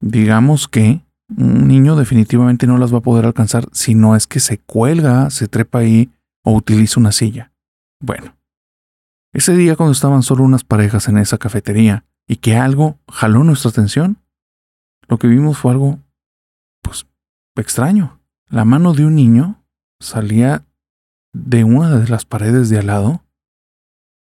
digamos 0.00 0.68
que 0.68 1.02
un 1.36 1.66
niño 1.66 1.96
definitivamente 1.96 2.68
no 2.68 2.78
las 2.78 2.94
va 2.94 2.98
a 2.98 3.02
poder 3.02 3.26
alcanzar 3.26 3.68
si 3.72 3.96
no 3.96 4.14
es 4.14 4.28
que 4.28 4.38
se 4.38 4.58
cuelga, 4.58 5.28
se 5.30 5.48
trepa 5.48 5.80
ahí 5.80 6.08
o 6.44 6.54
utiliza 6.54 7.00
una 7.00 7.10
silla. 7.10 7.52
Bueno, 8.00 8.37
ese 9.32 9.54
día 9.54 9.76
cuando 9.76 9.92
estaban 9.92 10.22
solo 10.22 10.44
unas 10.44 10.64
parejas 10.64 11.08
en 11.08 11.18
esa 11.18 11.38
cafetería 11.38 12.04
y 12.26 12.36
que 12.36 12.56
algo 12.56 12.98
jaló 13.08 13.44
nuestra 13.44 13.70
atención, 13.70 14.18
lo 15.06 15.18
que 15.18 15.26
vimos 15.26 15.58
fue 15.58 15.72
algo, 15.72 15.98
pues, 16.82 17.06
extraño. 17.56 18.20
La 18.48 18.64
mano 18.64 18.94
de 18.94 19.04
un 19.04 19.14
niño 19.14 19.64
salía 20.00 20.64
de 21.32 21.64
una 21.64 21.98
de 21.98 22.08
las 22.08 22.24
paredes 22.24 22.68
de 22.68 22.78
al 22.78 22.86
lado, 22.86 23.24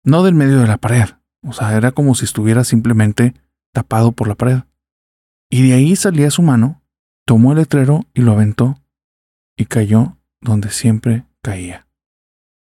no 0.03 0.23
del 0.23 0.33
medio 0.33 0.59
de 0.59 0.67
la 0.67 0.77
pared, 0.77 1.09
o 1.43 1.53
sea, 1.53 1.75
era 1.75 1.91
como 1.91 2.15
si 2.15 2.25
estuviera 2.25 2.63
simplemente 2.63 3.35
tapado 3.73 4.11
por 4.11 4.27
la 4.27 4.35
pared. 4.35 4.61
Y 5.49 5.67
de 5.67 5.73
ahí 5.75 5.95
salía 5.95 6.31
su 6.31 6.41
mano, 6.41 6.81
tomó 7.25 7.51
el 7.51 7.59
letrero 7.59 8.05
y 8.13 8.21
lo 8.21 8.33
aventó, 8.33 8.79
y 9.57 9.65
cayó 9.65 10.17
donde 10.41 10.69
siempre 10.69 11.25
caía. 11.41 11.88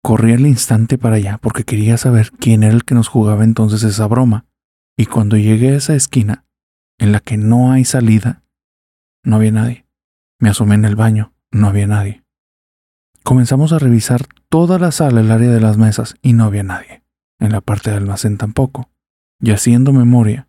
Corrí 0.07 0.35
al 0.35 0.47
instante 0.47 0.99
para 0.99 1.17
allá 1.17 1.37
porque 1.39 1.65
quería 1.65 1.99
saber 1.99 2.31
quién 2.31 2.63
era 2.63 2.73
el 2.73 2.85
que 2.85 2.95
nos 2.95 3.09
jugaba 3.09 3.43
entonces 3.43 3.83
esa 3.83 4.07
broma, 4.07 4.47
y 4.97 5.07
cuando 5.07 5.37
llegué 5.37 5.71
a 5.71 5.77
esa 5.79 5.97
esquina, 5.97 6.45
en 6.97 7.11
la 7.11 7.19
que 7.19 7.37
no 7.37 7.73
hay 7.73 7.85
salida, 7.85 8.45
no 9.25 9.35
había 9.35 9.51
nadie. 9.51 9.85
Me 10.39 10.49
asomé 10.49 10.77
en 10.77 10.85
el 10.85 10.95
baño, 10.95 11.35
no 11.51 11.67
había 11.67 11.89
nadie. 11.89 12.23
Comenzamos 13.25 13.73
a 13.73 13.81
revisar 13.81 14.29
toda 14.49 14.79
la 14.79 14.93
sala, 14.93 15.23
el 15.23 15.33
área 15.33 15.51
de 15.51 15.61
las 15.61 15.77
mesas, 15.77 16.15
y 16.23 16.35
no 16.35 16.45
había 16.45 16.63
nadie 16.63 17.03
en 17.41 17.51
la 17.51 17.61
parte 17.61 17.91
de 17.91 17.97
almacén 17.97 18.39
tampoco. 18.39 18.89
Y 19.41 19.51
haciendo 19.51 19.93
memoria, 19.93 20.47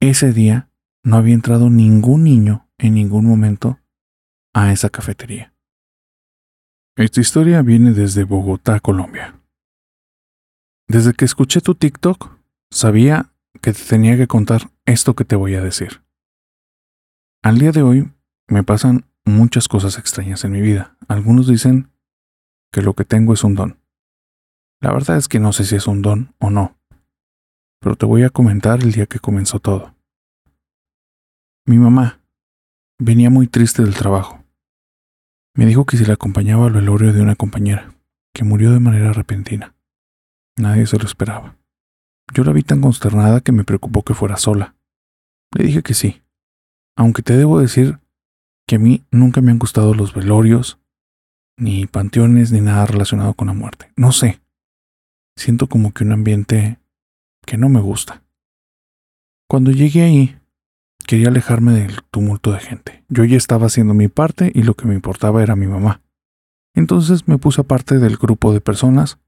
ese 0.00 0.32
día 0.32 0.70
no 1.04 1.18
había 1.18 1.34
entrado 1.34 1.68
ningún 1.68 2.24
niño 2.24 2.66
en 2.78 2.94
ningún 2.94 3.26
momento 3.26 3.78
a 4.54 4.72
esa 4.72 4.88
cafetería. 4.88 5.52
Esta 6.98 7.20
historia 7.20 7.62
viene 7.62 7.92
desde 7.92 8.24
Bogotá, 8.24 8.80
Colombia. 8.80 9.40
Desde 10.88 11.12
que 11.12 11.24
escuché 11.24 11.60
tu 11.60 11.76
TikTok, 11.76 12.36
sabía 12.72 13.30
que 13.62 13.72
te 13.72 13.84
tenía 13.84 14.16
que 14.16 14.26
contar 14.26 14.72
esto 14.84 15.14
que 15.14 15.24
te 15.24 15.36
voy 15.36 15.54
a 15.54 15.62
decir. 15.62 16.02
Al 17.40 17.60
día 17.60 17.70
de 17.70 17.82
hoy 17.82 18.12
me 18.48 18.64
pasan 18.64 19.04
muchas 19.24 19.68
cosas 19.68 19.96
extrañas 19.96 20.42
en 20.44 20.50
mi 20.50 20.60
vida. 20.60 20.96
Algunos 21.06 21.46
dicen 21.46 21.88
que 22.72 22.82
lo 22.82 22.94
que 22.94 23.04
tengo 23.04 23.32
es 23.32 23.44
un 23.44 23.54
don. 23.54 23.78
La 24.80 24.92
verdad 24.92 25.18
es 25.18 25.28
que 25.28 25.38
no 25.38 25.52
sé 25.52 25.66
si 25.66 25.76
es 25.76 25.86
un 25.86 26.02
don 26.02 26.34
o 26.40 26.50
no, 26.50 26.80
pero 27.78 27.94
te 27.94 28.06
voy 28.06 28.24
a 28.24 28.30
comentar 28.30 28.82
el 28.82 28.90
día 28.90 29.06
que 29.06 29.20
comenzó 29.20 29.60
todo. 29.60 29.94
Mi 31.64 31.78
mamá 31.78 32.18
venía 32.98 33.30
muy 33.30 33.46
triste 33.46 33.84
del 33.84 33.94
trabajo. 33.94 34.37
Me 35.58 35.66
dijo 35.66 35.86
que 35.86 35.96
si 35.96 36.04
la 36.04 36.14
acompañaba 36.14 36.66
al 36.66 36.72
velorio 36.72 37.12
de 37.12 37.20
una 37.20 37.34
compañera, 37.34 37.92
que 38.32 38.44
murió 38.44 38.70
de 38.70 38.78
manera 38.78 39.12
repentina. 39.12 39.74
Nadie 40.56 40.86
se 40.86 40.96
lo 40.96 41.04
esperaba. 41.04 41.56
Yo 42.32 42.44
la 42.44 42.52
vi 42.52 42.62
tan 42.62 42.80
consternada 42.80 43.40
que 43.40 43.50
me 43.50 43.64
preocupó 43.64 44.04
que 44.04 44.14
fuera 44.14 44.36
sola. 44.36 44.76
Le 45.50 45.64
dije 45.64 45.82
que 45.82 45.94
sí, 45.94 46.22
aunque 46.94 47.22
te 47.22 47.36
debo 47.36 47.58
decir 47.58 47.98
que 48.68 48.76
a 48.76 48.78
mí 48.78 49.04
nunca 49.10 49.40
me 49.40 49.50
han 49.50 49.58
gustado 49.58 49.94
los 49.94 50.14
velorios, 50.14 50.78
ni 51.56 51.88
panteones, 51.88 52.52
ni 52.52 52.60
nada 52.60 52.86
relacionado 52.86 53.34
con 53.34 53.48
la 53.48 53.52
muerte. 53.52 53.90
No 53.96 54.12
sé, 54.12 54.40
siento 55.34 55.68
como 55.68 55.92
que 55.92 56.04
un 56.04 56.12
ambiente 56.12 56.78
que 57.44 57.58
no 57.58 57.68
me 57.68 57.80
gusta. 57.80 58.22
Cuando 59.48 59.72
llegué 59.72 60.02
ahí, 60.02 60.37
quería 61.08 61.28
alejarme 61.28 61.72
del 61.72 62.02
tumulto 62.10 62.52
de 62.52 62.60
gente. 62.60 63.02
Yo 63.08 63.24
ya 63.24 63.38
estaba 63.38 63.66
haciendo 63.66 63.94
mi 63.94 64.08
parte 64.08 64.52
y 64.54 64.62
lo 64.62 64.74
que 64.74 64.86
me 64.86 64.94
importaba 64.94 65.42
era 65.42 65.56
mi 65.56 65.66
mamá. 65.66 66.02
Entonces 66.74 67.26
me 67.26 67.38
puse 67.38 67.62
aparte 67.62 67.98
del 67.98 68.18
grupo 68.18 68.52
de 68.52 68.60
personas 68.60 69.18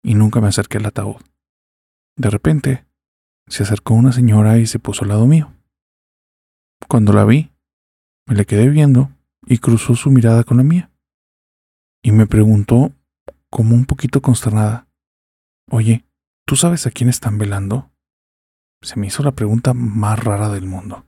y 0.00 0.14
nunca 0.14 0.40
me 0.40 0.46
acerqué 0.46 0.78
al 0.78 0.86
ataúd. 0.86 1.16
De 2.16 2.30
repente, 2.30 2.86
se 3.48 3.64
acercó 3.64 3.94
una 3.94 4.12
señora 4.12 4.58
y 4.58 4.66
se 4.66 4.78
puso 4.78 5.02
al 5.02 5.08
lado 5.08 5.26
mío. 5.26 5.52
Cuando 6.88 7.12
la 7.12 7.24
vi, 7.24 7.50
me 8.26 8.36
le 8.36 8.46
quedé 8.46 8.68
viendo 8.68 9.10
y 9.44 9.58
cruzó 9.58 9.96
su 9.96 10.12
mirada 10.12 10.44
con 10.44 10.58
la 10.58 10.62
mía. 10.62 10.92
Y 12.00 12.12
me 12.12 12.28
preguntó, 12.28 12.92
como 13.50 13.74
un 13.74 13.86
poquito 13.86 14.22
consternada, 14.22 14.86
Oye, 15.68 16.06
¿tú 16.46 16.54
sabes 16.54 16.86
a 16.86 16.92
quién 16.92 17.10
están 17.10 17.38
velando? 17.38 17.90
Se 18.82 18.98
me 19.00 19.08
hizo 19.08 19.24
la 19.24 19.32
pregunta 19.32 19.74
más 19.74 20.22
rara 20.22 20.48
del 20.48 20.66
mundo. 20.66 21.07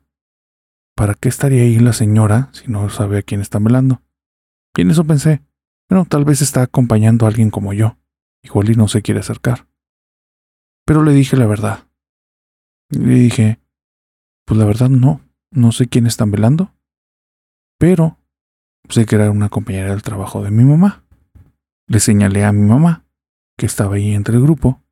¿Para 1.00 1.14
qué 1.14 1.30
estaría 1.30 1.62
ahí 1.62 1.78
la 1.78 1.94
señora 1.94 2.50
si 2.52 2.70
no 2.70 2.90
sabe 2.90 3.16
a 3.16 3.22
quién 3.22 3.40
están 3.40 3.64
velando? 3.64 4.02
Y 4.76 4.82
en 4.82 4.90
eso 4.90 5.02
pensé, 5.04 5.40
Bueno, 5.88 6.04
tal 6.04 6.26
vez 6.26 6.42
está 6.42 6.60
acompañando 6.60 7.24
a 7.24 7.30
alguien 7.30 7.48
como 7.48 7.72
yo. 7.72 7.96
Igual 8.42 8.68
y 8.68 8.74
no 8.74 8.86
se 8.86 9.00
quiere 9.00 9.20
acercar. 9.20 9.66
Pero 10.84 11.02
le 11.02 11.14
dije 11.14 11.38
la 11.38 11.46
verdad. 11.46 11.88
Le 12.90 13.14
dije, 13.14 13.60
pues 14.44 14.60
la 14.60 14.66
verdad 14.66 14.90
no, 14.90 15.22
no 15.50 15.72
sé 15.72 15.86
quién 15.86 16.06
están 16.06 16.32
velando, 16.32 16.74
pero 17.78 18.18
sé 18.90 19.06
que 19.06 19.14
era 19.14 19.30
una 19.30 19.48
compañera 19.48 19.92
del 19.92 20.02
trabajo 20.02 20.42
de 20.42 20.50
mi 20.50 20.64
mamá. 20.64 21.06
Le 21.86 21.98
señalé 22.00 22.44
a 22.44 22.52
mi 22.52 22.68
mamá, 22.68 23.06
que 23.56 23.64
estaba 23.64 23.94
ahí 23.94 24.12
entre 24.12 24.36
el 24.36 24.42
grupo, 24.42 24.82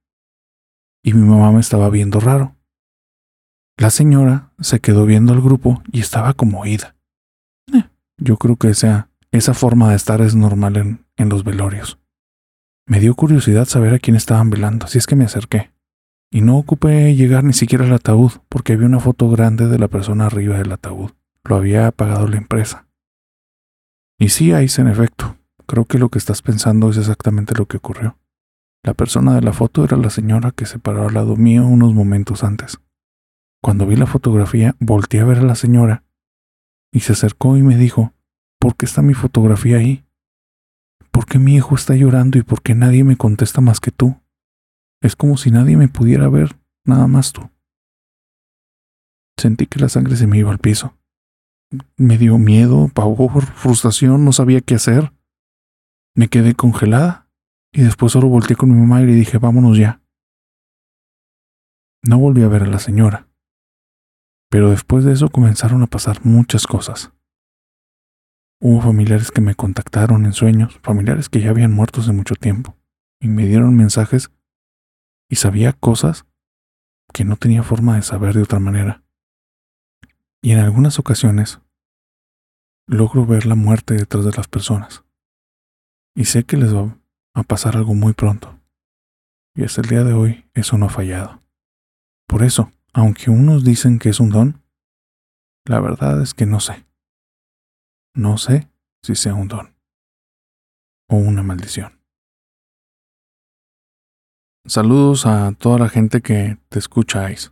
y 1.05 1.13
mi 1.13 1.29
mamá 1.29 1.53
me 1.53 1.61
estaba 1.61 1.91
viendo 1.91 2.19
raro. 2.19 2.57
La 3.79 3.91
señora 3.91 4.51
se 4.59 4.81
quedó 4.81 5.07
viendo 5.07 5.33
al 5.33 5.41
grupo 5.41 5.85
y 5.93 6.01
estaba 6.01 6.35
como 6.35 6.63
oída. 6.63 6.97
Eh, 7.73 7.85
yo 8.17 8.37
creo 8.37 8.57
que 8.57 8.71
esa, 8.71 9.09
esa 9.31 9.55
forma 9.55 9.91
de 9.91 9.95
estar 9.95 10.21
es 10.21 10.35
normal 10.35 10.77
en, 10.77 11.07
en 11.17 11.29
los 11.29 11.45
velorios. 11.45 11.97
Me 12.87 12.99
dio 12.99 13.15
curiosidad 13.15 13.67
saber 13.67 13.95
a 13.95 14.01
quién 14.01 14.17
estaban 14.17 14.51
velando, 14.51 14.87
así 14.87 14.99
es 14.99 15.07
que 15.07 15.15
me 15.15 15.27
acerqué. 15.27 15.71
Y 16.29 16.41
no 16.41 16.59
ocupé 16.59 17.15
llegar 17.15 17.45
ni 17.45 17.53
siquiera 17.53 17.85
al 17.85 17.93
ataúd, 17.93 18.33
porque 18.49 18.73
había 18.73 18.89
una 18.89 18.99
foto 18.99 19.31
grande 19.31 19.69
de 19.69 19.79
la 19.79 19.87
persona 19.87 20.27
arriba 20.27 20.59
del 20.59 20.73
ataúd. 20.73 21.13
Lo 21.45 21.55
había 21.55 21.87
apagado 21.87 22.27
la 22.27 22.39
empresa. 22.39 22.89
Y 24.19 24.31
sí, 24.31 24.53
Ice, 24.53 24.81
en 24.81 24.89
efecto. 24.89 25.37
Creo 25.67 25.85
que 25.85 25.99
lo 25.99 26.09
que 26.09 26.19
estás 26.19 26.43
pensando 26.43 26.91
es 26.91 26.97
exactamente 26.97 27.55
lo 27.57 27.67
que 27.67 27.77
ocurrió. 27.77 28.19
La 28.83 28.95
persona 28.95 29.37
de 29.37 29.43
la 29.43 29.53
foto 29.53 29.85
era 29.85 29.97
la 29.97 30.11
señora 30.11 30.51
que 30.51 30.67
se 30.67 30.81
paró 30.81 31.07
al 31.07 31.15
lado 31.15 31.37
mío 31.37 31.65
unos 31.65 31.95
momentos 31.95 32.43
antes. 32.43 32.81
Cuando 33.63 33.87
vi 33.87 33.97
la 33.97 34.07
fotografía, 34.07 34.77
volteé 34.79 35.21
a 35.21 35.25
ver 35.25 35.39
a 35.39 35.43
la 35.43 35.55
señora 35.55 36.05
y 36.93 37.01
se 37.01 37.13
acercó 37.13 37.57
y 37.57 37.63
me 37.63 37.77
dijo, 37.77 38.13
¿por 38.59 38.77
qué 38.77 38.87
está 38.87 39.03
mi 39.03 39.15
fotografía 39.15 39.79
ahí? 39.79 40.05
¿Por 41.11 41.27
qué 41.27 41.39
mi 41.39 41.57
hijo 41.57 41.75
está 41.75 41.95
llorando 41.97 42.39
y 42.39 42.43
por 42.43 42.63
qué 42.63 42.75
nadie 42.75 43.05
me 43.05 43.17
contesta 43.17 43.61
más 43.61 43.81
que 43.81 43.91
tú? 43.91 44.21
Es 45.03 45.17
como 45.17 45.37
si 45.37 45.51
nadie 45.51 45.77
me 45.77 45.89
pudiera 45.89 46.29
ver, 46.29 46.59
nada 46.85 47.07
más 47.07 47.33
tú. 47.33 47.51
Sentí 49.37 49.67
que 49.67 49.81
la 49.81 49.89
sangre 49.89 50.17
se 50.17 50.27
me 50.27 50.39
iba 50.39 50.51
al 50.51 50.59
piso. 50.59 50.97
Me 51.97 52.19
dio 52.19 52.39
miedo, 52.39 52.89
pavor, 52.95 53.45
frustración, 53.45 54.25
no 54.25 54.33
sabía 54.33 54.61
qué 54.61 54.75
hacer. 54.75 55.13
Me 56.15 56.29
quedé 56.29 56.55
congelada 56.55 57.29
y 57.73 57.83
después 57.83 58.13
solo 58.13 58.29
volteé 58.29 58.57
con 58.57 58.71
mi 58.71 58.81
mamá 58.81 59.03
y 59.03 59.07
le 59.07 59.15
dije, 59.15 59.39
vámonos 59.39 59.79
ya. 59.79 60.01
No 62.03 62.19
volví 62.19 62.43
a 62.43 62.49
ver 62.49 62.63
a 62.63 62.67
la 62.67 62.79
señora. 62.79 63.28
Pero 64.51 64.71
después 64.71 65.05
de 65.05 65.13
eso 65.13 65.29
comenzaron 65.29 65.83
a 65.83 65.87
pasar 65.87 66.25
muchas 66.25 66.67
cosas. 66.67 67.13
Hubo 68.61 68.81
familiares 68.81 69.31
que 69.31 69.41
me 69.41 69.55
contactaron 69.55 70.27
en 70.27 70.33
sueños, 70.33 70.79
familiares 70.83 71.29
que 71.29 71.41
ya 71.41 71.51
habían 71.51 71.73
muerto 71.73 72.01
hace 72.01 72.13
mucho 72.13 72.35
tiempo, 72.35 72.77
y 73.21 73.29
me 73.29 73.47
dieron 73.47 73.77
mensajes 73.77 74.31
y 75.31 75.37
sabía 75.37 75.73
cosas 75.73 76.27
que 77.13 77.25
no 77.25 77.37
tenía 77.37 77.63
forma 77.63 77.97
de 77.97 78.03
saber 78.03 78.35
de 78.35 78.43
otra 78.43 78.59
manera. 78.59 79.03
Y 80.43 80.53
en 80.53 80.59
algunas 80.59 80.99
ocasiones 80.99 81.61
logro 82.87 83.27
ver 83.27 83.47
la 83.47 83.55
muerte 83.55 83.95
detrás 83.95 84.25
de 84.25 84.33
las 84.33 84.49
personas. 84.49 85.05
Y 86.17 86.25
sé 86.25 86.45
que 86.45 86.57
les 86.57 86.75
va 86.75 86.99
a 87.35 87.43
pasar 87.43 87.77
algo 87.77 87.95
muy 87.95 88.13
pronto. 88.13 88.59
Y 89.55 89.65
hasta 89.65 89.83
el 89.83 89.89
día 89.89 90.05
de 90.05 90.15
hoy 90.15 90.49
eso 90.55 90.79
no 90.79 90.87
ha 90.87 90.91
fallado. 90.91 91.43
Por 92.27 92.43
eso, 92.43 92.73
aunque 92.93 93.31
unos 93.31 93.65
dicen 93.65 93.99
que 93.99 94.09
es 94.09 94.21
un 94.21 94.31
don, 94.31 94.63
la 95.65 95.81
verdad 95.81 96.21
es 96.23 96.35
que 96.35 96.47
no 96.47 96.61
sé. 96.61 96.87
No 98.15 98.39
sé 98.39 98.69
si 99.03 99.15
sea 99.15 99.35
un 99.35 99.49
don 99.49 99.75
o 101.09 101.17
una 101.17 101.43
maldición. 101.43 102.01
Saludos 104.67 105.25
a 105.25 105.53
toda 105.53 105.79
la 105.79 105.89
gente 105.89 106.21
que 106.21 106.59
te 106.69 106.79
escucha, 106.79 107.31
Ice. 107.31 107.51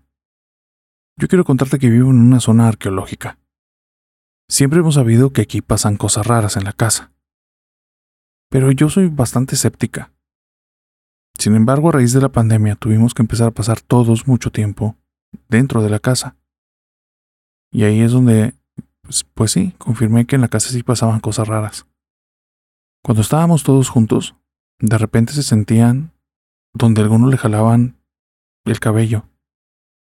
Yo 1.19 1.29
quiero 1.29 1.45
contarte 1.45 1.79
que 1.79 1.89
vivo 1.89 2.11
en 2.11 2.21
una 2.21 2.41
zona 2.41 2.69
arqueológica. 2.69 3.39
Siempre 4.51 4.81
hemos 4.81 4.97
sabido 4.97 5.33
que 5.33 5.43
aquí 5.43 5.63
pasan 5.63 5.97
cosas 5.97 6.27
raras 6.27 6.57
en 6.57 6.65
la 6.65 6.73
casa. 6.73 7.13
Pero 8.51 8.71
yo 8.71 8.91
soy 8.91 9.09
bastante 9.09 9.55
escéptica. 9.55 10.13
Sin 11.39 11.55
embargo, 11.55 11.89
a 11.89 11.93
raíz 11.93 12.13
de 12.13 12.21
la 12.21 12.31
pandemia 12.31 12.77
tuvimos 12.77 13.15
que 13.15 13.23
empezar 13.23 13.49
a 13.49 13.55
pasar 13.55 13.81
todos 13.81 14.27
mucho 14.27 14.51
tiempo 14.51 14.97
dentro 15.49 15.83
de 15.83 15.91
la 15.91 15.99
casa. 15.99 16.37
Y 17.71 17.85
ahí 17.85 18.01
es 18.01 18.13
donde, 18.13 18.55
pues, 19.03 19.25
pues 19.25 19.53
sí, 19.53 19.75
confirmé 19.79 20.27
que 20.27 20.37
en 20.37 20.43
la 20.43 20.49
casa 20.49 20.71
sí 20.71 20.83
pasaban 20.83 21.21
cosas 21.21 21.49
raras. 21.49 21.87
Cuando 23.03 23.23
estábamos 23.23 23.63
todos 23.63 23.89
juntos, 23.89 24.35
de 24.79 24.99
repente 24.99 25.33
se 25.33 25.43
sentían 25.43 26.13
donde 26.75 27.03
algunos 27.03 27.31
le 27.31 27.39
jalaban 27.39 27.97
el 28.65 28.81
cabello. 28.81 29.29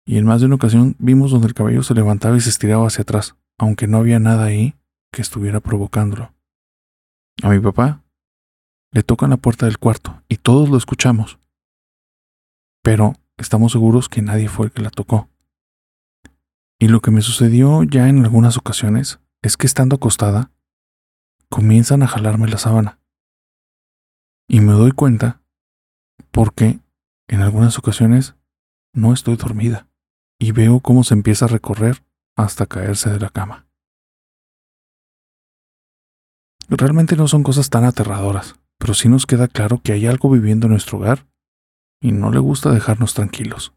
Y 0.07 0.17
en 0.17 0.25
más 0.25 0.41
de 0.41 0.47
una 0.47 0.57
ocasión 0.57 0.97
vimos 0.99 1.31
donde 1.31 1.49
el 1.49 1.55
cabello 1.55 1.83
se 1.83 1.95
levantaba 1.95 2.37
y 2.37 2.41
se 2.41 2.49
estiraba 2.49 2.87
hacia 2.87 3.03
atrás, 3.03 3.37
aunque 3.59 3.87
no 3.87 3.99
había 3.99 4.19
nada 4.19 4.45
ahí 4.45 4.75
que 5.13 5.23
estuviera 5.23 5.61
provocándolo. 5.61 6.33
A 7.43 7.51
mi 7.51 7.61
papá 7.61 8.03
le 8.93 9.03
tocan 9.03 9.31
la 9.31 9.37
puerta 9.37 9.67
del 9.67 9.79
cuarto 9.79 10.23
y 10.29 10.39
todos 10.39 10.69
lo 10.69 10.77
escuchamos. 10.77 11.39
Pero 12.83 13.15
estamos 13.39 13.73
seguros 13.73 14.09
que 14.09 14.23
nadie 14.23 14.49
fue 14.49 14.67
el 14.67 14.73
que 14.73 14.83
la 14.83 14.91
tocó. 14.91 15.29
Y 16.79 16.89
lo 16.89 17.01
que 17.01 17.11
me 17.11 17.23
sucedió 17.23 17.83
ya 17.83 18.09
en 18.09 18.25
algunas 18.25 18.57
ocasiones 18.57 19.21
es 19.43 19.57
que 19.57 19.67
estando 19.67 19.97
acostada, 19.97 20.51
comienzan 21.49 22.03
a 22.03 22.09
jalarme 22.09 22.49
la 22.49 22.59
sábana. 22.59 23.01
Y 24.49 24.61
me 24.61 24.73
doy 24.73 24.93
cuenta 24.93 25.41
porque 26.31 26.81
en 27.29 27.41
algunas 27.41 27.79
ocasiones 27.79 28.35
no 28.93 29.13
estoy 29.13 29.37
dormida 29.37 29.89
y 30.39 30.53
veo 30.53 30.81
cómo 30.81 31.05
se 31.05 31.15
empieza 31.15 31.45
a 31.45 31.49
recorrer 31.49 32.05
hasta 32.37 32.67
caerse 32.67 33.11
de 33.11 33.21
la 33.21 33.31
cama. 33.31 33.67
Realmente 36.69 37.17
no 37.17 37.29
son 37.29 37.43
cosas 37.43 37.71
tan 37.71 37.85
aterradoras, 37.85 38.57
pero 38.79 38.95
sí 38.95 39.09
nos 39.09 39.27
queda 39.27 39.49
claro 39.49 39.81
que 39.83 39.93
hay 39.93 40.07
algo 40.07 40.31
viviendo 40.31 40.67
en 40.67 40.73
nuestro 40.73 40.99
hogar 40.99 41.28
y 42.01 42.13
no 42.13 42.31
le 42.31 42.39
gusta 42.39 42.73
dejarnos 42.73 43.15
tranquilos. 43.15 43.73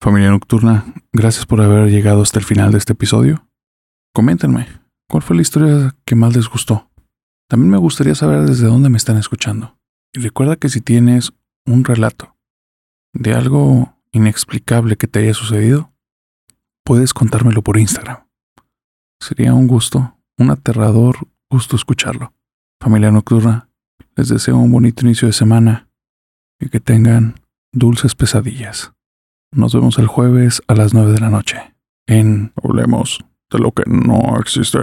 Familia 0.00 0.30
Nocturna, 0.30 0.84
gracias 1.12 1.46
por 1.46 1.60
haber 1.60 1.88
llegado 1.88 2.22
hasta 2.22 2.38
el 2.38 2.44
final 2.44 2.72
de 2.72 2.78
este 2.78 2.92
episodio. 2.92 3.48
Coméntenme, 4.12 4.66
¿cuál 5.08 5.22
fue 5.22 5.36
la 5.36 5.42
historia 5.42 5.96
que 6.04 6.16
más 6.16 6.34
les 6.34 6.48
gustó? 6.48 6.90
También 7.48 7.70
me 7.70 7.78
gustaría 7.78 8.14
saber 8.14 8.42
desde 8.42 8.66
dónde 8.66 8.88
me 8.88 8.96
están 8.96 9.16
escuchando. 9.16 9.78
Y 10.12 10.20
recuerda 10.20 10.56
que 10.56 10.68
si 10.68 10.80
tienes 10.80 11.32
un 11.66 11.84
relato 11.84 12.36
de 13.14 13.34
algo 13.34 13.94
inexplicable 14.10 14.96
que 14.96 15.06
te 15.06 15.20
haya 15.20 15.34
sucedido, 15.34 15.92
puedes 16.84 17.14
contármelo 17.14 17.62
por 17.62 17.78
Instagram. 17.78 18.26
Sería 19.20 19.54
un 19.54 19.68
gusto, 19.68 20.18
un 20.36 20.50
aterrador 20.50 21.28
gusto 21.48 21.76
escucharlo. 21.76 22.34
Familia 22.80 23.12
Nocturna, 23.12 23.68
les 24.16 24.28
deseo 24.28 24.56
un 24.58 24.72
bonito 24.72 25.06
inicio 25.06 25.28
de 25.28 25.32
semana 25.32 25.88
y 26.62 26.68
que 26.68 26.80
tengan 26.80 27.34
dulces 27.72 28.14
pesadillas. 28.14 28.92
Nos 29.50 29.74
vemos 29.74 29.98
el 29.98 30.06
jueves 30.06 30.62
a 30.68 30.74
las 30.74 30.94
9 30.94 31.12
de 31.12 31.20
la 31.20 31.28
noche 31.28 31.74
en 32.06 32.52
Hablemos 32.62 33.24
de 33.50 33.58
lo 33.58 33.72
que 33.72 33.82
no 33.86 34.38
existe. 34.38 34.78